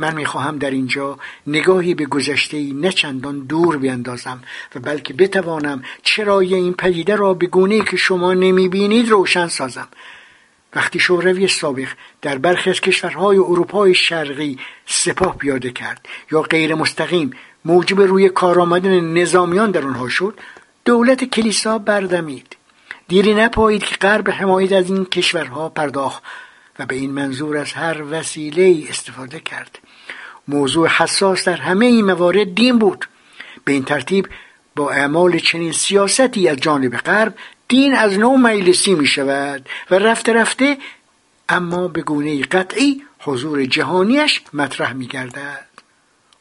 من 0.00 0.14
می‌خواهم 0.14 0.58
در 0.58 0.70
اینجا 0.70 1.18
نگاهی 1.46 1.94
به 1.94 2.06
گذشته 2.06 2.72
نه 2.72 2.92
چندان 2.92 3.38
دور 3.38 3.76
بیندازم 3.78 4.42
و 4.74 4.80
بلکه 4.80 5.14
بتوانم 5.14 5.82
چرای 6.02 6.54
این 6.54 6.72
پدیده 6.72 7.16
را 7.16 7.34
به 7.34 7.46
گونه 7.46 7.80
که 7.80 7.96
شما 7.96 8.34
نمی‌بینید 8.34 9.08
روشن 9.08 9.48
سازم. 9.48 9.88
وقتی 10.74 10.98
شوروی 10.98 11.48
سابق 11.48 11.88
در 12.22 12.38
برخی 12.38 12.70
از 12.70 12.80
کشورهای 12.80 13.38
اروپای 13.38 13.94
شرقی 13.94 14.58
سپاه 14.86 15.38
پیاده 15.38 15.70
کرد 15.70 16.08
یا 16.32 16.42
غیر 16.42 16.74
مستقیم 16.74 17.30
موجب 17.64 18.00
روی 18.00 18.28
کار 18.28 18.60
آمدن 18.60 19.00
نظامیان 19.00 19.70
در 19.70 19.84
آنها 19.84 20.08
شد 20.08 20.38
دولت 20.84 21.24
کلیسا 21.24 21.78
بردمید. 21.78 22.56
دیری 23.08 23.34
نپایید 23.34 23.82
که 23.82 23.96
غرب 23.96 24.30
حمایت 24.30 24.72
از 24.72 24.90
این 24.90 25.04
کشورها 25.04 25.68
پرداخت 25.68 26.22
و 26.78 26.86
به 26.86 26.94
این 26.94 27.10
منظور 27.10 27.56
از 27.56 27.72
هر 27.72 28.02
وسیله 28.10 28.86
استفاده 28.88 29.40
کرد. 29.40 29.78
موضوع 30.50 30.88
حساس 30.88 31.48
در 31.48 31.56
همه 31.56 31.86
این 31.86 32.04
موارد 32.04 32.54
دین 32.54 32.78
بود. 32.78 33.08
به 33.64 33.72
این 33.72 33.84
ترتیب 33.84 34.28
با 34.76 34.90
اعمال 34.90 35.38
چنین 35.38 35.72
سیاستی 35.72 36.48
از 36.48 36.56
جانب 36.56 36.96
غرب 36.96 37.34
دین 37.68 37.94
از 37.94 38.18
نوع 38.18 38.36
مجلسی 38.36 38.94
می 38.94 39.06
شود 39.06 39.68
و 39.90 39.94
رفته 39.94 40.32
رفته 40.32 40.78
اما 41.48 41.88
به 41.88 42.02
گونه 42.02 42.42
قطعی 42.42 43.02
حضور 43.18 43.64
جهانیش 43.64 44.42
مطرح 44.52 44.92
می 44.92 45.06
گردد. 45.06 45.66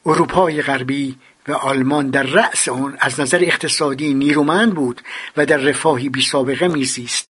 اروپای 0.05 0.61
غربی 0.61 1.15
و 1.47 1.53
آلمان 1.53 2.09
در 2.09 2.23
رأس 2.23 2.69
آن 2.69 2.97
از 2.99 3.19
نظر 3.19 3.39
اقتصادی 3.41 4.13
نیرومند 4.13 4.73
بود 4.73 5.01
و 5.37 5.45
در 5.45 5.57
رفاهی 5.57 6.09
بی 6.09 6.21
سابقه 6.21 6.67
میزیست 6.67 7.28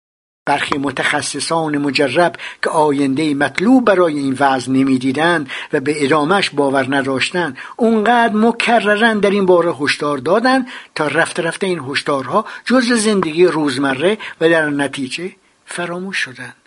برخی 0.48 0.78
متخصصان 0.78 1.78
مجرب 1.78 2.36
که 2.64 2.70
آینده 2.70 3.34
مطلوب 3.34 3.86
برای 3.86 4.20
این 4.20 4.38
وضع 4.40 4.72
نمی‌دیدند 4.72 5.50
و 5.74 5.80
به 5.80 6.06
ادامش 6.06 6.50
باور 6.50 6.96
نداشتند 6.96 7.58
اونقدر 7.76 8.34
مکررن 8.34 9.20
در 9.20 9.30
این 9.30 9.46
باره 9.46 9.74
هشدار 9.74 10.18
دادند 10.18 10.68
تا 10.96 11.08
رفته 11.08 11.42
رفته 11.42 11.68
این 11.68 11.80
هشدارها 11.80 12.46
جز 12.66 12.92
زندگی 12.92 13.46
روزمره 13.46 14.18
و 14.42 14.50
در 14.50 14.70
نتیجه 14.70 15.32
فراموش 15.66 16.18
شدند. 16.18 16.67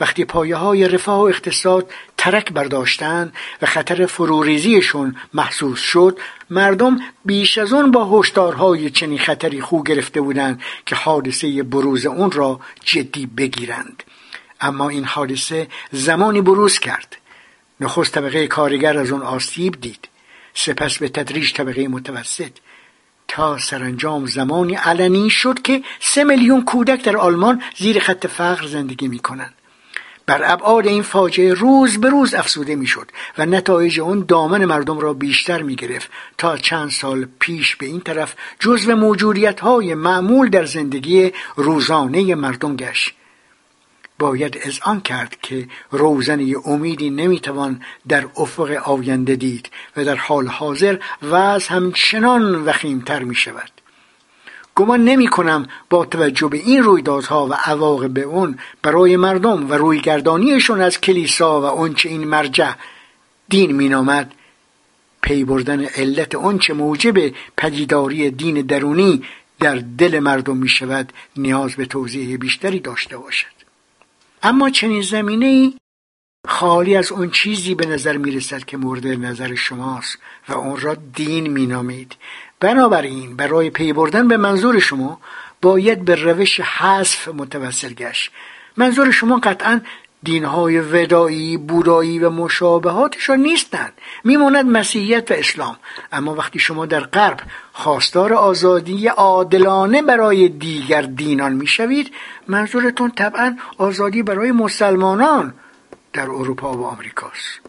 وقتی 0.00 0.24
پایه 0.24 0.56
های 0.56 0.88
رفاه 0.88 1.20
و 1.20 1.22
اقتصاد 1.22 1.90
ترک 2.16 2.52
برداشتند 2.52 3.32
و 3.62 3.66
خطر 3.66 4.06
فروریزیشون 4.06 5.16
محسوس 5.34 5.80
شد 5.80 6.18
مردم 6.50 6.98
بیش 7.24 7.58
از 7.58 7.72
اون 7.72 7.90
با 7.90 8.20
هشدارهای 8.20 8.90
چنین 8.90 9.18
خطری 9.18 9.60
خو 9.60 9.82
گرفته 9.82 10.20
بودند 10.20 10.60
که 10.86 10.94
حادثه 10.94 11.62
بروز 11.62 12.06
اون 12.06 12.30
را 12.30 12.60
جدی 12.84 13.26
بگیرند. 13.26 14.02
اما 14.60 14.88
این 14.88 15.04
حادثه 15.04 15.68
زمانی 15.92 16.40
بروز 16.40 16.78
کرد. 16.78 17.16
نخست 17.80 18.12
طبقه 18.12 18.46
کارگر 18.46 18.98
از 18.98 19.10
اون 19.10 19.22
آسیب 19.22 19.80
دید. 19.80 20.08
سپس 20.54 20.98
به 20.98 21.08
تدریج 21.08 21.52
طبقه 21.52 21.88
متوسط. 21.88 22.52
تا 23.28 23.58
سرانجام 23.58 24.26
زمانی 24.26 24.74
علنی 24.74 25.30
شد 25.30 25.62
که 25.62 25.82
سه 26.00 26.24
میلیون 26.24 26.64
کودک 26.64 27.04
در 27.04 27.16
آلمان 27.16 27.62
زیر 27.76 27.98
خط 27.98 28.26
فقر 28.26 28.66
زندگی 28.66 29.08
می 29.08 29.18
کنند 29.18 29.54
بر 30.26 30.52
ابعاد 30.52 30.86
این 30.86 31.02
فاجعه 31.02 31.54
روز 31.54 32.00
به 32.00 32.10
روز 32.10 32.34
افسوده 32.34 32.76
می‌شد 32.76 33.10
و 33.38 33.46
نتایج 33.46 34.00
اون 34.00 34.24
دامن 34.28 34.64
مردم 34.64 34.98
را 34.98 35.12
بیشتر 35.12 35.62
می 35.62 35.76
گرفت 35.76 36.10
تا 36.38 36.56
چند 36.56 36.90
سال 36.90 37.26
پیش 37.38 37.76
به 37.76 37.86
این 37.86 38.00
طرف 38.00 38.34
جزو 38.60 38.96
موجودیت 38.96 39.60
های 39.60 39.94
معمول 39.94 40.48
در 40.48 40.64
زندگی 40.64 41.32
روزانه 41.56 42.34
مردم 42.34 42.76
گشت. 42.76 43.14
باید 44.18 44.58
آن 44.82 45.00
کرد 45.00 45.36
که 45.42 45.68
روزنه 45.90 46.54
امیدی 46.64 47.10
نمی‌توان 47.10 47.82
در 48.08 48.26
افق 48.36 48.70
آینده 48.70 49.36
دید 49.36 49.70
و 49.96 50.04
در 50.04 50.16
حال 50.16 50.46
حاضر 50.46 50.98
وضع 51.22 51.74
همچنان 51.74 52.64
وخیمتر 52.64 53.22
می 53.22 53.34
شود 53.34 53.75
گمان 54.76 55.04
نمی 55.04 55.28
کنم 55.28 55.66
با 55.90 56.04
توجه 56.04 56.48
به 56.48 56.56
این 56.56 56.82
رویدادها 56.82 57.46
و 57.46 57.52
عواقب 57.52 58.18
اون 58.18 58.58
برای 58.82 59.16
مردم 59.16 59.70
و 59.70 59.74
رویگردانیشون 59.74 60.80
از 60.80 61.00
کلیسا 61.00 61.60
و 61.60 61.64
آنچه 61.64 62.08
این 62.08 62.24
مرجع 62.24 62.72
دین 63.48 63.72
مینامد 63.72 64.32
پی 65.22 65.44
بردن 65.44 65.84
علت 65.84 66.34
آنچه 66.34 66.74
موجب 66.74 67.34
پدیداری 67.56 68.30
دین 68.30 68.62
درونی 68.62 69.22
در 69.60 69.82
دل 69.98 70.18
مردم 70.18 70.56
می 70.56 70.68
شود 70.68 71.12
نیاز 71.36 71.76
به 71.76 71.86
توضیح 71.86 72.36
بیشتری 72.36 72.80
داشته 72.80 73.18
باشد. 73.18 73.56
اما 74.42 74.70
چنین 74.70 75.02
زمینه 75.02 75.72
خالی 76.48 76.96
از 76.96 77.12
اون 77.12 77.30
چیزی 77.30 77.74
به 77.74 77.86
نظر 77.86 78.16
می 78.16 78.30
رسد 78.30 78.64
که 78.64 78.76
مورد 78.76 79.06
نظر 79.06 79.54
شماست 79.54 80.18
و 80.48 80.54
اون 80.54 80.80
را 80.80 80.94
دین 80.94 81.46
می 81.46 81.66
نامید. 81.66 82.16
بنابراین 82.60 83.36
برای 83.36 83.70
پی 83.70 83.92
بردن 83.92 84.28
به 84.28 84.36
منظور 84.36 84.78
شما 84.78 85.20
باید 85.62 86.04
به 86.04 86.14
روش 86.14 86.60
حذف 86.60 87.28
متوسل 87.28 87.94
گشت. 87.94 88.32
منظور 88.76 89.10
شما 89.10 89.38
قطعا 89.38 89.80
دینهای 90.22 90.80
ودایی 90.80 91.56
بودایی 91.56 92.18
و 92.18 92.30
مشابهاتشان 92.30 93.38
نیستند. 93.38 93.92
میماند 94.24 94.66
مسیحیت 94.66 95.30
و 95.30 95.34
اسلام. 95.34 95.76
اما 96.12 96.34
وقتی 96.34 96.58
شما 96.58 96.86
در 96.86 97.00
غرب 97.00 97.40
خواستار 97.72 98.34
آزادی 98.34 99.08
عادلانه 99.08 100.02
برای 100.02 100.48
دیگر 100.48 101.02
دینان 101.02 101.52
می‌شوید 101.52 102.12
منظورتون 102.48 103.10
طبعا 103.10 103.56
آزادی 103.78 104.22
برای 104.22 104.52
مسلمانان 104.52 105.54
در 106.12 106.30
اروپا 106.30 106.72
و 106.72 106.84
آمریکاست. 106.84 107.65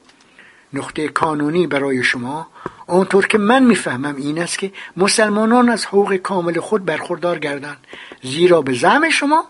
نقطه 0.74 1.07
کانونی 1.07 1.68
برای 1.68 2.03
شما. 2.03 2.47
آنطور 2.88 3.28
که 3.28 3.38
من 3.38 3.63
می‌فهمم 3.63 4.15
این 4.15 4.39
است 4.39 4.59
که 4.59 4.72
مسلمانان 4.97 5.70
از 5.70 5.86
حقوق 5.86 6.15
کامل 6.15 6.59
خود 6.59 6.86
برخوردار 6.86 7.39
گردند. 7.39 7.88
زیرا 8.24 8.61
به 8.61 8.74
زعم 8.74 9.09
شما 9.09 9.45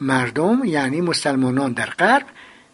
مردم 0.00 0.64
یعنی 0.64 1.00
مسلمانان 1.00 1.72
در 1.72 1.86
غرب 1.86 2.26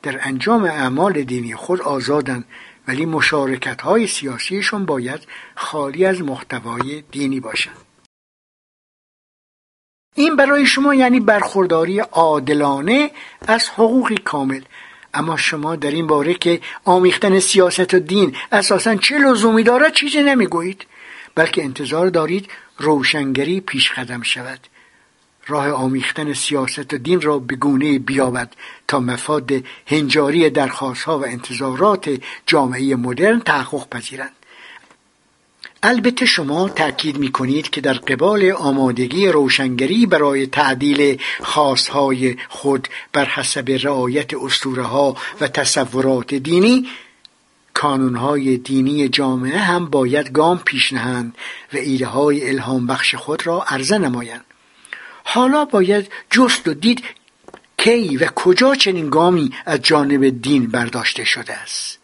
در 0.03 0.21
انجام 0.23 0.65
اعمال 0.65 1.23
دینی 1.23 1.55
خود 1.55 1.81
آزادند. 1.81 2.45
ولی 2.89 3.07
مشارکت 3.07 3.81
های 3.81 4.07
سیاسیشون 4.07 4.85
باید 4.85 5.21
خالی 5.55 6.05
از 6.05 6.23
محتوای 6.23 7.03
دینی 7.11 7.41
باشند. 7.41 7.77
این 10.15 10.37
برای 10.37 10.67
شما 10.67 10.95
یعنی 10.95 11.21
برخورداری 11.21 11.99
عادلانه 11.99 13.11
از 13.49 13.69
حقوقی 13.69 14.17
کامل. 14.17 14.61
اما 15.15 15.37
شما 15.37 15.77
در 15.77 15.91
این 15.91 16.07
باره 16.07 16.35
که 16.35 16.61
آمیختن 16.85 17.41
سیاست 17.41 17.95
و 17.95 17.99
دین 17.99 18.37
اساسا 18.53 18.95
چه 18.95 19.19
لزومی 19.19 19.63
دارد 19.63 19.93
چیزی 19.93 20.23
نمی‌گویید. 20.23 20.87
بلکه 21.35 21.65
انتظار 21.65 22.09
دارید 22.09 22.51
روشنگری 22.79 23.61
پیش 23.61 23.93
قدم 23.93 24.23
شود. 24.23 24.61
راه 25.47 25.71
آمیختن 25.71 26.33
سیاست 26.33 26.95
و 26.95 26.99
دین 26.99 27.21
را 27.21 27.39
به 27.39 27.57
گونه 27.57 27.99
بیابد 27.99 28.53
تا 28.89 29.01
مفاد 29.01 29.51
هنجاری 29.87 30.51
درخواستها 30.51 31.19
و 31.19 31.27
انتظارات 31.27 32.21
جامعه 32.47 32.97
مدرن 32.97 33.41
تحقق 33.41 33.89
پذیرند. 33.89 34.33
البته 35.85 36.27
شما 36.27 36.69
تأکید 36.69 37.19
می 37.19 37.33
کنید 37.33 37.71
که 37.71 37.81
در 37.81 37.93
قبال 37.93 38.51
آمادگی 38.51 39.29
روشنگری 39.29 40.07
برای 40.07 40.47
تعدیل 40.47 41.21
خواستهای 41.43 42.37
خود 42.49 42.89
بر 43.13 43.25
حسب 43.25 43.79
رعایت 43.83 44.35
اسطوره 44.35 44.83
ها 44.83 45.17
و 45.41 45.49
تصورات 45.49 46.35
دینی 46.35 46.89
کانونهای 47.75 48.57
دینی 48.57 49.09
جامعه 49.09 49.59
هم 49.59 49.87
باید 49.87 50.33
گام 50.33 50.59
پیش 50.59 50.93
نهند 50.93 51.35
و 51.73 51.77
ایده 51.77 52.07
های 52.07 52.49
الهام 52.49 52.87
بخش 52.87 53.15
خود 53.15 53.47
را 53.47 53.63
عرضه 53.63 53.99
نمایند. 53.99 54.45
حالا 55.25 55.65
باید 55.65 56.11
جست 56.31 56.69
و 56.69 56.75
دید 56.75 57.05
کی 57.79 58.17
و 58.17 58.27
کجا 58.27 58.75
چنین 58.75 59.11
گامی 59.11 59.51
از 59.67 59.83
جانب 59.83 60.43
دین 60.43 60.67
برداشته 60.67 61.25
شده 61.25 61.53
است. 61.53 62.02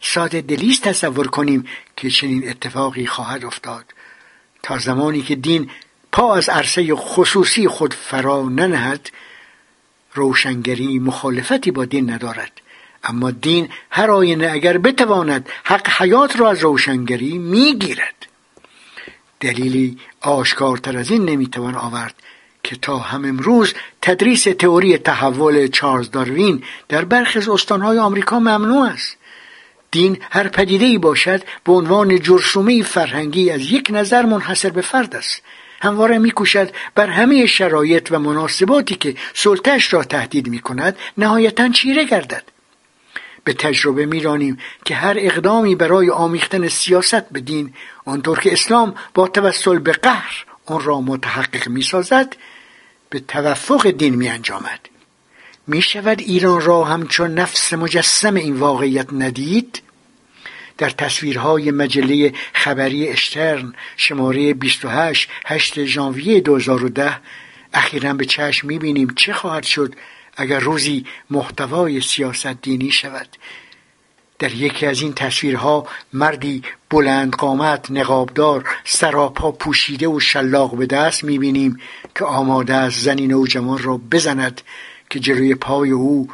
ساده 0.00 0.40
دلیست 0.40 0.82
تصور 0.82 1.26
کنیم 1.26 1.66
که 1.96 2.10
چنین 2.10 2.48
اتفاقی 2.48 3.06
خواهد 3.06 3.44
افتاد. 3.44 3.84
تا 4.62 4.78
زمانی 4.78 5.22
که 5.22 5.34
دین 5.34 5.70
پا 6.12 6.34
از 6.34 6.48
عرصه 6.48 6.94
خصوصی 6.94 7.68
خود 7.68 7.94
فرا 7.94 8.42
ننهد 8.42 9.10
روشنگری 10.14 10.98
مخالفتی 10.98 11.70
با 11.70 11.84
دین 11.84 12.10
ندارد. 12.10 12.52
اما 13.04 13.30
دین 13.30 13.68
هر 13.90 14.10
آینه 14.10 14.50
اگر 14.52 14.78
بتواند 14.78 15.48
حق 15.64 15.88
حیات 15.88 16.40
را 16.40 16.50
از 16.50 16.58
روشنگری 16.58 17.38
می‌گیرد. 17.38 18.26
دلیلی 19.40 19.98
آشکارتر 20.20 20.98
از 20.98 21.10
این 21.10 21.24
نمی‌توان 21.24 21.74
آورد 21.74 22.14
که 22.62 22.76
تا 22.76 22.98
هم 22.98 23.24
امروز 23.24 23.74
تدریس 24.02 24.44
تئوری 24.44 24.98
تحول 24.98 25.66
چارلز 25.66 26.10
داروین 26.10 26.64
در 26.88 27.04
برخی 27.04 27.38
از 27.38 27.48
استانهای 27.48 27.98
آمریکا 27.98 28.38
ممنوع 28.38 28.86
است. 28.86 29.16
دین 29.90 30.18
هر 30.30 30.48
پدیده 30.48 30.84
ای 30.84 30.98
باشد 30.98 31.42
به 31.64 31.72
عنوان 31.72 32.20
جرثومه 32.20 32.82
فرهنگی 32.82 33.50
از 33.50 33.60
یک 33.60 33.88
نظر 33.90 34.22
منحصر 34.22 34.70
به 34.70 34.80
فرد 34.80 35.16
است. 35.16 35.42
همواره 35.82 36.18
میکوشد 36.18 36.70
بر 36.94 37.06
همه 37.06 37.46
شرایط 37.46 38.08
و 38.10 38.18
مناسباتی 38.18 38.94
که 38.94 39.14
سلطش 39.34 39.92
را 39.92 40.04
تهدید 40.04 40.48
می 40.48 40.58
کند 40.58 40.96
نهایتا 41.18 41.68
چیره 41.68 42.04
گردد. 42.04 42.42
به 43.44 43.52
تجربه 43.52 44.06
میرانیم 44.06 44.58
که 44.84 44.94
هر 44.94 45.14
اقدامی 45.18 45.74
برای 45.74 46.10
آمیختن 46.10 46.68
سیاست 46.68 47.30
به 47.30 47.40
دین 47.40 47.74
آنطور 48.04 48.40
که 48.40 48.52
اسلام 48.52 48.94
با 49.14 49.28
توسل 49.28 49.78
به 49.78 49.92
قهر 49.92 50.44
آن 50.66 50.84
را 50.84 51.00
متحقق 51.00 51.68
می‌سازد 51.68 52.36
به 53.10 53.20
توفق 53.20 53.90
دین 53.90 54.14
می 54.14 54.28
انجامد 54.28 54.89
می 55.70 55.82
شود 55.82 56.20
ایران 56.20 56.60
را 56.60 56.84
همچون 56.84 57.34
نفس 57.34 57.72
مجسم 57.72 58.34
این 58.34 58.56
واقعیت 58.56 59.12
ندید؟ 59.12 59.82
در 60.78 60.90
تصویرهای 60.90 61.70
مجله 61.70 62.32
خبری 62.52 63.08
اشترن 63.08 63.74
شماره 63.96 64.54
28 64.54 65.28
8 65.46 65.84
ژانویه 65.84 66.40
2010 66.40 67.18
اخیرا 67.74 68.14
به 68.14 68.24
چشم 68.24 68.66
می‌بینیم 68.66 69.12
چه 69.16 69.32
خواهد 69.32 69.62
شد 69.62 69.94
اگر 70.36 70.60
روزی 70.60 71.04
محتوای 71.30 72.00
سیاست 72.00 72.62
دینی 72.62 72.90
شود. 72.90 73.28
در 74.38 74.52
یکی 74.52 74.86
از 74.86 75.02
این 75.02 75.12
تصویرها 75.12 75.86
مردی 76.12 76.62
بلند 76.90 77.34
قامت 77.34 77.90
نقابدار 77.90 78.64
سراپا 78.84 79.52
پوشیده 79.52 80.08
و 80.08 80.20
شلاق 80.20 80.76
به 80.76 80.86
دست 80.86 81.24
می‌بینیم 81.24 81.80
که 82.14 82.24
آماده 82.24 82.74
است 82.74 83.00
زنی 83.00 83.26
نوجوان 83.26 83.78
را 83.78 83.96
بزند 84.12 84.60
که 85.10 85.20
جلوی 85.20 85.54
پای 85.54 85.90
او 85.90 86.28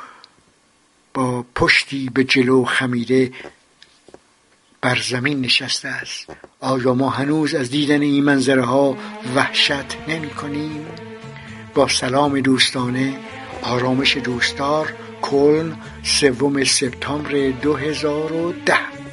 با 1.14 1.44
پشتی 1.54 2.10
به 2.14 2.24
جلو 2.24 2.64
خمیده 2.64 3.32
بر 4.80 4.98
زمین 5.02 5.40
نشسته 5.40 5.88
است 5.88 6.26
آیا 6.60 6.94
ما 6.94 7.10
هنوز 7.10 7.54
از 7.54 7.70
دیدن 7.70 8.02
این 8.02 8.24
منظره 8.24 8.64
ها 8.64 8.96
وحشت 9.36 10.08
نمی 10.08 10.30
کنیم؟ 10.30 10.86
با 11.74 11.88
سلام 11.88 12.40
دوستانه 12.40 13.18
آرامش 13.62 14.16
دوستدار 14.16 14.92
کلن 15.22 15.76
سوم 16.02 16.64
سپتامبر 16.64 17.50
2010 17.50 19.05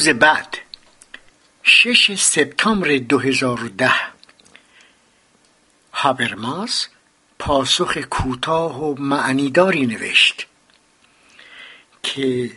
روز 0.00 0.08
بعد 0.08 0.58
شش 1.62 2.14
سپتامبر 2.14 2.96
2010 2.96 3.92
هابرماس 5.92 6.88
پاسخ 7.38 7.98
کوتاه 7.98 8.80
و 8.82 8.94
معنیداری 8.98 9.86
نوشت 9.86 10.46
که 12.02 12.50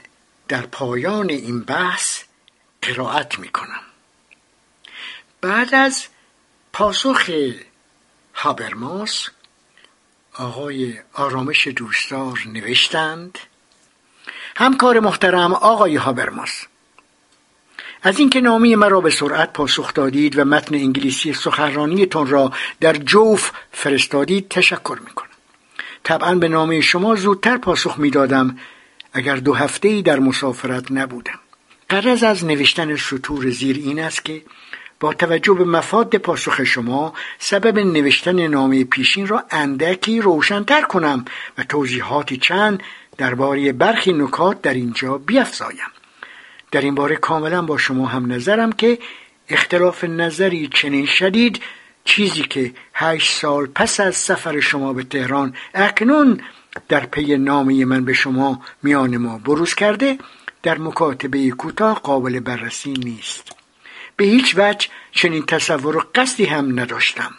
در 0.48 0.62
پایان 0.62 1.30
این 1.30 1.64
بحث 1.64 2.24
قرائت 2.82 3.40
می 3.40 3.50
کنم 3.50 3.82
بعد 5.42 5.76
از 5.76 6.08
پاسخ 6.74 7.30
هابرماس 8.36 9.30
آقای 10.34 11.00
آرامش 11.14 11.68
دوستدار 11.68 12.44
نوشتند 12.46 13.40
همکار 14.56 15.00
محترم 15.00 15.54
آقای 15.54 15.96
هابرماس 15.96 16.66
از 18.06 18.20
اینکه 18.20 18.42
نامی 18.42 18.76
مرا 18.76 19.02
به 19.02 19.10
سرعت 19.10 19.54
پاسخ 19.54 19.94
دادید 19.94 20.40
و 20.40 20.46
متن 20.46 20.76
انگلیسی 20.76 21.34
سخنرانیتان 21.34 22.28
را 22.28 22.52
در 22.80 22.94
جوف 22.94 23.52
فرستادید 23.72 24.48
تشکر 24.50 24.98
می‌کنم. 25.06 25.30
طبعا 26.04 26.36
به 26.36 26.48
نامه 26.48 26.82
شما 26.82 27.16
زودتر 27.16 27.58
پاسخ 27.58 28.00
می‌دادم 28.00 28.58
اگر 29.14 29.36
دو 29.36 29.54
هفته 29.54 29.88
ای 29.88 30.02
در 30.02 30.20
مسافرت 30.20 30.92
نبودم. 30.92 31.40
قرض 31.90 32.24
از 32.24 32.46
نوشتن 32.46 32.96
سطور 32.96 33.50
زیر 33.50 33.76
این 33.76 34.00
است 34.00 34.26
که 34.26 34.42
با 35.00 35.14
توجه 35.14 35.54
به 35.54 35.64
مفاد 35.64 36.16
پاسخ 36.16 36.64
شما 36.64 37.14
سبب 37.40 37.80
نوشتن 37.80 38.48
نامه 38.48 38.84
پیشین 38.84 39.28
را 39.28 39.44
اندکی 39.52 40.22
روشنتر 40.22 40.82
کنم 40.82 41.26
و 41.58 41.64
توضیحاتی 41.64 42.38
چند 42.38 42.84
درباره 43.18 43.72
برخی 43.72 44.14
نکات 44.14 44.62
در 44.62 44.74
اینجا 44.74 45.18
بیافزایم 45.18 46.03
در 46.74 46.82
این 46.82 46.96
باره 46.96 47.16
کاملا 47.16 47.62
با 47.62 47.78
شما 47.78 48.06
هم 48.06 48.32
نظرم 48.32 48.72
که 48.72 49.00
اختلاف 49.50 50.04
نظری 50.04 50.68
چنین 50.68 51.06
شدید 51.06 51.62
چیزی 52.06 52.42
که 52.42 52.74
هشت 52.94 53.34
سال 53.34 53.66
پس 53.66 54.00
از 54.00 54.16
سفر 54.16 54.60
شما 54.60 54.94
به 54.94 55.04
تهران 55.04 55.56
اکنون 55.74 56.42
در 56.90 57.06
پی 57.06 57.38
نامی 57.38 57.86
من 57.86 58.06
به 58.06 58.14
شما 58.14 58.62
میان 58.84 59.18
ما 59.18 59.38
بروز 59.38 59.74
کرده 59.74 60.18
در 60.64 60.78
مکاتبه 60.78 61.50
کوتاه 61.50 62.00
قابل 62.00 62.40
بررسی 62.40 62.94
نیست. 62.94 63.52
به 64.16 64.26
هیچ 64.26 64.56
وجه 64.58 64.88
چنین 65.12 65.46
تصور 65.46 65.98
و 65.98 66.04
قصدی 66.16 66.46
هم 66.46 66.80
نداشتم. 66.80 67.32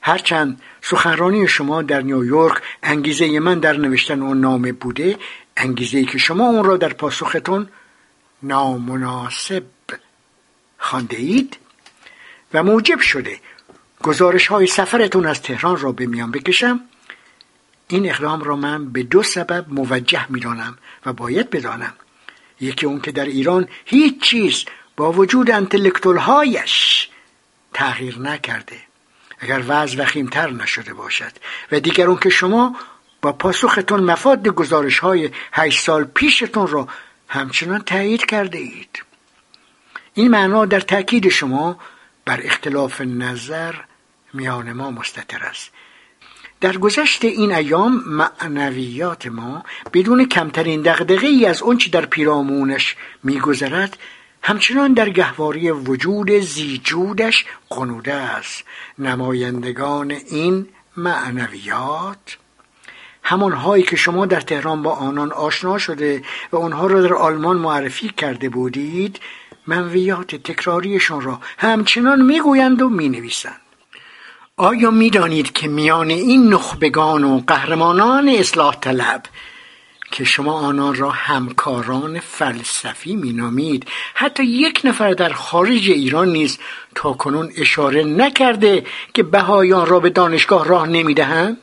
هرچند 0.00 0.60
سخنرانی 0.80 1.48
شما 1.48 1.82
در 1.82 2.00
نیویورک 2.00 2.62
انگیزه 2.82 3.40
من 3.40 3.58
در 3.58 3.76
نوشتن 3.76 4.22
اون 4.22 4.40
نامه 4.40 4.72
بوده 4.72 5.16
انگیزه 5.56 5.98
ای 5.98 6.04
که 6.04 6.18
شما 6.18 6.44
اون 6.44 6.64
را 6.64 6.76
در 6.76 6.92
پاسختون 6.92 7.68
نامناسب 8.42 9.64
خانده 10.78 11.16
اید 11.16 11.56
و 12.54 12.62
موجب 12.62 13.00
شده 13.00 13.40
گزارش 14.02 14.46
های 14.46 14.66
سفرتون 14.66 15.26
از 15.26 15.42
تهران 15.42 15.76
را 15.76 15.92
به 15.92 16.06
میان 16.06 16.30
بکشم. 16.30 16.80
این 17.88 18.10
اقدام 18.10 18.42
را 18.42 18.56
من 18.56 18.92
به 18.92 19.02
دو 19.02 19.22
سبب 19.22 19.66
موجه 19.68 20.32
می‌دانم 20.32 20.78
و 21.06 21.12
باید 21.12 21.50
بدانم. 21.50 21.94
یکی 22.60 22.86
اون 22.86 23.00
که 23.00 23.12
در 23.12 23.24
ایران 23.24 23.68
هیچ 23.84 24.22
چیز 24.22 24.64
با 24.96 25.12
وجود 25.12 25.50
انتلکتول 25.50 26.16
هایش 26.16 27.08
تغییر 27.74 28.18
نکرده. 28.18 28.76
اگر 29.38 29.62
وضع 29.68 30.02
وخیمتر 30.02 30.50
نشده 30.50 30.94
باشد. 30.94 31.32
و 31.72 31.80
دیگر 31.80 32.06
اون 32.06 32.18
که 32.18 32.30
شما 32.30 32.76
با 33.22 33.32
پاسختون 33.32 34.00
مفاد 34.00 34.48
گزارش 34.48 34.98
های 34.98 35.30
هشت 35.52 35.84
سال 35.84 36.04
پیشتون 36.04 36.66
را 36.66 36.88
همچنان 37.28 37.82
تایید 37.82 38.26
کرده 38.26 38.58
اید. 38.58 39.02
این 40.14 40.28
معنا 40.28 40.64
در 40.64 40.80
تاکید 40.80 41.28
شما 41.28 41.78
بر 42.24 42.40
اختلاف 42.44 43.00
نظر 43.00 43.74
میان 44.34 44.72
ما 44.72 44.90
مستطر 44.90 45.42
است. 45.42 45.70
در 46.60 46.76
گذشت 46.76 47.24
این 47.24 47.52
ایام 47.52 48.02
معنویات 48.06 49.26
ما 49.26 49.64
بدون 49.92 50.28
کمترین 50.28 50.82
دغدغه 50.82 51.26
ای 51.26 51.46
از 51.46 51.62
آنچه 51.62 51.90
در 51.90 52.06
پیرامونش 52.06 52.96
میگذرد 53.22 53.98
همچنان 54.42 54.92
در 54.92 55.10
گهواری 55.10 55.70
وجود 55.70 56.30
زیجودش 56.30 57.44
قنوده 57.70 58.14
است. 58.14 58.64
نمایندگان 58.98 60.10
این 60.10 60.68
معنویات 60.96 62.38
همان 63.28 63.52
هایی 63.52 63.82
که 63.82 63.96
شما 63.96 64.26
در 64.26 64.40
تهران 64.40 64.82
با 64.82 64.92
آنان 64.92 65.32
آشنا 65.32 65.78
شده 65.78 66.22
و 66.52 66.56
آنها 66.56 66.86
را 66.86 67.02
در 67.02 67.14
آلمان 67.14 67.56
معرفی 67.56 68.08
کرده 68.08 68.48
بودید 68.48 69.20
منویات 69.66 70.34
تکراریشان 70.34 71.20
را 71.20 71.40
همچنان 71.58 72.22
می‌گویند 72.22 72.82
و 72.82 72.88
می‌نویسند. 72.88 73.60
آیا 74.56 74.90
می‌دانید 74.90 75.52
که 75.52 75.68
میان 75.68 76.10
این 76.10 76.48
نخبگان 76.54 77.24
و 77.24 77.40
قهرمانان 77.46 78.28
اصلاح 78.28 78.76
طلب 78.80 79.22
که 80.10 80.24
شما 80.24 80.52
آنان 80.52 80.94
را 80.94 81.10
همکاران 81.10 82.20
فلسفی 82.20 83.16
مینامید 83.16 83.86
حتی 84.14 84.44
یک 84.44 84.80
نفر 84.84 85.12
در 85.12 85.32
خارج 85.32 85.90
ایران 85.90 86.28
نیز 86.28 86.58
تا 86.94 87.12
کنون 87.12 87.52
اشاره 87.56 88.04
نکرده 88.04 88.86
که 89.14 89.22
بهایان 89.22 89.86
را 89.86 90.00
به 90.00 90.10
دانشگاه 90.10 90.68
راه 90.68 90.88
نمی‌دهند؟ 90.88 91.56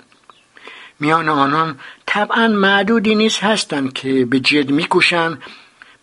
میان 1.03 1.29
آنان 1.29 1.79
طبعا 2.05 2.47
معدودی 2.47 3.15
نیز 3.15 3.39
هستند 3.39 3.93
که 3.93 4.25
به 4.25 4.39
جد 4.39 4.71
میکوشند 4.71 5.41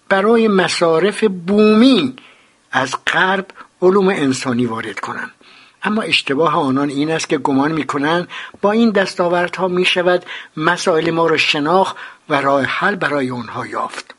برای 0.09 0.49
مصارف 0.49 1.25
بومی 1.25 2.17
از 2.73 2.95
غرب 3.07 3.47
علوم 3.83 4.09
انسانی 4.09 4.67
وارد 4.67 5.01
کنند. 5.01 5.31
اما 5.83 6.03
اشتباه 6.03 6.57
آنان 6.57 6.89
این 6.89 7.11
است 7.11 7.29
که 7.29 7.39
گمان 7.39 7.73
می‌کنند 7.73 8.29
با 8.61 8.73
این 8.73 8.91
دستاوردها 8.91 9.69
می‌شود 9.69 10.25
مسائل 10.57 11.11
ما 11.11 11.27
را 11.27 11.37
شناخت 11.37 11.97
و 12.29 12.41
راه 12.41 12.65
حل 12.65 12.95
برای 12.95 13.31
آنها 13.31 13.67
یافت. 13.67 14.15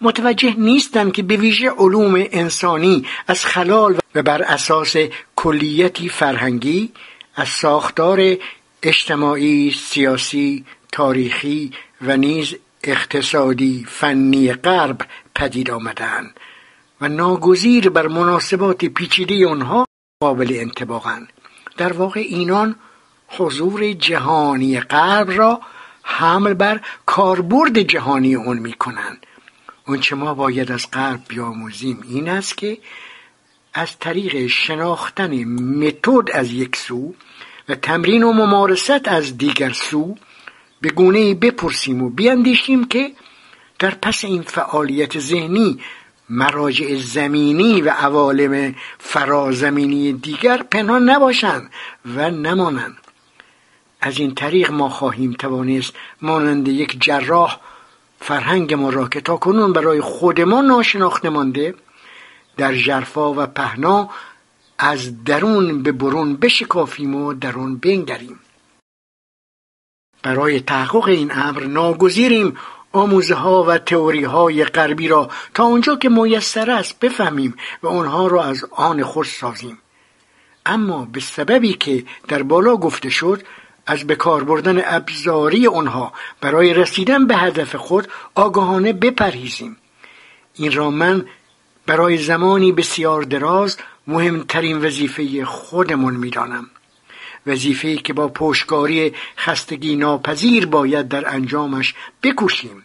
متوجه 0.00 0.54
نیستند 0.58 1.12
که 1.12 1.22
به 1.22 1.36
ویژه 1.36 1.70
علوم 1.70 2.14
انسانی 2.16 3.06
از 3.26 3.44
خلال 3.44 3.98
و 4.14 4.22
بر 4.22 4.42
اساس 4.42 4.96
کلیتی 5.36 6.08
فرهنگی 6.08 6.92
از 7.36 7.48
ساختار 7.48 8.36
اجتماعی 8.86 9.70
سیاسی 9.70 10.64
تاریخی 10.92 11.72
و 12.02 12.16
نیز 12.16 12.54
اقتصادی 12.84 13.86
فنی 13.88 14.52
غرب 14.52 15.00
پدید 15.34 15.70
آمدند 15.70 16.40
و 17.00 17.08
ناگزیر 17.08 17.90
بر 17.90 18.06
مناسبات 18.06 18.84
پیچیده 18.84 19.48
آنها 19.48 19.86
قابل 20.22 20.56
انتباقند 20.60 21.32
در 21.76 21.92
واقع 21.92 22.20
اینان 22.20 22.76
حضور 23.28 23.92
جهانی 23.92 24.80
غرب 24.80 25.30
را 25.30 25.60
حمل 26.02 26.54
بر 26.54 26.80
کاربرد 27.06 27.78
جهانی 27.78 28.34
اون 28.34 28.58
می‌کنند. 28.58 29.26
اونچه 29.86 30.16
ما 30.16 30.34
باید 30.34 30.72
از 30.72 30.90
غرب 30.90 31.20
بیاموزیم 31.28 32.00
این 32.08 32.28
است 32.28 32.56
که 32.56 32.78
از 33.74 33.98
طریق 33.98 34.46
شناختن 34.46 35.44
متد 35.44 36.30
از 36.32 36.52
یک 36.52 36.76
سو 36.76 37.14
و 37.68 37.74
تمرین 37.74 38.22
و 38.22 38.32
ممارست 38.32 39.08
از 39.08 39.38
دیگر 39.38 39.72
سو 39.72 40.16
به 40.80 40.88
گونه 40.88 41.34
بپرسیم 41.34 42.02
و 42.02 42.10
بیاندیشیم 42.10 42.84
که 42.84 43.12
در 43.78 43.90
پس 43.90 44.24
این 44.24 44.42
فعالیت 44.42 45.18
ذهنی 45.18 45.80
مراجع 46.28 46.94
زمینی 46.94 47.80
و 47.80 47.90
عوالم 47.90 48.74
فرازمینی 48.98 50.12
دیگر 50.12 50.62
پنهان 50.62 51.10
نباشند 51.10 51.70
و 52.16 52.30
نمانند. 52.30 52.96
از 54.00 54.18
این 54.18 54.34
طریق 54.34 54.70
ما 54.70 54.88
خواهیم 54.88 55.32
توانست 55.32 55.92
مانند 56.22 56.68
یک 56.68 56.96
جراح 57.00 57.60
فرهنگ 58.20 58.74
ما 58.74 58.90
را 58.90 59.08
که 59.08 59.20
تا 59.20 59.36
کنون 59.36 59.72
برای 59.72 60.00
خود 60.00 60.40
ما 60.40 60.60
ناشناخته 60.60 61.28
مانده 61.28 61.74
در 62.56 62.74
جرفا 62.74 63.34
و 63.34 63.46
پهنا 63.46 64.10
از 64.78 65.24
درون 65.24 65.82
به 65.82 65.92
برون 65.92 66.36
بشکافیم 66.36 67.14
و 67.14 67.34
درون 67.34 67.76
بنگریم. 67.76 68.40
برای 70.22 70.60
تحقق 70.60 71.08
این 71.08 71.30
امر 71.34 71.64
ناگزیریم 71.64 72.56
آموزه 72.92 73.34
ها 73.34 73.64
و 73.64 73.78
تئوری 73.78 74.24
های 74.24 74.64
غربی 74.64 75.08
را 75.08 75.30
تا 75.54 75.64
اونجا 75.64 75.96
که 75.96 76.08
میسر 76.08 76.70
است 76.70 77.00
بفهمیم 77.00 77.54
و 77.82 77.88
آنها 77.88 78.26
را 78.26 78.44
از 78.44 78.64
آن 78.70 79.02
خود 79.02 79.26
سازیم. 79.26 79.78
اما 80.66 81.08
به 81.12 81.20
سببی 81.20 81.74
که 81.74 82.04
در 82.28 82.42
بالا 82.42 82.76
گفته 82.76 83.10
شد 83.10 83.42
از 83.86 84.06
بکار 84.06 84.44
بردن 84.44 84.82
ابزاری 84.84 85.66
آنها 85.66 86.12
برای 86.40 86.74
رسیدن 86.74 87.26
به 87.26 87.36
هدف 87.36 87.74
خود 87.74 88.08
آگاهانه 88.34 88.92
بپرهیزیم. 88.92 89.76
این 90.54 90.72
را 90.72 90.90
من 90.90 91.26
برای 91.86 92.18
زمانی 92.18 92.72
بسیار 92.72 93.22
دراز 93.22 93.76
مهمترین 94.06 94.78
وظیفه 94.78 95.44
خودمون 95.44 96.14
می‌دانم. 96.16 96.70
وظیفه 97.46 97.96
که 97.96 98.12
با 98.12 98.28
پشتکاری 98.28 99.14
خستگی 99.38 99.96
ناپذیر 99.96 100.66
باید 100.66 101.08
در 101.08 101.34
انجامش 101.34 101.94
بکوشیم. 102.22 102.84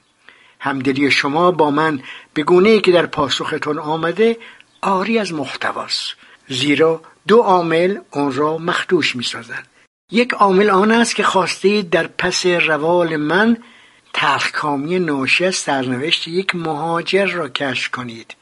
همدلی 0.60 1.12
شما 1.12 1.52
با 1.52 1.72
من 1.72 2.02
به 2.34 2.44
گونه 2.44 2.80
که 2.80 2.92
در 2.92 3.06
پاسختون 3.06 3.80
آمده 3.80 4.38
آری 4.82 5.20
از 5.20 5.34
محتواست. 5.34 6.16
زیرا 6.50 7.02
دو 7.28 7.38
عامل 7.38 7.98
آن 8.12 8.34
را 8.34 8.58
مخدوش 8.58 9.16
می 9.16 9.24
سازند 9.24 9.68
یک 10.12 10.34
عامل 10.34 10.70
آن 10.70 10.92
است 10.92 11.16
که 11.16 11.24
خواسته 11.24 11.82
در 11.82 12.08
پس 12.08 12.46
روال 12.46 13.16
من 13.16 13.58
تلخکامی 14.14 15.00
ناشی 15.00 15.46
از 15.46 15.56
سرنوشت 15.56 16.28
یک 16.28 16.56
مهاجر 16.56 17.26
را 17.26 17.50
کشف 17.50 17.92
کنید. 17.92 18.36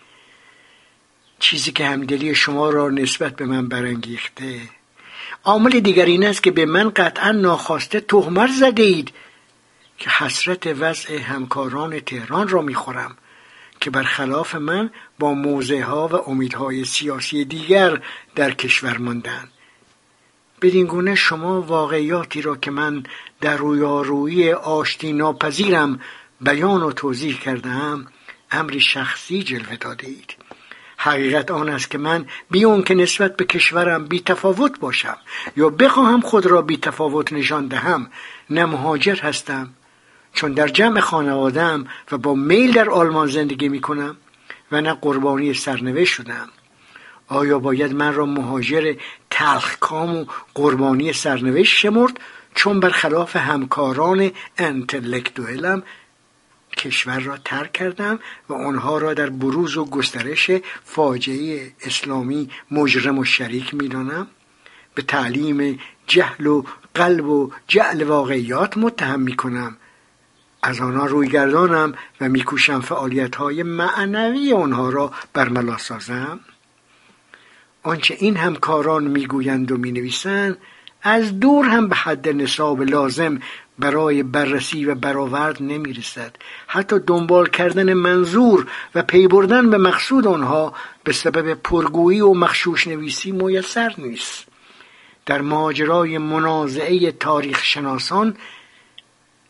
چیزی 1.40 1.72
که 1.72 1.86
همدلی 1.86 2.36
شما 2.36 2.70
را 2.70 2.90
نسبت 2.90 3.36
به 3.36 3.46
من 3.46 3.68
برانگیخته. 3.68 4.62
عامل 5.44 5.80
دیگر 5.80 6.06
این 6.06 6.26
است 6.26 6.44
که 6.44 6.52
به 6.52 6.66
من 6.66 6.90
قطعا 6.90 7.32
ناخواسته 7.32 8.00
تهمت 8.00 8.50
زده 8.52 8.84
اید 8.84 9.14
که 9.98 10.10
حسرت 10.10 10.68
وضع 10.68 11.18
همکاران 11.18 12.00
تهران 12.00 12.48
را 12.48 12.62
می‌خورم 12.62 13.18
که 13.80 13.90
برخلاف 13.90 14.56
من 14.56 14.90
با 15.20 15.34
موضع 15.34 15.80
ها 15.80 16.08
و 16.08 16.30
امیدهای 16.30 16.86
سیاسی 16.86 17.46
دیگر 17.46 18.02
در 18.36 18.52
کشور 18.52 18.98
ماندند. 18.98 19.52
بدین 20.62 20.86
گونه 20.86 21.16
شما 21.16 21.62
واقعیاتی 21.62 22.42
را 22.42 22.56
که 22.56 22.72
من 22.72 23.04
در 23.42 23.58
رویارویی 23.58 24.52
آشتی 24.52 25.14
ناپذیرم 25.14 26.00
بیان 26.42 26.84
و 26.84 26.92
توضیح 26.92 27.40
کردم 27.40 28.08
امری 28.52 28.80
شخصی 28.80 29.44
جلوه 29.44 29.76
داده 29.76 30.08
اید 30.08 30.37
حقیقت 31.08 31.52
آن 31.52 31.70
است 31.70 31.92
که 31.92 31.98
من 31.98 32.26
بیون 32.52 32.84
که 32.84 32.96
نسبت 32.96 33.36
به 33.36 33.46
کشورم 33.46 34.06
بی 34.06 34.20
تفاوت 34.20 34.80
باشم 34.80 35.18
یا 35.58 35.70
بخواهم 35.70 36.22
خود 36.22 36.46
را 36.46 36.62
بی 36.62 36.78
تفاوت 36.78 37.34
نشان 37.34 37.68
دهم 37.68 38.08
نه 38.50 38.66
مهاجر 38.66 39.16
هستم. 39.16 39.70
چون 40.34 40.54
در 40.54 40.68
جمع 40.68 41.00
خانوادم 41.00 41.88
و 42.12 42.18
با 42.18 42.34
میل 42.34 42.72
در 42.72 42.90
آلمان 42.90 43.28
زندگی 43.28 43.70
می 43.70 43.82
کنم 43.82 44.18
و 44.72 44.82
نه 44.82 44.94
قربانی 44.94 45.54
سرنوشت 45.54 46.14
شدم 46.14 46.50
آیا 47.28 47.60
باید 47.60 47.96
من 47.96 48.14
را 48.14 48.26
مهاجر 48.26 48.94
تلخکام 49.30 50.16
و 50.16 50.26
قربانی 50.54 51.14
سرنوشت 51.14 51.78
شمرد؟ 51.78 52.20
چون 52.56 52.80
برخلاف 52.80 53.36
همکاران 53.36 54.32
انتلکتوئلم 54.58 55.84
کشور 56.78 57.20
را 57.20 57.38
ترک 57.38 57.74
کردم 57.74 58.20
و 58.50 58.54
آنها 58.54 58.98
را 58.98 59.14
در 59.14 59.30
بروز 59.30 59.78
و 59.78 59.86
گسترش 59.86 60.52
فاجعه 60.84 61.72
اسلامی 61.86 62.50
مجرم 62.72 63.18
و 63.18 63.26
شریک 63.26 63.74
می‌دانم. 63.74 64.28
به 64.96 65.02
تعلیم 65.02 65.80
جهل 66.08 66.48
و 66.48 66.64
قلب 66.94 67.26
و 67.26 67.52
جعل 67.68 68.04
واقعیات 68.04 68.78
متهم 68.78 69.20
می 69.20 69.36
کنم 69.36 69.78
از 70.64 70.82
آنها 70.82 71.06
روی 71.06 71.30
گردانم 71.30 71.94
و 72.22 72.30
میکوشم 72.30 72.82
فعالیت 72.82 73.36
های 73.36 73.64
معنوی 73.64 74.54
آنها 74.54 74.90
را 74.90 75.12
برملا 75.34 75.78
سازم. 75.78 76.40
آنچه 77.84 78.18
این 78.20 78.38
همکاران 78.38 79.04
می‌گویند 79.04 79.72
و 79.72 79.78
می‌نویسند 79.78 80.58
از 81.04 81.40
دور 81.40 81.66
هم 81.66 81.88
به 81.88 81.96
حد 81.96 82.30
نصاب 82.30 82.82
لازم 82.82 83.40
برای 83.80 84.24
بررسی 84.24 84.86
و 84.86 84.96
برآورد 84.96 85.64
نمی‌رسد. 85.64 86.36
حتی 86.68 87.00
دنبال 87.08 87.50
کردن 87.50 87.94
منظور 87.94 88.68
و 88.96 89.02
پی 89.02 89.28
بردن 89.28 89.70
به 89.70 89.78
مقصود 89.78 90.28
آنها 90.28 90.74
به 91.04 91.14
سبب 91.14 91.54
پرگویی 91.54 92.22
و 92.22 92.34
مخشوش 92.34 92.88
نویسی 92.88 93.32
میسر 93.32 93.94
نیست. 93.98 94.48
در 95.26 95.42
ماجرای 95.42 96.18
منازعه 96.18 97.12
تاریخ 97.12 97.64
شناسان 97.64 98.38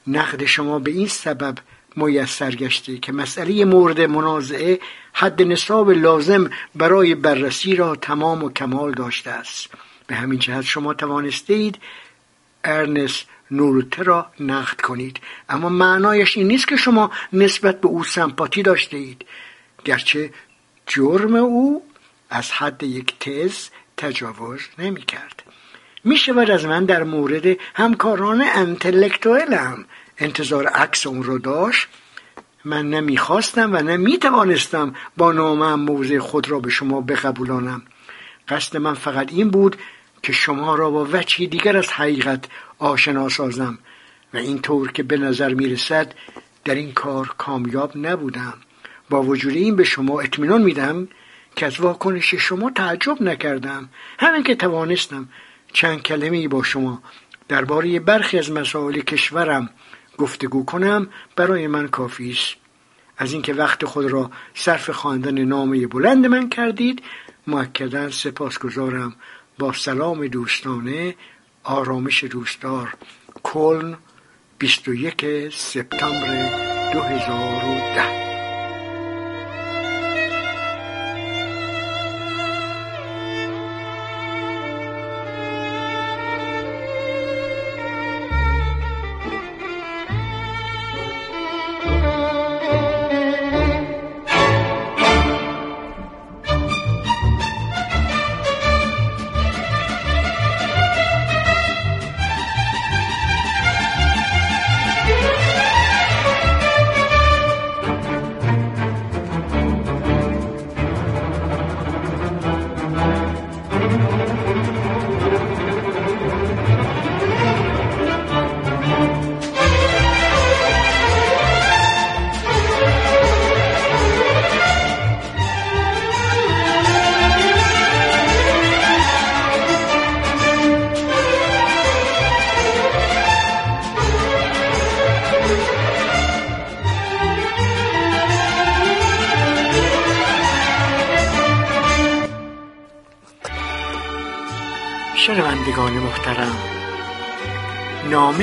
نقد 0.07 0.45
شما 0.45 0.79
به 0.79 0.91
این 0.91 1.07
سبب 1.07 1.57
میسر 1.95 2.55
گشته 2.55 2.97
که 2.97 3.11
مسئله 3.11 3.65
مورد 3.65 4.01
منازعه 4.01 4.79
حد 5.13 5.41
نصاب 5.41 5.91
لازم 5.91 6.49
برای 6.75 7.15
بررسی 7.15 7.75
را 7.75 7.95
تمام 7.95 8.43
و 8.43 8.49
کمال 8.49 8.91
داشته 8.91 9.29
است. 9.29 9.69
به 10.07 10.15
همین 10.15 10.39
جهت 10.39 10.61
شما 10.65 10.93
توانستید 10.93 11.79
ارنست 12.63 13.25
نورته 13.51 14.03
را 14.03 14.31
نقد 14.39 14.81
کنید. 14.81 15.19
اما 15.49 15.69
معنایش 15.69 16.37
این 16.37 16.47
نیست 16.47 16.67
که 16.67 16.75
شما 16.75 17.11
نسبت 17.33 17.81
به 17.81 17.87
او 17.87 18.03
سمپاتی 18.03 18.63
داشته 18.63 18.97
اید. 18.97 19.25
گرچه 19.85 20.33
جرم 20.87 21.35
او 21.35 21.83
از 22.29 22.51
حد 22.51 22.83
یک 22.83 23.19
تز 23.19 23.69
تجاوز 23.97 24.61
نمی 24.79 25.01
کرد. 25.01 25.43
می 26.03 26.17
شود 26.17 26.51
از 26.51 26.65
من 26.65 26.85
در 26.85 27.03
مورد 27.03 27.57
همکاران 27.75 28.41
انتلکتوئلم 28.55 29.85
انتظار 30.17 30.67
عکس 30.67 31.07
اون 31.07 31.23
رو 31.23 31.39
داشت. 31.39 31.87
من 32.65 32.89
نمی‌خواستم 32.89 33.73
و 33.73 33.77
نمی‌توانستم 33.77 34.95
با 35.17 35.31
نامم 35.31 35.79
موضع 35.79 36.19
خود 36.19 36.49
را 36.49 36.59
به 36.59 36.69
شما 36.69 37.01
بقبولانم. 37.01 37.81
قصد 38.47 38.77
من 38.77 38.93
فقط 38.93 39.33
این 39.33 39.49
بود 39.49 39.75
که 40.23 40.33
شما 40.33 40.75
را 40.75 40.89
با 40.89 41.07
وجهی 41.11 41.47
دیگر 41.47 41.77
از 41.77 41.87
حقیقت 41.87 42.45
آشنا 42.79 43.29
سازم 43.29 43.77
و 44.33 44.37
اینطور 44.37 44.91
که 44.91 45.03
به 45.03 45.17
نظر 45.17 45.53
می 45.53 45.69
رسد 45.69 46.13
در 46.65 46.75
این 46.75 46.93
کار 46.93 47.35
کامیاب 47.37 47.97
نبودم. 47.97 48.53
با 49.09 49.23
وجود 49.23 49.53
این 49.53 49.75
به 49.75 49.83
شما 49.83 50.19
اطمینان 50.21 50.61
میدم 50.61 51.07
که 51.55 51.65
از 51.65 51.79
واکنش 51.79 52.35
شما 52.35 52.71
تعجب 52.71 53.21
نکردم. 53.21 53.89
همین 54.19 54.43
که 54.43 54.55
توانستم 54.55 55.29
چند 55.73 56.03
کلمه 56.03 56.47
با 56.47 56.63
شما 56.63 57.01
درباره 57.47 57.99
برخی 57.99 58.39
از 58.39 58.51
مسائل 58.51 58.99
کشورم 58.99 59.69
گفتگو 60.17 60.65
کنم 60.65 61.07
برای 61.35 61.67
من 61.67 61.87
کافی 61.87 62.31
است. 62.31 62.55
از 63.17 63.33
اینکه 63.33 63.53
وقت 63.53 63.85
خود 63.85 64.05
را 64.05 64.31
صرف 64.53 64.89
خواندن 64.89 65.37
نامه 65.37 65.87
بلند 65.87 66.25
من 66.25 66.49
کردید 66.49 67.03
سپاس 67.47 68.21
سپاسگزارم. 68.21 69.15
با 69.59 69.73
سلام 69.73 70.27
دوستانه 70.27 71.15
آرامش 71.67 72.23
دوستدار. 72.23 72.93
کلن 73.43 73.97
21 74.59 75.49
سپتامبر 75.53 76.49
2010 76.93 78.26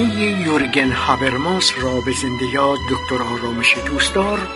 نامه 0.04 0.40
یورگن 0.40 0.92
هابرماس 0.92 1.72
را 1.78 2.00
به 2.00 2.12
زنده 2.12 2.44
یاد 2.52 2.78
دکتر 2.90 3.22
آرامش 3.22 3.78
دوستدار 3.86 4.48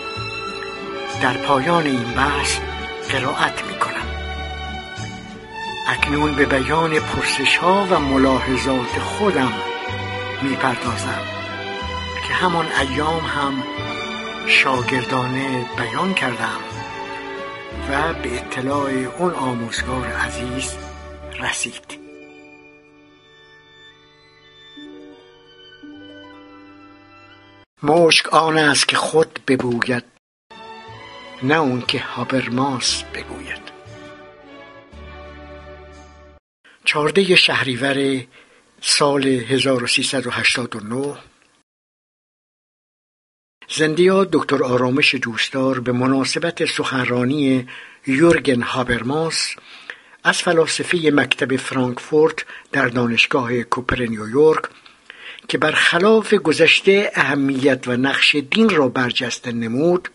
در 1.22 1.36
پایان 1.36 1.86
این 1.86 2.14
بحث 2.14 2.58
قرائت 3.10 3.64
می 3.66 3.78
کنم 3.78 4.08
اکنون 5.88 6.34
به 6.34 6.46
بیان 6.46 6.90
پرسش 6.98 7.56
ها 7.56 7.86
و 7.90 8.00
ملاحظات 8.00 8.98
خودم 8.98 9.52
می 10.42 10.56
پردازم 10.56 11.22
که 12.28 12.34
همان 12.34 12.66
ایام 12.80 13.20
هم 13.20 13.62
شاگردانه 14.46 15.66
بیان 15.76 16.14
کردم 16.14 16.60
و 17.90 18.14
به 18.22 18.36
اطلاع 18.36 18.90
اون 19.18 19.34
آموزگار 19.34 20.06
عزیز 20.06 20.72
رسید. 21.40 21.87
مشک 27.82 28.34
آن 28.34 28.56
است 28.58 28.88
که 28.88 28.96
خود 28.96 29.40
ببوید 29.48 30.04
نه 31.42 31.54
اون 31.54 31.80
که 31.80 31.98
هابرماس 31.98 33.02
بگوید. 33.02 33.68
چارده 36.84 37.36
شهریور 37.36 38.24
سال 38.80 39.26
1389 39.26 41.16
زندیا 43.68 44.24
دکتر 44.24 44.64
آرامش 44.64 45.14
دوستدار 45.14 45.80
به 45.80 45.92
مناسبت 45.92 46.64
سخنرانی 46.64 47.68
یورگن 48.06 48.62
هابرماس 48.62 49.54
از 50.24 50.36
فلاسفه 50.36 51.10
مکتب 51.14 51.56
فرانکفورت 51.56 52.44
در 52.72 52.88
دانشگاه 52.88 53.62
کوپر 53.62 54.02
نیویورک 54.02 54.62
که 55.48 55.58
برخلاف 55.58 56.34
گذشته 56.34 57.12
اهمیت 57.14 57.88
و 57.88 57.96
نقش 57.96 58.36
دین 58.50 58.68
را 58.68 58.88
برجسته 58.88 59.52
نمود 59.52 60.08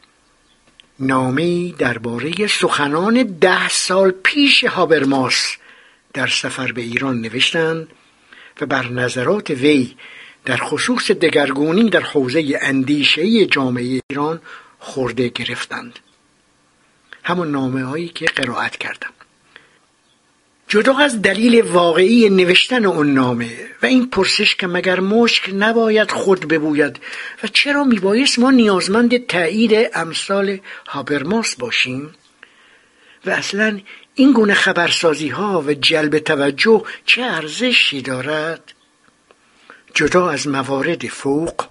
نامی 1.00 1.76
درباره 1.78 2.48
سخنان 2.48 3.24
ده 3.24 3.70
سال 3.70 4.12
پیش 4.12 4.64
هابرماس 4.64 5.56
در 6.14 6.28
سفر 6.28 6.72
به 6.72 6.82
ایران 6.82 7.22
نوشتند 7.22 7.88
و 8.62 8.66
بر 8.66 8.90
نظرات 8.90 9.50
وی 9.50 9.96
در 10.46 10.58
خصوص 10.58 11.12
دگرگونی 11.12 11.90
در 11.90 12.02
حوزه 12.02 12.60
اندیشه 12.62 13.46
جامعه 13.46 14.02
ایران 14.10 14.42
خورده 14.80 15.28
گرفتند. 15.28 16.00
همون 17.24 17.52
نامه 17.52 17.84
هایی 17.84 18.10
که 18.10 18.26
قرائت 18.26 18.78
کردم. 18.78 19.10
جدا 20.74 20.98
از 20.98 21.22
دلیل 21.22 21.62
واقعی 21.62 22.30
نوشتن 22.30 22.86
اون 22.86 23.14
نامه 23.14 23.50
و 23.82 23.86
این 23.86 24.10
پرسش 24.10 24.56
که 24.56 24.68
مگر 24.68 25.00
مشک 25.00 25.50
نباید 25.54 26.12
خود 26.12 26.48
ببوید 26.48 27.00
و 27.44 27.48
چرا 27.48 27.84
میبایست 27.84 28.40
ما 28.40 28.52
نیازمند 28.52 29.28
تایید 29.28 29.90
امثال 29.94 30.60
هابرماس 30.88 31.56
باشیم؟ 31.56 32.16
و 33.26 33.30
اصلا 33.30 33.80
این 34.16 34.34
گونه 34.34 34.54
خبرسازی 34.54 35.30
ها 35.30 35.64
و 35.68 35.74
جلب 35.74 36.20
توجه 36.20 36.84
چه 37.06 37.22
ارزشی 37.22 38.02
دارد؟ 38.02 38.74
جدا 39.94 40.30
از 40.30 40.48
موارد 40.48 41.08
فوق 41.08 41.66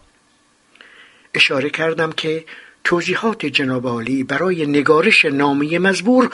اشاره 1.34 1.70
کردم 1.70 2.12
که 2.12 2.44
توضیحات 2.84 3.46
جناب 3.46 4.22
برای 4.22 4.66
نگارش 4.66 5.24
نامی 5.24 5.78
مزبور 5.78 6.30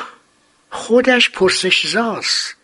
خودش 0.70 1.30
پرسش 1.30 1.86
زاست 1.86 2.57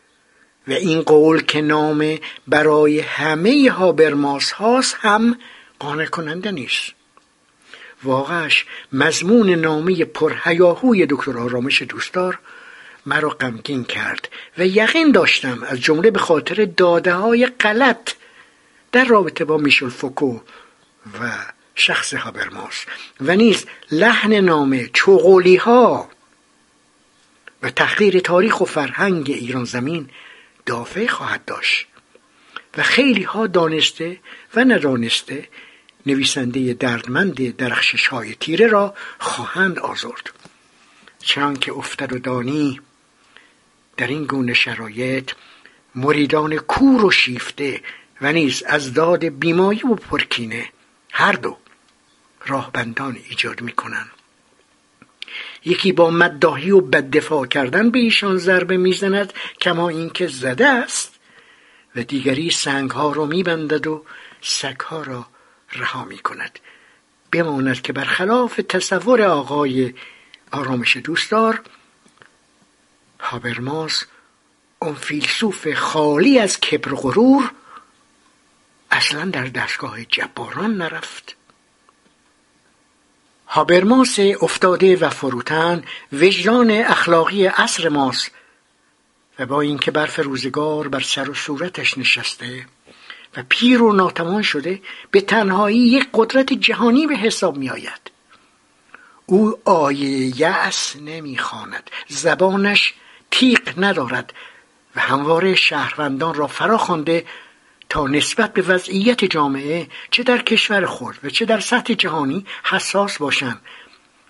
و 0.69 0.73
این 0.73 1.03
قول 1.03 1.43
که 1.43 1.61
نام 1.61 2.19
برای 2.49 3.01
همه 3.01 3.71
هابرماس 3.71 4.53
هاست 4.53 4.97
هم 5.01 5.39
قانع 5.79 6.07
کننده 6.07 6.51
نیست. 6.51 6.93
واقعش 8.05 8.67
مضمون 8.93 9.51
نامه 9.51 10.05
پرهیاهوی 10.05 11.07
دکتر 11.07 11.39
آرامش 11.39 11.83
دوستدار 11.83 12.39
مرا 13.07 13.29
غمگین 13.29 13.85
کرد 13.85 14.29
و 14.59 14.67
یقین 14.67 15.13
داشتم 15.13 15.63
از 15.63 15.81
جمله 15.81 16.11
به 16.11 16.19
خاطر 16.19 16.65
داده 16.77 17.15
های 17.15 17.47
غلط 17.47 18.13
در 18.93 19.05
رابطه 19.05 19.45
با 19.45 19.57
میشل 19.57 19.89
فوکو 19.89 20.39
و 21.21 21.31
شخص 21.75 22.15
هابرماس 22.15 22.85
و 23.21 23.37
نیز 23.37 23.67
لحن 23.91 24.33
نامه 24.33 24.91
چغولی 24.93 25.57
ها 25.57 26.09
و 27.63 27.71
تحقیر 27.71 28.21
تاریخ 28.21 28.61
و 28.61 28.65
فرهنگ 28.65 29.31
ایران 29.31 29.65
زمین 29.65 30.11
دافع 30.67 31.07
خواهد 31.07 31.45
داشت. 31.45 31.87
و 32.77 32.83
خیلی 32.83 33.23
ها 33.23 33.47
دانسته 33.47 34.21
و 34.55 34.65
ندانسته 34.65 35.49
نویسنده 36.07 36.73
دردمند 36.73 37.57
درخشش 37.57 38.07
های 38.07 38.35
تیره 38.35 38.67
را 38.67 38.95
خواهند 39.19 39.79
آزرد. 39.79 40.31
چنان 41.19 41.57
که 41.57 41.73
افتد 41.73 42.13
و 42.13 42.19
دانی 42.19 42.81
در 43.97 44.07
این 44.07 44.25
گونه 44.25 44.55
شرایط 44.55 45.33
مریدان 45.95 46.57
کور 46.57 47.05
و 47.05 47.11
شیفته 47.11 47.81
و 48.21 48.33
نیز 48.33 48.63
از 48.63 48.95
داد 48.95 49.25
بیمایی 49.25 49.83
و 49.83 49.95
پرکینه 49.95 50.69
هر 51.13 51.33
دو 51.33 51.59
راهبندان 52.47 53.19
ایجاد 53.29 53.61
می‌کنند. 53.61 54.11
یکی 55.65 55.93
با 55.93 56.11
مدداهی 56.11 56.71
و 56.71 56.81
بددفاع 56.81 57.47
کردن 57.47 57.91
به 57.91 57.99
ایشان 57.99 58.37
ضربه 58.37 58.77
می‌زند 58.77 59.33
کما 59.61 59.89
اینکه 59.89 60.27
زده 60.27 60.69
است 60.69 61.15
و 61.97 62.03
دیگری 62.03 62.51
سنگ 62.51 62.91
ها 62.91 63.13
را 63.13 63.25
میبندد 63.25 63.87
و 63.87 64.05
سگ 64.41 64.81
ها 64.81 65.03
را 65.03 65.27
رها 65.73 66.05
می 66.05 66.19
کند 66.19 66.59
بماند 67.33 67.83
که 67.83 67.93
برخلاف 67.93 68.61
تصور 68.69 69.23
آقای 69.23 69.95
آرامش 70.53 70.97
دوستدار 70.97 71.61
هابرماس 73.21 74.05
اون 74.79 74.95
فیلسوف 74.95 75.75
خالی 75.75 76.39
از 76.39 76.61
کبر 76.61 76.93
و 76.93 76.97
غرور 76.97 77.51
اصلا 78.91 79.25
در 79.25 79.45
دستگاه 79.45 80.05
جباران 80.05 80.77
نرفت. 80.77 81.37
هابرماس 83.55 84.19
افتاده 84.43 84.97
و 84.97 85.09
فروتن 85.09 85.85
وجدان 86.13 86.71
اخلاقی 86.71 87.47
عصر 87.47 87.89
ماست 87.89 88.31
و 89.39 89.47
با 89.47 89.61
اینکه 89.61 89.91
برف 89.91 90.19
روزگار 90.19 90.89
بر 90.89 91.01
سر 91.01 91.31
و 91.31 91.35
صورتش 91.35 91.99
نشسته 91.99 92.67
و 93.37 93.43
پیر 93.49 93.83
و 93.83 93.93
ناتوان 93.93 94.43
شده 94.43 94.81
به 95.11 95.21
تنهایی 95.21 95.79
یک 95.79 96.09
قدرت 96.15 96.53
جهانی 96.53 97.07
به 97.07 97.17
حساب 97.17 97.57
می 97.57 97.71
آید 97.71 98.11
او 99.27 99.59
آیه 99.65 100.41
یأس 100.41 100.97
نمی‌خواند. 100.97 101.91
زبانش 102.09 102.95
تیغ 103.31 103.61
ندارد 103.77 104.35
و 104.97 105.01
همواره 105.01 105.55
شهروندان 105.55 106.35
را 106.35 106.47
فرا 106.47 106.79
خوانده 106.79 107.25
تا 107.89 108.07
نسبت 108.07 108.53
به 108.53 108.63
وضعیت 108.63 109.25
جامعه 109.25 109.89
چه 110.11 110.23
در 110.23 110.39
کشور 110.39 110.87
خود 110.87 111.19
و 111.25 111.31
چه 111.31 111.45
در 111.45 111.61
سطح 111.61 111.95
جهانی 111.95 112.47
حساس 112.65 113.19
باشند 113.19 113.61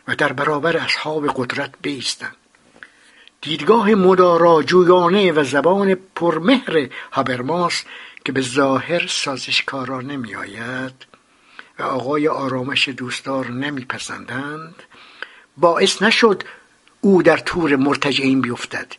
و 0.09 0.15
در 0.15 0.33
برابر 0.33 0.77
اصحاب 0.77 1.27
قدرت 1.37 1.75
بیستند 1.83 2.37
دیدگاه 3.41 3.95
مدارا 3.95 4.63
جویانه 4.63 5.33
و 5.33 5.45
زبان 5.45 5.95
پرمهر 5.95 6.89
هابرماس 7.13 7.83
که 8.25 8.33
به 8.33 8.41
ظاهر 8.41 9.07
سازشکارا 9.07 10.01
نمی 10.01 10.35
آید 10.35 11.07
و 11.79 11.83
آقای 11.83 12.29
آرامش 12.29 12.89
دوستدار 12.89 13.51
نمیپسندند 13.51 14.83
باعث 15.57 16.03
نشد 16.03 16.43
او 17.01 17.23
در 17.23 17.37
تور 17.37 17.77
مرتجعین 17.77 18.41
بیفتد. 18.41 18.93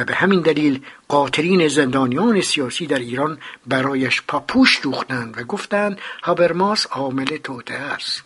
و 0.00 0.04
به 0.04 0.14
همین 0.14 0.40
دلیل 0.40 0.82
قاتلین 1.08 1.68
زندانیان 1.68 2.40
سیاسی 2.40 2.86
در 2.86 2.98
ایران 2.98 3.38
برایش 3.66 4.22
پاپوش 4.28 4.80
دوختند 4.82 5.38
و 5.38 5.42
گفتند 5.44 5.98
هابرماس 6.22 6.86
عامل 6.86 7.36
توده 7.36 7.74
است. 7.74 8.22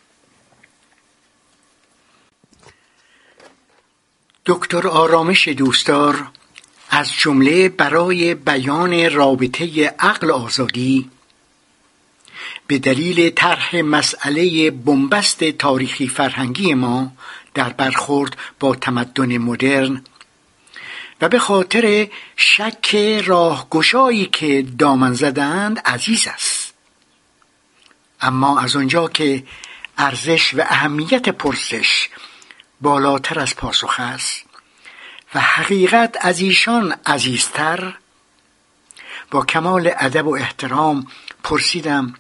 دکتر 4.47 4.89
آرامش 4.89 5.49
دوستدار 5.49 6.27
از 6.91 7.13
جمله 7.13 7.69
برای 7.69 8.35
بیان 8.35 9.11
رابطه 9.11 9.87
عقل 9.99 10.31
آزادی 10.31 11.11
به 12.67 12.79
دلیل 12.79 13.31
طرح 13.31 13.77
مسئله 13.77 14.71
بنبست 14.71 15.45
تاریخی 15.45 16.09
فرهنگی 16.09 16.75
ما 16.75 17.13
در 17.55 17.69
برخورد 17.69 18.37
با 18.61 18.75
تمدن 18.75 19.39
مدرن 19.39 20.05
و 21.25 21.29
به 21.29 21.39
خاطر 21.39 22.09
شک 22.37 22.97
راهگشایی 23.27 24.27
که 24.27 24.67
دامن 24.79 25.15
زدند 25.15 25.79
عزیز 25.79 26.29
است. 26.29 26.75
اما 28.21 28.61
از 28.61 28.77
آنجا 28.77 29.09
که 29.09 29.45
ارزش 29.99 30.55
و 30.55 30.61
اهمیت 30.61 31.29
پرسش 31.29 32.09
بالاتر 32.81 33.41
از 33.41 33.57
پاسخ 33.57 34.01
است 34.01 34.45
و 35.35 35.41
حقیقت 35.41 36.17
از 36.21 36.41
ایشان 36.41 36.95
عزیزتر 37.07 37.95
با 39.31 39.45
کمال 39.45 39.91
ادب 39.99 40.27
و 40.27 40.35
احترام 40.35 41.07
پرسیدم 41.43 42.15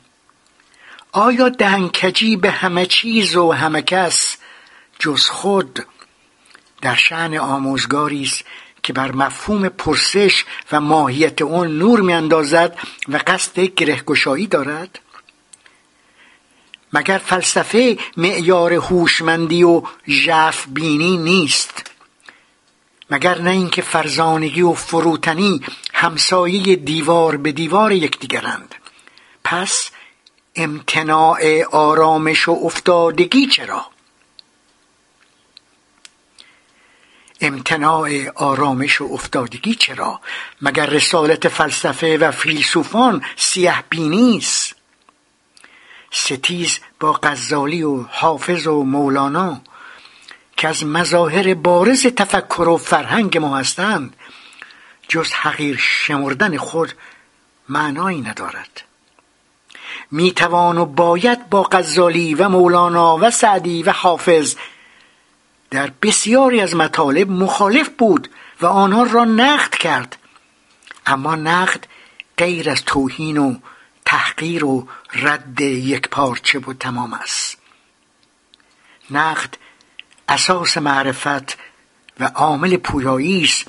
آیا 1.12 1.48
دهنکجی 1.48 2.36
به 2.36 2.50
همه 2.50 2.86
چیز 2.86 3.36
و 3.36 3.52
همه 3.52 3.82
کس 3.82 4.36
جز 4.98 5.26
خود 5.26 5.86
در 6.80 6.94
شعن 6.94 7.38
آموزگاری 7.38 8.22
است 8.22 8.44
که 8.85 8.93
بر 8.93 9.12
مفهوم 9.12 9.68
پرسش 9.68 10.45
و 10.72 10.80
ماهیت 10.80 11.43
آن 11.43 11.78
نور 11.78 12.01
میاندازد 12.01 12.78
و 13.09 13.20
قصد 13.26 13.61
گرهگشایی 13.61 14.47
دارد؟ 14.47 14.99
مگر 16.93 17.18
فلسفه 17.18 17.99
معیار 18.16 18.72
هوشمندی 18.72 19.62
و 19.62 19.82
ژرف 20.09 20.66
بینی 20.68 21.16
نیست؟ 21.16 21.91
مگر 23.11 23.39
نه 23.39 23.51
اینکه 23.51 23.82
فرزانگی 23.82 24.62
و 24.62 24.72
فروتنی 24.72 25.61
همسایه 25.95 26.76
دیوار 26.76 27.37
به 27.37 27.53
دیوار 27.53 27.93
یکدیگرند؟ 27.93 28.74
پس 29.45 29.91
امتناع 30.57 31.64
آرامش 31.72 32.49
و 32.49 32.59
افتادگی 32.62 33.47
چرا؟ 33.47 33.93
امتناع 37.45 38.28
آرامش 38.34 39.01
و 39.01 39.09
افتادگی 39.12 39.74
چرا؟ 39.74 40.20
مگر 40.62 40.86
رسالت 40.86 41.49
فلسفه 41.49 42.18
و 42.18 42.30
فیلسوفان 42.30 43.22
سیه 43.36 43.84
بینی 43.90 44.36
است؟ 44.36 44.74
ستیز 46.11 46.78
با 47.01 47.12
غزالی 47.12 47.82
و 47.82 48.03
حافظ 48.03 48.66
و 48.66 48.82
مولانا 48.82 49.61
که 50.57 50.68
از 50.68 50.84
مظاهر 50.84 51.55
بارز 51.55 52.07
تفکر 52.07 52.68
و 52.68 52.76
فرهنگ 52.76 53.38
ما 53.38 53.59
هستند 53.59 54.16
جز 55.09 55.32
حقیر 55.32 55.76
شمردن 55.80 56.57
خود 56.57 56.92
معنایی 57.68 58.20
ندارد. 58.20 58.82
می‌توان 60.10 60.78
و 60.78 60.86
باید 60.86 61.51
با 61.51 61.62
غزالی 61.62 62.35
و 62.35 62.48
مولانا 62.48 63.18
و 63.20 63.31
سعدی 63.31 63.82
و 63.82 63.90
حافظ 63.90 64.55
در 65.70 65.93
بسیاری 66.03 66.61
از 66.61 66.77
مطالب 66.77 67.31
مخالف 67.31 67.89
بود 67.89 68.28
و 68.61 68.66
آنها 68.66 69.03
را 69.03 69.24
نقد 69.24 69.74
کرد. 69.74 70.16
اما 71.07 71.35
نقد 71.35 71.86
غیر 72.36 72.70
از 72.70 72.85
توهین 72.85 73.39
و 73.39 73.55
تحقیر 74.05 74.65
و 74.65 74.89
رد 75.12 75.61
یک 75.61 76.09
پارچه 76.09 76.59
و 76.59 76.73
تمام 76.73 77.15
است. 77.15 77.59
نقد 79.11 79.57
اساس 80.28 80.78
معرفت 80.78 81.59
و 82.20 82.24
عامل 82.24 82.77
پویایی 82.77 83.43
است 83.43 83.69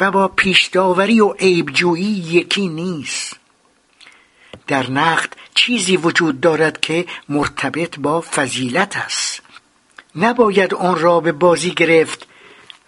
و 0.00 0.10
با 0.10 0.28
پیشداوری 0.28 1.20
و 1.20 1.32
عیبجویی 1.32 2.04
یکی 2.04 2.68
نیست. 2.68 3.36
در 4.66 4.90
نقد 4.90 5.32
چیزی 5.54 5.96
وجود 5.96 6.40
دارد 6.40 6.80
که 6.80 7.06
مرتبط 7.28 7.98
با 7.98 8.20
فضیلت 8.20 8.96
است. 8.96 9.42
نباید 10.16 10.74
آن 10.74 10.98
را 11.00 11.20
به 11.20 11.32
بازی 11.32 11.70
گرفت 11.70 12.26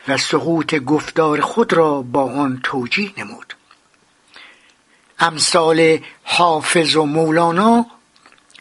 و 0.09 0.17
سقوط 0.17 0.75
گفتار 0.75 1.41
خود 1.41 1.73
را 1.73 2.03
با 2.03 2.33
آن 2.33 2.61
توجیه 2.63 3.13
نمود. 3.17 3.55
امثال 5.19 5.99
حافظ 6.23 6.97
و 6.97 7.05
مولانا 7.05 7.87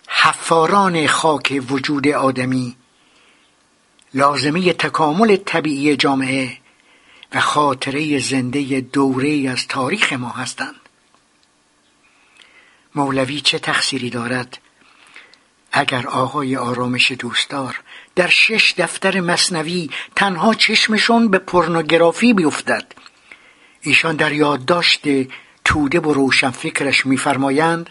حفاران 0.08 1.08
خاک 1.08 1.64
وجود 1.70 2.08
آدمی 2.08 2.76
لازمه 4.14 4.74
تکامل 4.74 5.36
طبیعی 5.36 5.96
جامعه 5.96 6.58
و 7.34 7.40
خاطره 7.40 8.20
زنده 8.20 8.82
دوره 8.82 9.50
از 9.50 9.68
تاریخ 9.68 10.14
ما 10.14 10.30
هستند. 10.30 10.76
مولوی 12.96 13.42
چه 13.42 13.60
تقصیری 13.60 14.10
دارد؟ 14.10 14.58
اگر 15.72 16.08
آقای 16.08 16.56
آرامش 16.56 17.12
دوستدار 17.12 17.80
در 18.18 18.28
شش 18.28 18.74
دفتر 18.78 19.20
مصنوی 19.20 19.90
تنها 20.16 20.54
چشمشون 20.54 21.28
به 21.28 21.40
پورنوگرافی 21.40 22.34
بیفتد. 22.34 22.86
ایشان 23.82 24.16
در 24.16 24.34
یادداشت 24.34 25.02
توده 25.66 26.00
و 26.00 26.14
روشن 26.14 26.50
فکرش 26.50 27.06
میفرمایند 27.06 27.90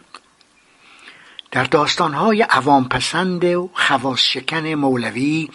در 1.50 1.64
داستانهای 1.64 2.42
عوام 2.42 2.88
پسند 2.88 3.44
و 3.44 3.70
خواص 3.74 4.20
شکن 4.20 4.66
مولوی 4.66 5.48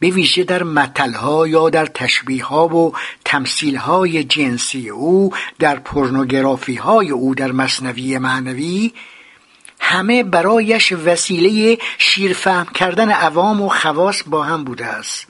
به 0.00 0.10
ویژه 0.10 0.44
در 0.44 0.62
متلها 0.62 1.48
یا 1.48 1.70
در 1.70 1.86
تشبیهها 1.86 2.68
و 2.68 2.92
تمثیلهای 3.24 4.24
جنسی 4.24 4.88
او 4.88 5.32
در 5.58 5.78
پورنوگرافی 5.78 6.74
های 6.74 7.10
او 7.10 7.34
در 7.34 7.52
مصنوی 7.52 8.18
معنوی 8.18 8.92
همه 9.80 10.22
برایش 10.22 10.92
وسیله 10.92 11.78
شیرفهم 11.98 12.66
کردن 12.74 13.10
عوام 13.10 13.60
و 13.60 13.68
خواص 13.68 14.22
با 14.26 14.42
هم 14.42 14.64
بوده 14.64 14.86
است. 14.86 15.26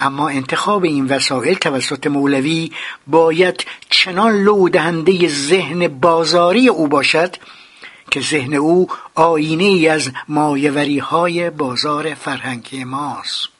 اما 0.00 0.28
انتخاب 0.28 0.84
این 0.84 1.06
وسایل 1.06 1.54
توسط 1.54 2.06
مولوی 2.06 2.70
باید 3.06 3.66
چنان 3.90 4.42
لو 4.42 4.68
دهنده 4.68 5.28
ذهن 5.28 5.88
بازاری 5.88 6.68
او 6.68 6.88
باشد 6.88 7.36
که 8.10 8.20
ذهن 8.20 8.54
او 8.54 8.88
آینه 9.14 9.64
ای 9.64 9.88
از 9.88 10.10
مایوری 10.28 10.98
های 10.98 11.50
بازار 11.50 12.14
فرهنگی 12.14 12.84
ماست. 12.84 13.53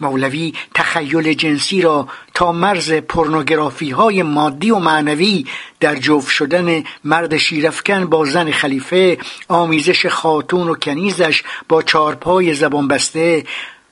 مولوی 0.00 0.52
تخیل 0.74 1.32
جنسی 1.32 1.82
را 1.82 2.08
تا 2.34 2.52
مرز 2.52 2.92
پرنوگرافی 2.92 3.90
های 3.90 4.22
مادی 4.22 4.70
و 4.70 4.78
معنوی 4.78 5.46
در 5.80 5.96
جوف 5.96 6.30
شدن 6.30 6.84
مرد 7.04 7.36
شیرفکن 7.36 8.04
با 8.04 8.24
زن 8.24 8.50
خلیفه 8.50 9.18
آمیزش 9.48 10.06
خاتون 10.06 10.68
و 10.68 10.74
کنیزش 10.74 11.42
با 11.68 11.82
چارپای 11.82 12.54
زبان 12.54 12.88
بسته 12.88 13.44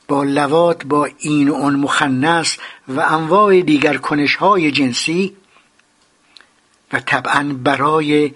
با 0.08 0.24
لوات 0.24 0.84
با 0.84 1.08
این 1.18 1.48
و 1.48 1.54
آن 1.54 1.76
مخنس 1.76 2.56
و 2.88 3.00
انواع 3.00 3.60
دیگر 3.60 3.96
کنش 3.96 4.36
های 4.36 4.70
جنسی 4.70 5.36
و 6.92 7.00
طبعا 7.00 7.56
برای 7.64 8.34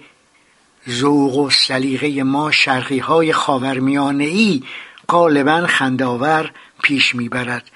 ذوق 0.89 1.37
و 1.37 1.49
سلیقه 1.49 2.23
ما 2.23 2.51
شرقی 2.51 2.99
های 2.99 3.33
خاورمیانه 3.33 4.23
ای 4.23 4.63
غالبا 5.09 5.67
خنداور 5.67 6.51
پیش 6.83 7.15
می‌برد 7.15 7.71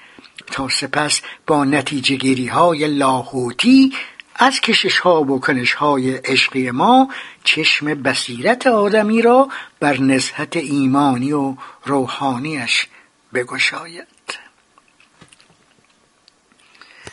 تا 0.46 0.68
سپس 0.68 1.20
با 1.46 1.64
نتیجه 1.64 2.16
گیری 2.16 2.46
های 2.46 2.86
لاهوتی 2.86 3.92
از 4.36 4.60
کشش 4.60 4.98
ها 4.98 5.22
و 5.22 5.40
کنش 5.40 5.74
های 5.74 6.14
عشقی 6.14 6.70
ما 6.70 7.08
چشم 7.44 8.02
بصیرت 8.02 8.66
آدمی 8.66 9.22
را 9.22 9.48
بر 9.80 10.00
نزهت 10.00 10.56
ایمانی 10.56 11.32
و 11.32 11.56
روحانیش 11.84 12.86
بگشاید. 13.34 14.06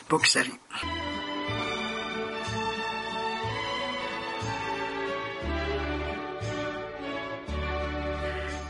بگذاریم. 0.10 0.60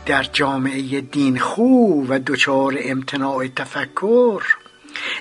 در 0.06 0.22
جامعه 0.22 1.00
دین 1.00 1.38
خو 1.38 2.04
و 2.08 2.18
دچار 2.26 2.78
امتناع 2.80 3.48
تفکر. 3.48 4.42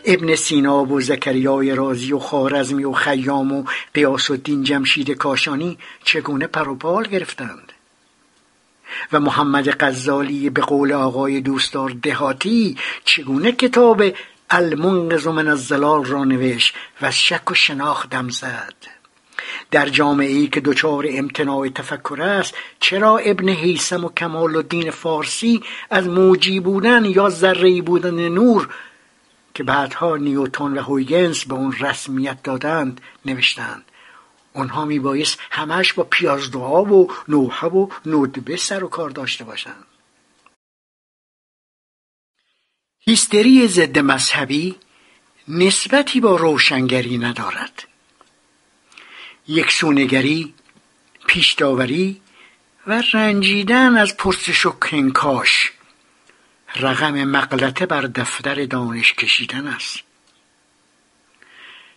ابن 0.06 0.36
سینا 0.36 0.86
و 0.86 1.02
زکریای 1.02 1.76
رازی 1.76 2.14
و 2.14 2.20
خارزمی 2.20 2.84
و 2.84 2.92
خیام 2.92 3.52
و 3.52 3.64
قیاس 3.94 4.32
الدین 4.32 4.64
جمشید 4.64 5.12
کاشانی 5.12 5.78
چگونه 6.04 6.48
پروپال 6.48 7.08
گرفتند؟ 7.08 7.72
و 9.12 9.20
محمد 9.20 9.84
غزالی 9.84 10.50
به 10.50 10.62
قول 10.62 10.92
آقای 10.94 11.42
دوستدار 11.42 11.90
دهاتی 11.90 12.78
چگونه 13.06 13.52
کتاب 13.52 14.04
المنقذ 14.50 15.28
من 15.28 15.48
الزلال 15.48 16.06
را 16.06 16.24
نوشت 16.24 16.76
و 17.02 17.12
شک 17.12 17.52
و 17.52 17.54
شناخت 17.54 18.10
دم 18.10 18.30
زد؟ 18.30 18.95
در 19.76 19.90
جامعه 19.90 20.32
ای 20.32 20.48
که 20.48 20.62
دچار 20.62 21.06
امتناع 21.10 21.70
تفکر 21.70 22.22
است 22.22 22.54
چرا 22.80 23.18
ابن 23.18 23.50
حیسم 23.50 24.06
و 24.06 24.10
کمال 24.10 24.56
الدین 24.56 24.92
فارسی 24.92 25.64
از 25.90 26.08
موجی 26.08 26.60
بودن 26.60 27.06
یا 27.06 27.30
ذره 27.30 27.82
بودن 27.82 28.30
نور 28.30 28.70
که 29.54 29.64
بعدها 29.64 30.18
نیوتون 30.18 30.78
و 30.78 30.82
هویگنس 30.82 31.46
به 31.46 31.54
اون 31.54 31.72
رسمیت 31.80 32.44
دادند 32.44 33.02
نوشتند؟ 33.26 33.84
اونها 34.54 34.86
میبایست 34.86 35.40
همش 35.52 35.94
با 35.94 36.04
پیازدعا 36.04 36.84
و 36.84 37.12
نوحه 37.28 37.68
و 37.68 37.88
ندبه 38.06 38.56
سر 38.58 38.84
و 38.84 38.88
کار 38.88 39.10
داشته 39.10 39.44
باشند. 39.44 39.86
هیستری 43.00 43.68
ضد 43.68 44.00
مذهبی 44.00 44.76
نسبتی 45.48 46.20
با 46.20 46.36
روشنگری 46.36 47.18
ندارد. 47.18 47.95
یکسونگری 49.48 50.54
پیشداوری 51.28 52.22
و 52.88 53.04
رنجیدن 53.14 53.98
از 53.98 54.18
پرسش 54.18 54.66
و 54.66 54.70
کنکاش. 54.70 55.72
رقم 56.76 57.24
مقلته 57.24 57.86
بر 57.86 58.02
دفتر 58.02 58.66
دانش 58.66 59.14
کشیدن 59.14 59.68
است. 59.68 60.00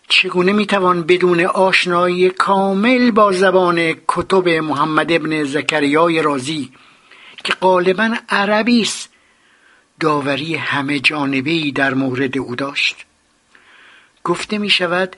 چگونه 0.08 0.52
می‌توان 0.52 1.02
بدون 1.02 1.40
آشنایی 1.40 2.30
کامل 2.30 3.10
با 3.10 3.32
زبان 3.32 3.94
کتب 4.08 4.48
محمد 4.48 5.12
ابن 5.12 5.44
زکریای 5.44 6.22
رازی 6.22 6.72
که 7.44 7.52
غالبا 7.52 8.16
عربی 8.28 8.82
است 8.82 9.08
داوری 10.00 10.56
همه 10.56 11.00
جانبه 11.00 11.70
در 11.70 11.94
مورد 11.94 12.38
او 12.38 12.56
داشت؟ 12.56 13.04
گفته 14.24 14.58
می 14.58 14.70
شود 14.70 15.16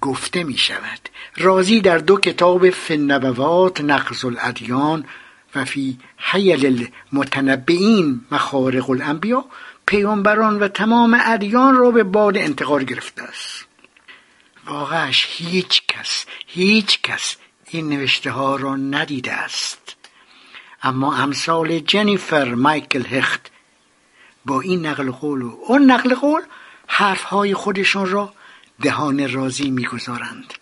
گفته 0.00 0.44
می 0.44 0.58
شود. 0.58 1.08
رازی 1.36 1.80
در 1.80 1.98
دو 1.98 2.16
کتاب 2.16 2.70
فنبوات 2.70 3.80
نقض 3.80 4.24
الادیان 4.24 5.04
و 5.54 5.64
فی 5.64 5.98
حیل 6.16 6.88
المتنبعین 7.12 8.20
مخارق 8.30 8.90
الانبیا 8.90 9.44
پیامبران 9.86 10.58
و 10.58 10.68
تمام 10.68 11.20
ادیان 11.24 11.76
را 11.76 11.90
به 11.90 12.02
باد 12.02 12.36
انتقال 12.36 12.84
گرفته 12.84 13.22
است. 13.22 13.66
واقعش 14.66 15.26
هیچ 15.30 15.82
کس 15.88 16.26
هیچ 16.46 17.02
کس 17.02 17.36
این 17.70 17.88
نوشته 17.88 18.30
ها 18.30 18.56
را 18.56 18.76
ندیده 18.76 19.32
است. 19.32 19.96
اما 20.82 21.16
امثال 21.16 21.78
جنیفر 21.78 22.54
مایکل 22.54 23.06
هخت 23.06 23.50
با 24.46 24.60
این 24.60 24.86
نقل 24.86 25.10
قول 25.10 25.42
و 25.42 25.56
اون 25.66 25.90
نقل 25.90 26.14
قول 26.14 26.42
حرفهای 26.86 27.54
خودشان 27.54 28.10
را 28.10 28.32
دهان 28.82 29.32
رازی 29.32 29.70
می‌گذارند. 29.70 30.54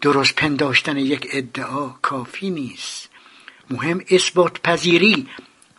درست 0.00 0.34
پنداشتن 0.34 0.96
یک 0.96 1.28
ادعا 1.32 1.88
کافی 1.88 2.50
نیست. 2.50 3.08
مهم 3.70 4.04
اثبات 4.10 4.60
پذیری 4.60 5.28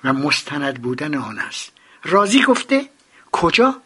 و 0.04 0.14
مستند 0.14 0.82
بودن 0.82 1.16
آن 1.16 1.40
است. 1.40 1.72
رازی 2.04 2.44
گفته 2.44 2.90
کجا؟ 3.32 3.82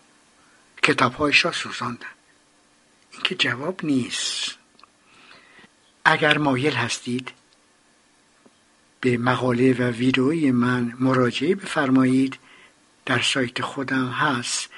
کتابهایش 0.83 1.45
را 1.45 1.51
سوزاندن. 1.51 2.07
این 3.11 3.21
که 3.21 3.35
جواب 3.35 3.85
نیست. 3.85 4.57
اگر 6.05 6.37
مایل 6.37 6.73
هستید 6.73 7.31
به 9.01 9.17
مقاله 9.17 9.73
و 9.73 9.83
ویدئوی 9.83 10.51
من 10.51 10.93
مراجعه 10.99 11.55
بفرمایید. 11.55 12.37
در 13.05 13.21
سایت 13.21 13.61
خودم 13.61 14.07
هست. 14.07 14.69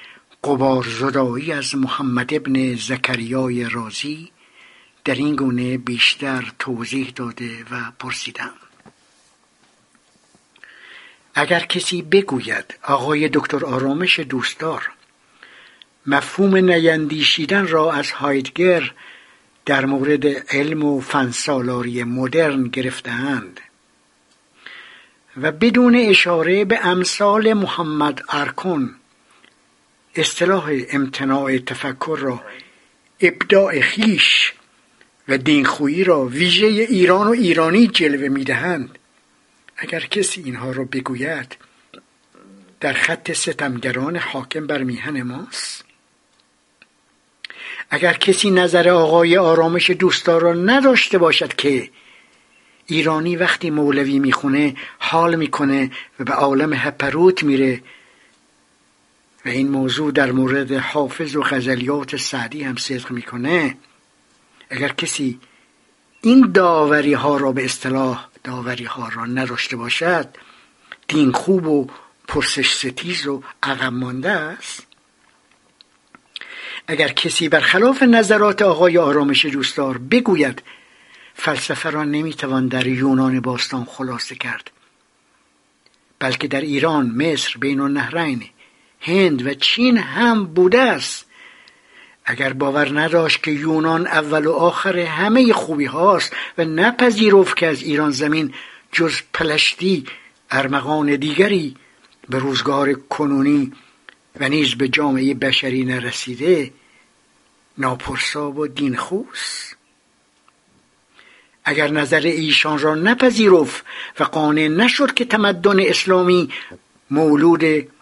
قبار 0.44 0.86
زدایی 0.88 1.52
از 1.52 1.74
محمد 1.74 2.34
ابن 2.34 2.74
زکریای 2.74 3.68
رازی 3.68 4.30
در 5.04 5.14
این 5.14 5.36
گونه 5.36 5.78
بیشتر 5.78 6.52
توضیح 6.58 7.12
داده 7.16 7.64
و 7.70 7.92
پرسیدم. 7.98 8.52
اگر 11.34 11.60
کسی 11.60 12.02
بگوید 12.02 12.74
آقای 12.82 13.28
دکتر 13.32 13.64
آرامش 13.64 14.20
دوستدار 14.20 14.90
مفهوم 16.06 16.56
نیندیشیدن 16.56 17.66
را 17.66 17.92
از 17.92 18.10
هایدگر 18.10 18.92
در 19.66 19.86
مورد 19.86 20.26
علم 20.26 20.84
و 20.84 21.00
فنسالاری 21.00 22.04
مدرن 22.04 22.64
گرفتهاند 22.64 23.60
و 25.36 25.52
بدون 25.52 25.96
اشاره 25.96 26.64
به 26.64 26.86
امثال 26.86 27.52
محمد 27.52 28.22
ارکون 28.28 28.94
اصطلاح 30.16 30.70
امتناع 30.90 31.58
تفکر 31.58 32.18
را 32.20 32.42
ابداع 33.20 33.80
خیش 33.80 34.52
و 35.28 35.38
دینخویی 35.38 36.04
را 36.04 36.24
ویژه 36.24 36.66
ایران 36.66 37.26
و 37.26 37.30
ایرانی 37.30 37.86
جلوه 37.86 38.28
می‌دهند. 38.28 38.98
اگر 39.76 40.00
کسی 40.00 40.42
اینها 40.42 40.70
را 40.70 40.84
بگوید 40.84 41.56
در 42.80 42.92
خط 42.92 43.32
ستمگران 43.32 44.16
حاکم 44.16 44.66
بر 44.66 44.82
میهن 44.82 45.22
ماست؟ 45.22 45.84
اگر 47.90 48.12
کسی 48.12 48.50
نظر 48.50 48.88
آقای 48.88 49.36
آرامش 49.36 49.90
دوستدار 49.90 50.42
را 50.42 50.52
نداشته 50.52 51.18
باشد 51.18 51.54
که 51.54 51.90
ایرانی 52.86 53.36
وقتی 53.36 53.70
مولوی 53.70 54.18
می‌خونه 54.18 54.76
حال 54.98 55.36
می‌کنه 55.36 55.90
و 56.20 56.24
به 56.24 56.32
عالم 56.32 56.72
هپروت 56.72 57.42
میره 57.42 57.82
و 59.44 59.48
این 59.48 59.68
موضوع 59.68 60.12
در 60.12 60.32
مورد 60.32 60.72
حافظ 60.72 61.36
و 61.36 61.42
غزلیات 61.42 62.16
سعدی 62.16 62.62
هم 62.62 62.76
صدق 62.76 63.10
می‌کنه. 63.10 63.76
اگر 64.70 64.88
کسی 64.88 65.40
این 66.22 66.52
داوری 66.52 67.12
ها 67.12 67.36
را 67.36 67.52
به 67.52 67.64
اصطلاح 67.64 68.28
داوری 68.44 68.84
ها 68.84 69.08
را 69.08 69.26
نداشته 69.26 69.76
باشد 69.76 70.28
دین 71.08 71.32
خوب 71.32 71.66
و 71.66 71.86
پرسش 72.28 72.74
ستیز 72.74 73.26
و 73.26 73.42
عقب 73.62 73.92
مانده 73.92 74.30
است. 74.30 74.86
اگر 76.86 77.08
کسی 77.08 77.48
برخلاف 77.48 78.02
نظرات 78.02 78.62
آقای 78.62 78.98
آرامش 78.98 79.46
دوستدار 79.46 79.98
بگوید 79.98 80.62
فلسفه 81.34 81.90
را 81.90 82.04
نمی‌توان 82.04 82.68
در 82.68 82.86
یونان 82.86 83.40
باستان 83.40 83.84
خلاصه 83.84 84.34
کرد 84.34 84.70
بلکه 86.18 86.48
در 86.48 86.60
ایران 86.60 87.06
مصر 87.06 87.54
بین 87.58 87.80
النهرین 87.80 88.44
هند 89.04 89.46
و 89.46 89.54
چین 89.54 89.96
هم 89.96 90.44
بوده 90.46 90.80
است. 90.80 91.26
اگر 92.24 92.52
باور 92.52 93.00
نداشت 93.00 93.42
که 93.42 93.50
یونان 93.50 94.06
اول 94.06 94.46
و 94.46 94.52
آخر 94.52 94.98
همه 94.98 95.52
خوبی 95.52 95.84
هاست 95.84 96.32
و 96.58 96.64
نپذیرفت 96.64 97.56
که 97.56 97.66
از 97.66 97.82
ایران 97.82 98.10
زمین 98.10 98.54
جز 98.92 99.14
پلشتی 99.34 100.06
ارمغان 100.50 101.16
دیگری 101.16 101.76
به 102.28 102.38
روزگار 102.38 102.92
کنونی 102.92 103.72
و 104.40 104.48
نیز 104.48 104.74
به 104.74 104.88
جامعه 104.88 105.34
بشری 105.34 105.84
نرسیده 105.84 106.70
ناپرسا 107.78 108.50
و 108.50 108.66
دینخوست 108.66 109.76
اگر 111.64 111.88
نظر 111.88 112.20
ایشان 112.20 112.78
را 112.78 112.94
نپذیرفت 112.94 113.84
و 114.20 114.24
قانع 114.24 114.68
نشد 114.68 115.14
که 115.14 115.24
تمدن 115.24 115.80
اسلامی 115.80 116.48
مولود 117.10 117.93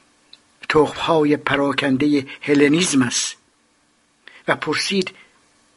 تخمهای 0.72 1.36
پراکنده 1.36 2.26
هلنیزم 2.40 3.02
است 3.02 3.36
و 4.48 4.56
پرسید 4.56 5.10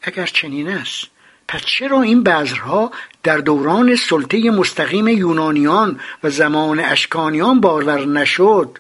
اگر 0.02 0.26
چنین 0.26 0.68
است 0.68 1.06
پس 1.48 1.62
چرا 1.62 2.02
این 2.02 2.24
بذرها 2.24 2.92
در 3.24 3.38
دوران 3.38 3.96
سلطه 3.96 4.52
مستقیم 4.52 5.08
یونانیان 5.08 6.00
و 6.24 6.30
زمان 6.30 6.80
اشکانیان 6.80 7.62
بارور 7.62 8.06
نشد؟ 8.06 8.80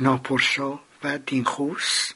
ناپرسا 0.00 0.80
و 1.04 1.18
دینخوس 1.18 2.10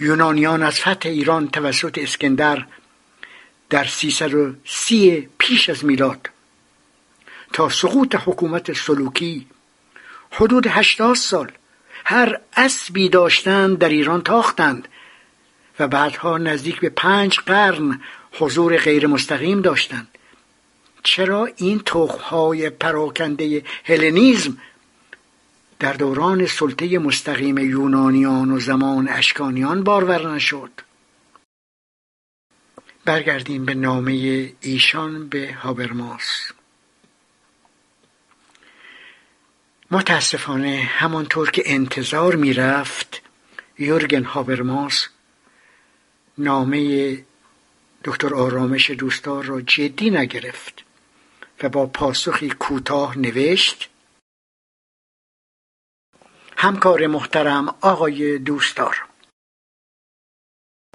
یونانیان 0.00 0.62
از 0.62 0.80
فتح 0.80 1.08
ایران 1.08 1.48
توسط 1.48 1.98
اسکندر 1.98 2.66
در 3.70 3.84
330 3.84 5.28
پیش 5.38 5.68
از 5.68 5.84
میلاد 5.84 6.30
تا 7.52 7.68
سقوط 7.68 8.14
حکومت 8.14 8.72
سلوکی 8.72 9.46
حدود 10.30 10.66
هشتاد 10.66 11.14
سال 11.14 11.52
هر 12.04 12.40
اسبی 12.56 13.08
داشتند 13.08 13.78
در 13.78 13.88
ایران 13.88 14.22
تاختند 14.22 14.88
و 15.78 15.88
بعدها 15.88 16.38
نزدیک 16.38 16.80
به 16.80 16.88
پنج 16.88 17.38
قرن 17.38 18.00
حضور 18.32 18.76
غیر 18.76 19.06
مستقیم 19.06 19.62
داشتند. 19.62 20.08
چرا 21.02 21.48
این 21.56 21.78
تخمهای 21.86 22.70
پراکنده 22.70 23.64
هلنیزم 23.84 24.58
در 25.78 25.92
دوران 25.92 26.46
سلطه 26.46 26.98
مستقیم 26.98 27.58
یونانیان 27.58 28.50
و 28.50 28.60
زمان 28.60 29.08
اشکانیان 29.08 29.84
بارور 29.84 30.34
نشد؟ 30.34 30.70
برگردیم 33.04 33.64
به 33.64 33.74
نامه 33.74 34.12
ایشان 34.60 35.28
به 35.28 35.54
هابرماس. 35.54 36.52
متاسفانه 39.90 40.76
همانطور 40.76 41.50
که 41.50 41.62
انتظار 41.66 42.36
می‌رفت 42.36 43.22
یورگن 43.78 44.24
هابرماس 44.24 45.08
نامه 46.38 47.24
دکتر 48.04 48.34
آرامش 48.34 48.90
دوستار 48.90 49.44
را 49.44 49.60
جدی 49.60 50.10
نگرفت 50.10 50.84
و 51.62 51.68
با 51.68 51.86
پاسخی 51.86 52.50
کوتاه 52.50 53.18
نوشت 53.18 53.88
همکار 56.56 57.06
محترم 57.06 57.74
آقای 57.80 58.38
دوستدار 58.38 59.04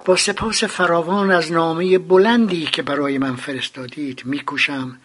با 0.04 0.16
سپاس 0.16 0.64
فراوان 0.64 1.30
از 1.30 1.52
نامه 1.52 1.98
بلندی 1.98 2.66
که 2.66 2.82
برای 2.82 3.18
من 3.18 3.36
فرستادید 3.36 4.22
میکوشم 4.24 5.00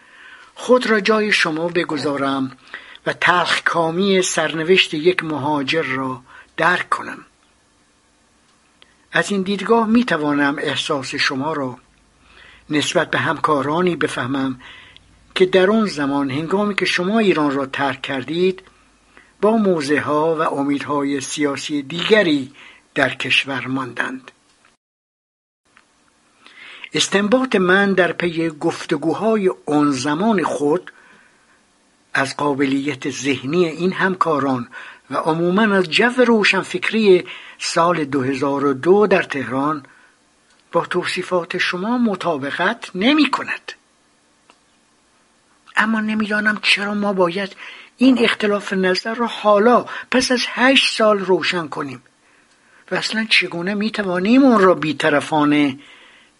خود 0.54 0.86
را 0.86 1.00
جای 1.00 1.32
شما 1.32 1.68
بگذارم 1.68 2.58
و 3.06 3.12
تلخکامی 3.12 4.22
سرنوشت 4.22 4.94
یک 4.94 5.24
مهاجر 5.24 5.82
را 5.82 6.22
درک 6.56 6.88
کنم. 6.88 7.24
از 9.12 9.30
این 9.30 9.42
دیدگاه 9.42 9.86
می 9.86 10.04
توانم 10.04 10.56
احساس 10.58 11.14
شما 11.14 11.52
را 11.52 11.78
نسبت 12.70 13.10
به 13.10 13.18
همکارانی 13.18 13.96
بفهمم 13.96 14.60
که 15.34 15.46
در 15.46 15.70
آن 15.70 15.86
زمان 15.86 16.30
هنگامی 16.30 16.74
که 16.74 16.84
شما 16.84 17.18
ایران 17.18 17.50
را 17.50 17.66
ترک 17.66 18.02
کردید 18.02 18.62
با 19.40 19.56
موزه 19.56 20.00
ها 20.00 20.36
و 20.36 20.40
امیدهای 20.40 21.20
سیاسی 21.20 21.82
دیگری 21.82 22.52
در 22.94 23.14
کشور 23.14 23.66
ماندند. 23.66 24.30
استنباط 26.94 27.56
من 27.56 27.92
در 27.92 28.12
پی 28.12 28.48
گفتگوهای 28.48 29.50
آن 29.66 29.92
زمان 29.92 30.42
خود 30.42 30.92
از 32.14 32.36
قابلیت 32.36 33.10
ذهنی 33.10 33.66
این 33.66 33.92
همکاران 33.92 34.68
و 35.10 35.16
عموما 35.16 35.74
از 35.76 35.90
جو 35.90 36.24
روشنفکری 36.26 37.24
سال 37.58 38.04
2002 38.04 39.06
در 39.06 39.22
تهران 39.22 39.86
با 40.72 40.84
توصیفات 40.86 41.58
شما 41.58 41.98
مطابقت 41.98 42.90
نمی 42.94 43.30
کند. 43.30 43.72
اما 45.76 46.00
نمی‌دانم 46.00 46.58
چرا 46.62 46.94
ما 46.94 47.12
باید 47.12 47.56
این 47.96 48.24
اختلاف 48.24 48.72
نظر 48.72 49.14
را 49.14 49.26
حالا 49.26 49.86
پس 50.10 50.32
از 50.32 50.40
هشت 50.48 50.96
سال 50.96 51.18
روشن 51.18 51.68
کنیم 51.68 52.02
و 52.90 52.94
اصلا 52.94 53.26
چگونه 53.30 53.74
می 53.74 53.90
توانیم 53.90 54.42
اون 54.42 54.60
را 54.60 54.74
بیطرفانه 54.74 55.78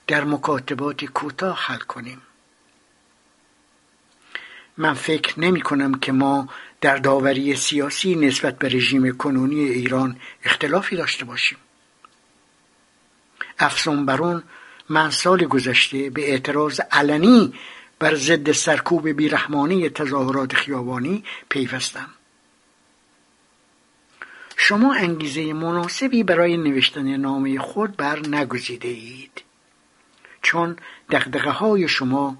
در 0.06 0.24
مکاتبات 0.24 1.04
کوتاه 1.04 1.58
حل 1.58 1.78
کنیم. 1.78 2.22
من 4.76 4.94
فکر 4.94 5.40
نمی 5.40 5.60
کنم 5.60 5.94
که 5.94 6.12
ما 6.12 6.48
در 6.80 6.96
داوری 6.96 7.56
سیاسی 7.56 8.14
نسبت 8.14 8.58
به 8.58 8.68
رژیم 8.68 9.16
کنونی 9.16 9.60
ایران 9.60 10.16
اختلافی 10.44 10.96
داشته 10.96 11.24
باشیم. 11.24 11.58
افسون 13.58 14.06
برون 14.06 14.42
من 14.88 15.10
سال 15.10 15.44
گذشته 15.44 16.10
به 16.10 16.30
اعتراض 16.30 16.80
علنی 16.92 17.54
بر 17.98 18.14
ضد 18.14 18.52
سرکوب 18.52 19.08
بیرحمانی 19.08 19.88
تظاهرات 19.88 20.54
خیابانی 20.54 21.24
پیوستم. 21.48 22.08
شما 24.56 24.94
انگیزه 24.94 25.52
مناسبی 25.52 26.22
برای 26.22 26.56
نوشتن 26.56 27.16
نامه 27.16 27.58
خود 27.58 27.96
بر 27.96 28.18
نگزیده 28.18 28.88
اید 28.88 29.42
چون 30.42 30.76
دقدقه 31.10 31.50
های 31.50 31.88
شما 31.88 32.38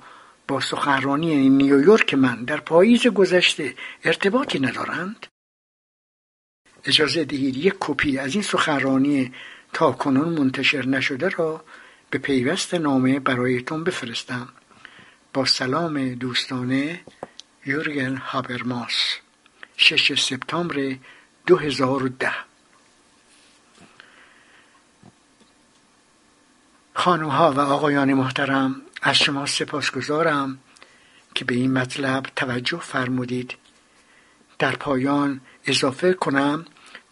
با 0.50 0.60
سخنرانی 0.60 1.48
نیویورک 1.48 2.14
من 2.14 2.44
در 2.44 2.60
پاییز 2.60 3.06
گذشته 3.06 3.74
ارتباطی 4.04 4.58
ندارند؟ 4.58 5.26
اجازه 6.84 7.24
دهید 7.24 7.56
یک 7.56 7.74
کپی 7.80 8.18
از 8.18 8.34
این 8.34 8.42
سخنرانی 8.42 9.32
تا 9.72 9.92
کنون 9.92 10.28
منتشر 10.28 10.86
نشده 10.86 11.28
را 11.28 11.64
به 12.10 12.18
پیوست 12.18 12.74
نامه 12.74 13.20
برایتون 13.20 13.84
بفرستم. 13.84 14.48
با 15.32 15.44
سلام 15.44 16.14
دوستانه 16.14 17.00
یورگن 17.66 18.16
هابرماس 18.16 19.16
6 19.76 20.20
سپتامبر 20.20 20.96
2010 21.46 22.32
خانوها 26.94 27.52
و 27.52 27.60
آقایان 27.60 28.14
محترم 28.14 28.82
از 29.02 29.16
شما 29.16 29.46
سپاسگزارم 29.46 30.58
که 31.34 31.44
به 31.44 31.54
این 31.54 31.72
مطلب 31.72 32.26
توجه 32.36 32.78
فرمودید. 32.78 33.54
در 34.58 34.76
پایان 34.76 35.40
اضافه 35.66 36.12
کنم 36.12 36.64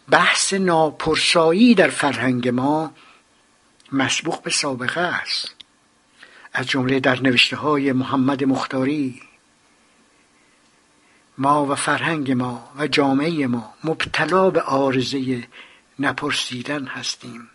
بحث 0.09 0.53
ناپرسایی 0.53 1.75
در 1.75 1.89
فرهنگ 1.89 2.47
ما 2.47 2.93
مسبوق 3.91 4.43
به 4.43 4.49
سابقه 4.49 5.01
است. 5.01 5.55
از 6.53 6.67
جمله 6.67 6.99
در 6.99 7.21
نوشته 7.21 7.55
های 7.55 7.91
محمد 7.91 8.43
مختاری 8.43 9.21
ما 11.37 11.65
و 11.65 11.75
فرهنگ 11.75 12.31
ما 12.31 12.71
و 12.77 12.87
جامعه 12.87 13.47
ما 13.47 13.73
مبتلا 13.83 14.49
به 14.49 14.61
آرزه 14.61 15.47
نپرسیدن 15.99 16.85
هستیم. 16.85 17.49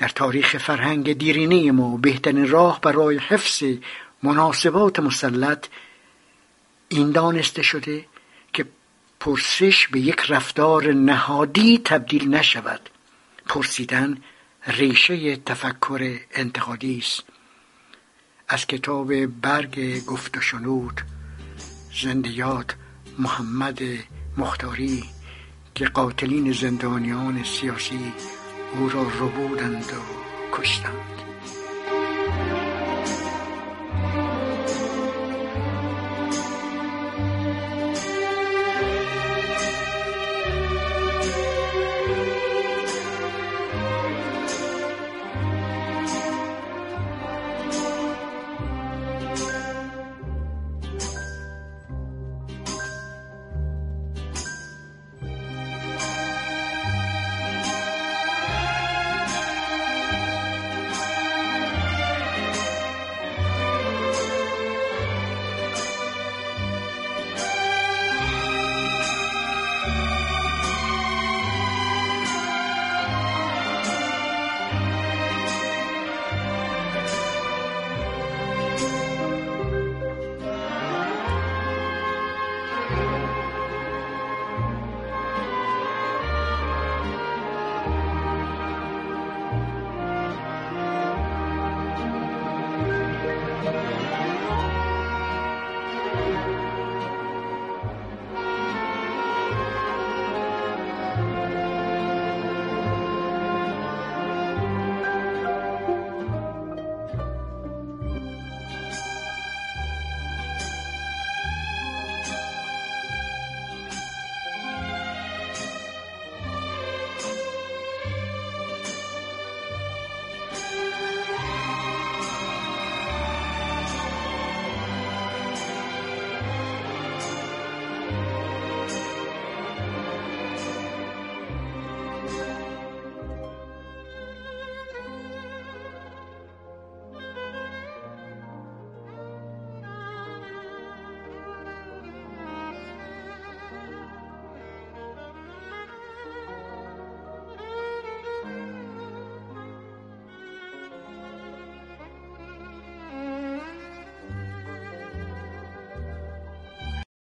در 0.00 0.08
تاریخ 0.08 0.56
فرهنگ 0.56 1.12
دیرینه 1.12 1.72
ما 1.72 1.96
بهترین 1.96 2.48
راه 2.48 2.80
برای 2.80 3.18
حفظ 3.18 3.62
مناسبات 4.22 5.00
مسلط 5.00 5.66
این 6.88 7.10
دانسته 7.10 7.62
شده 7.62 8.04
که 8.52 8.66
پرسش 9.20 9.88
به 9.88 10.00
یک 10.00 10.20
رفتار 10.28 10.92
نهادی 10.92 11.80
تبدیل 11.84 12.28
نشود. 12.28 12.90
پرسیدن 13.46 14.18
ریشه 14.66 15.36
تفکر 15.36 16.18
انتقادی 16.32 16.98
است. 16.98 17.22
از 18.48 18.66
کتاب 18.66 19.26
برگ 19.26 20.04
گفت 20.04 20.36
و 20.36 20.40
شنود 20.40 21.00
زندیات 22.02 22.74
محمد 23.18 23.80
مختاری 24.36 25.04
که 25.74 25.84
قاتلین 25.84 26.52
زندانیان 26.52 27.44
سیاسی 27.44 28.12
او 28.74 28.88
را 28.88 29.02
ربودند 29.02 29.84
و 29.92 30.56
کشتند. 30.56 31.19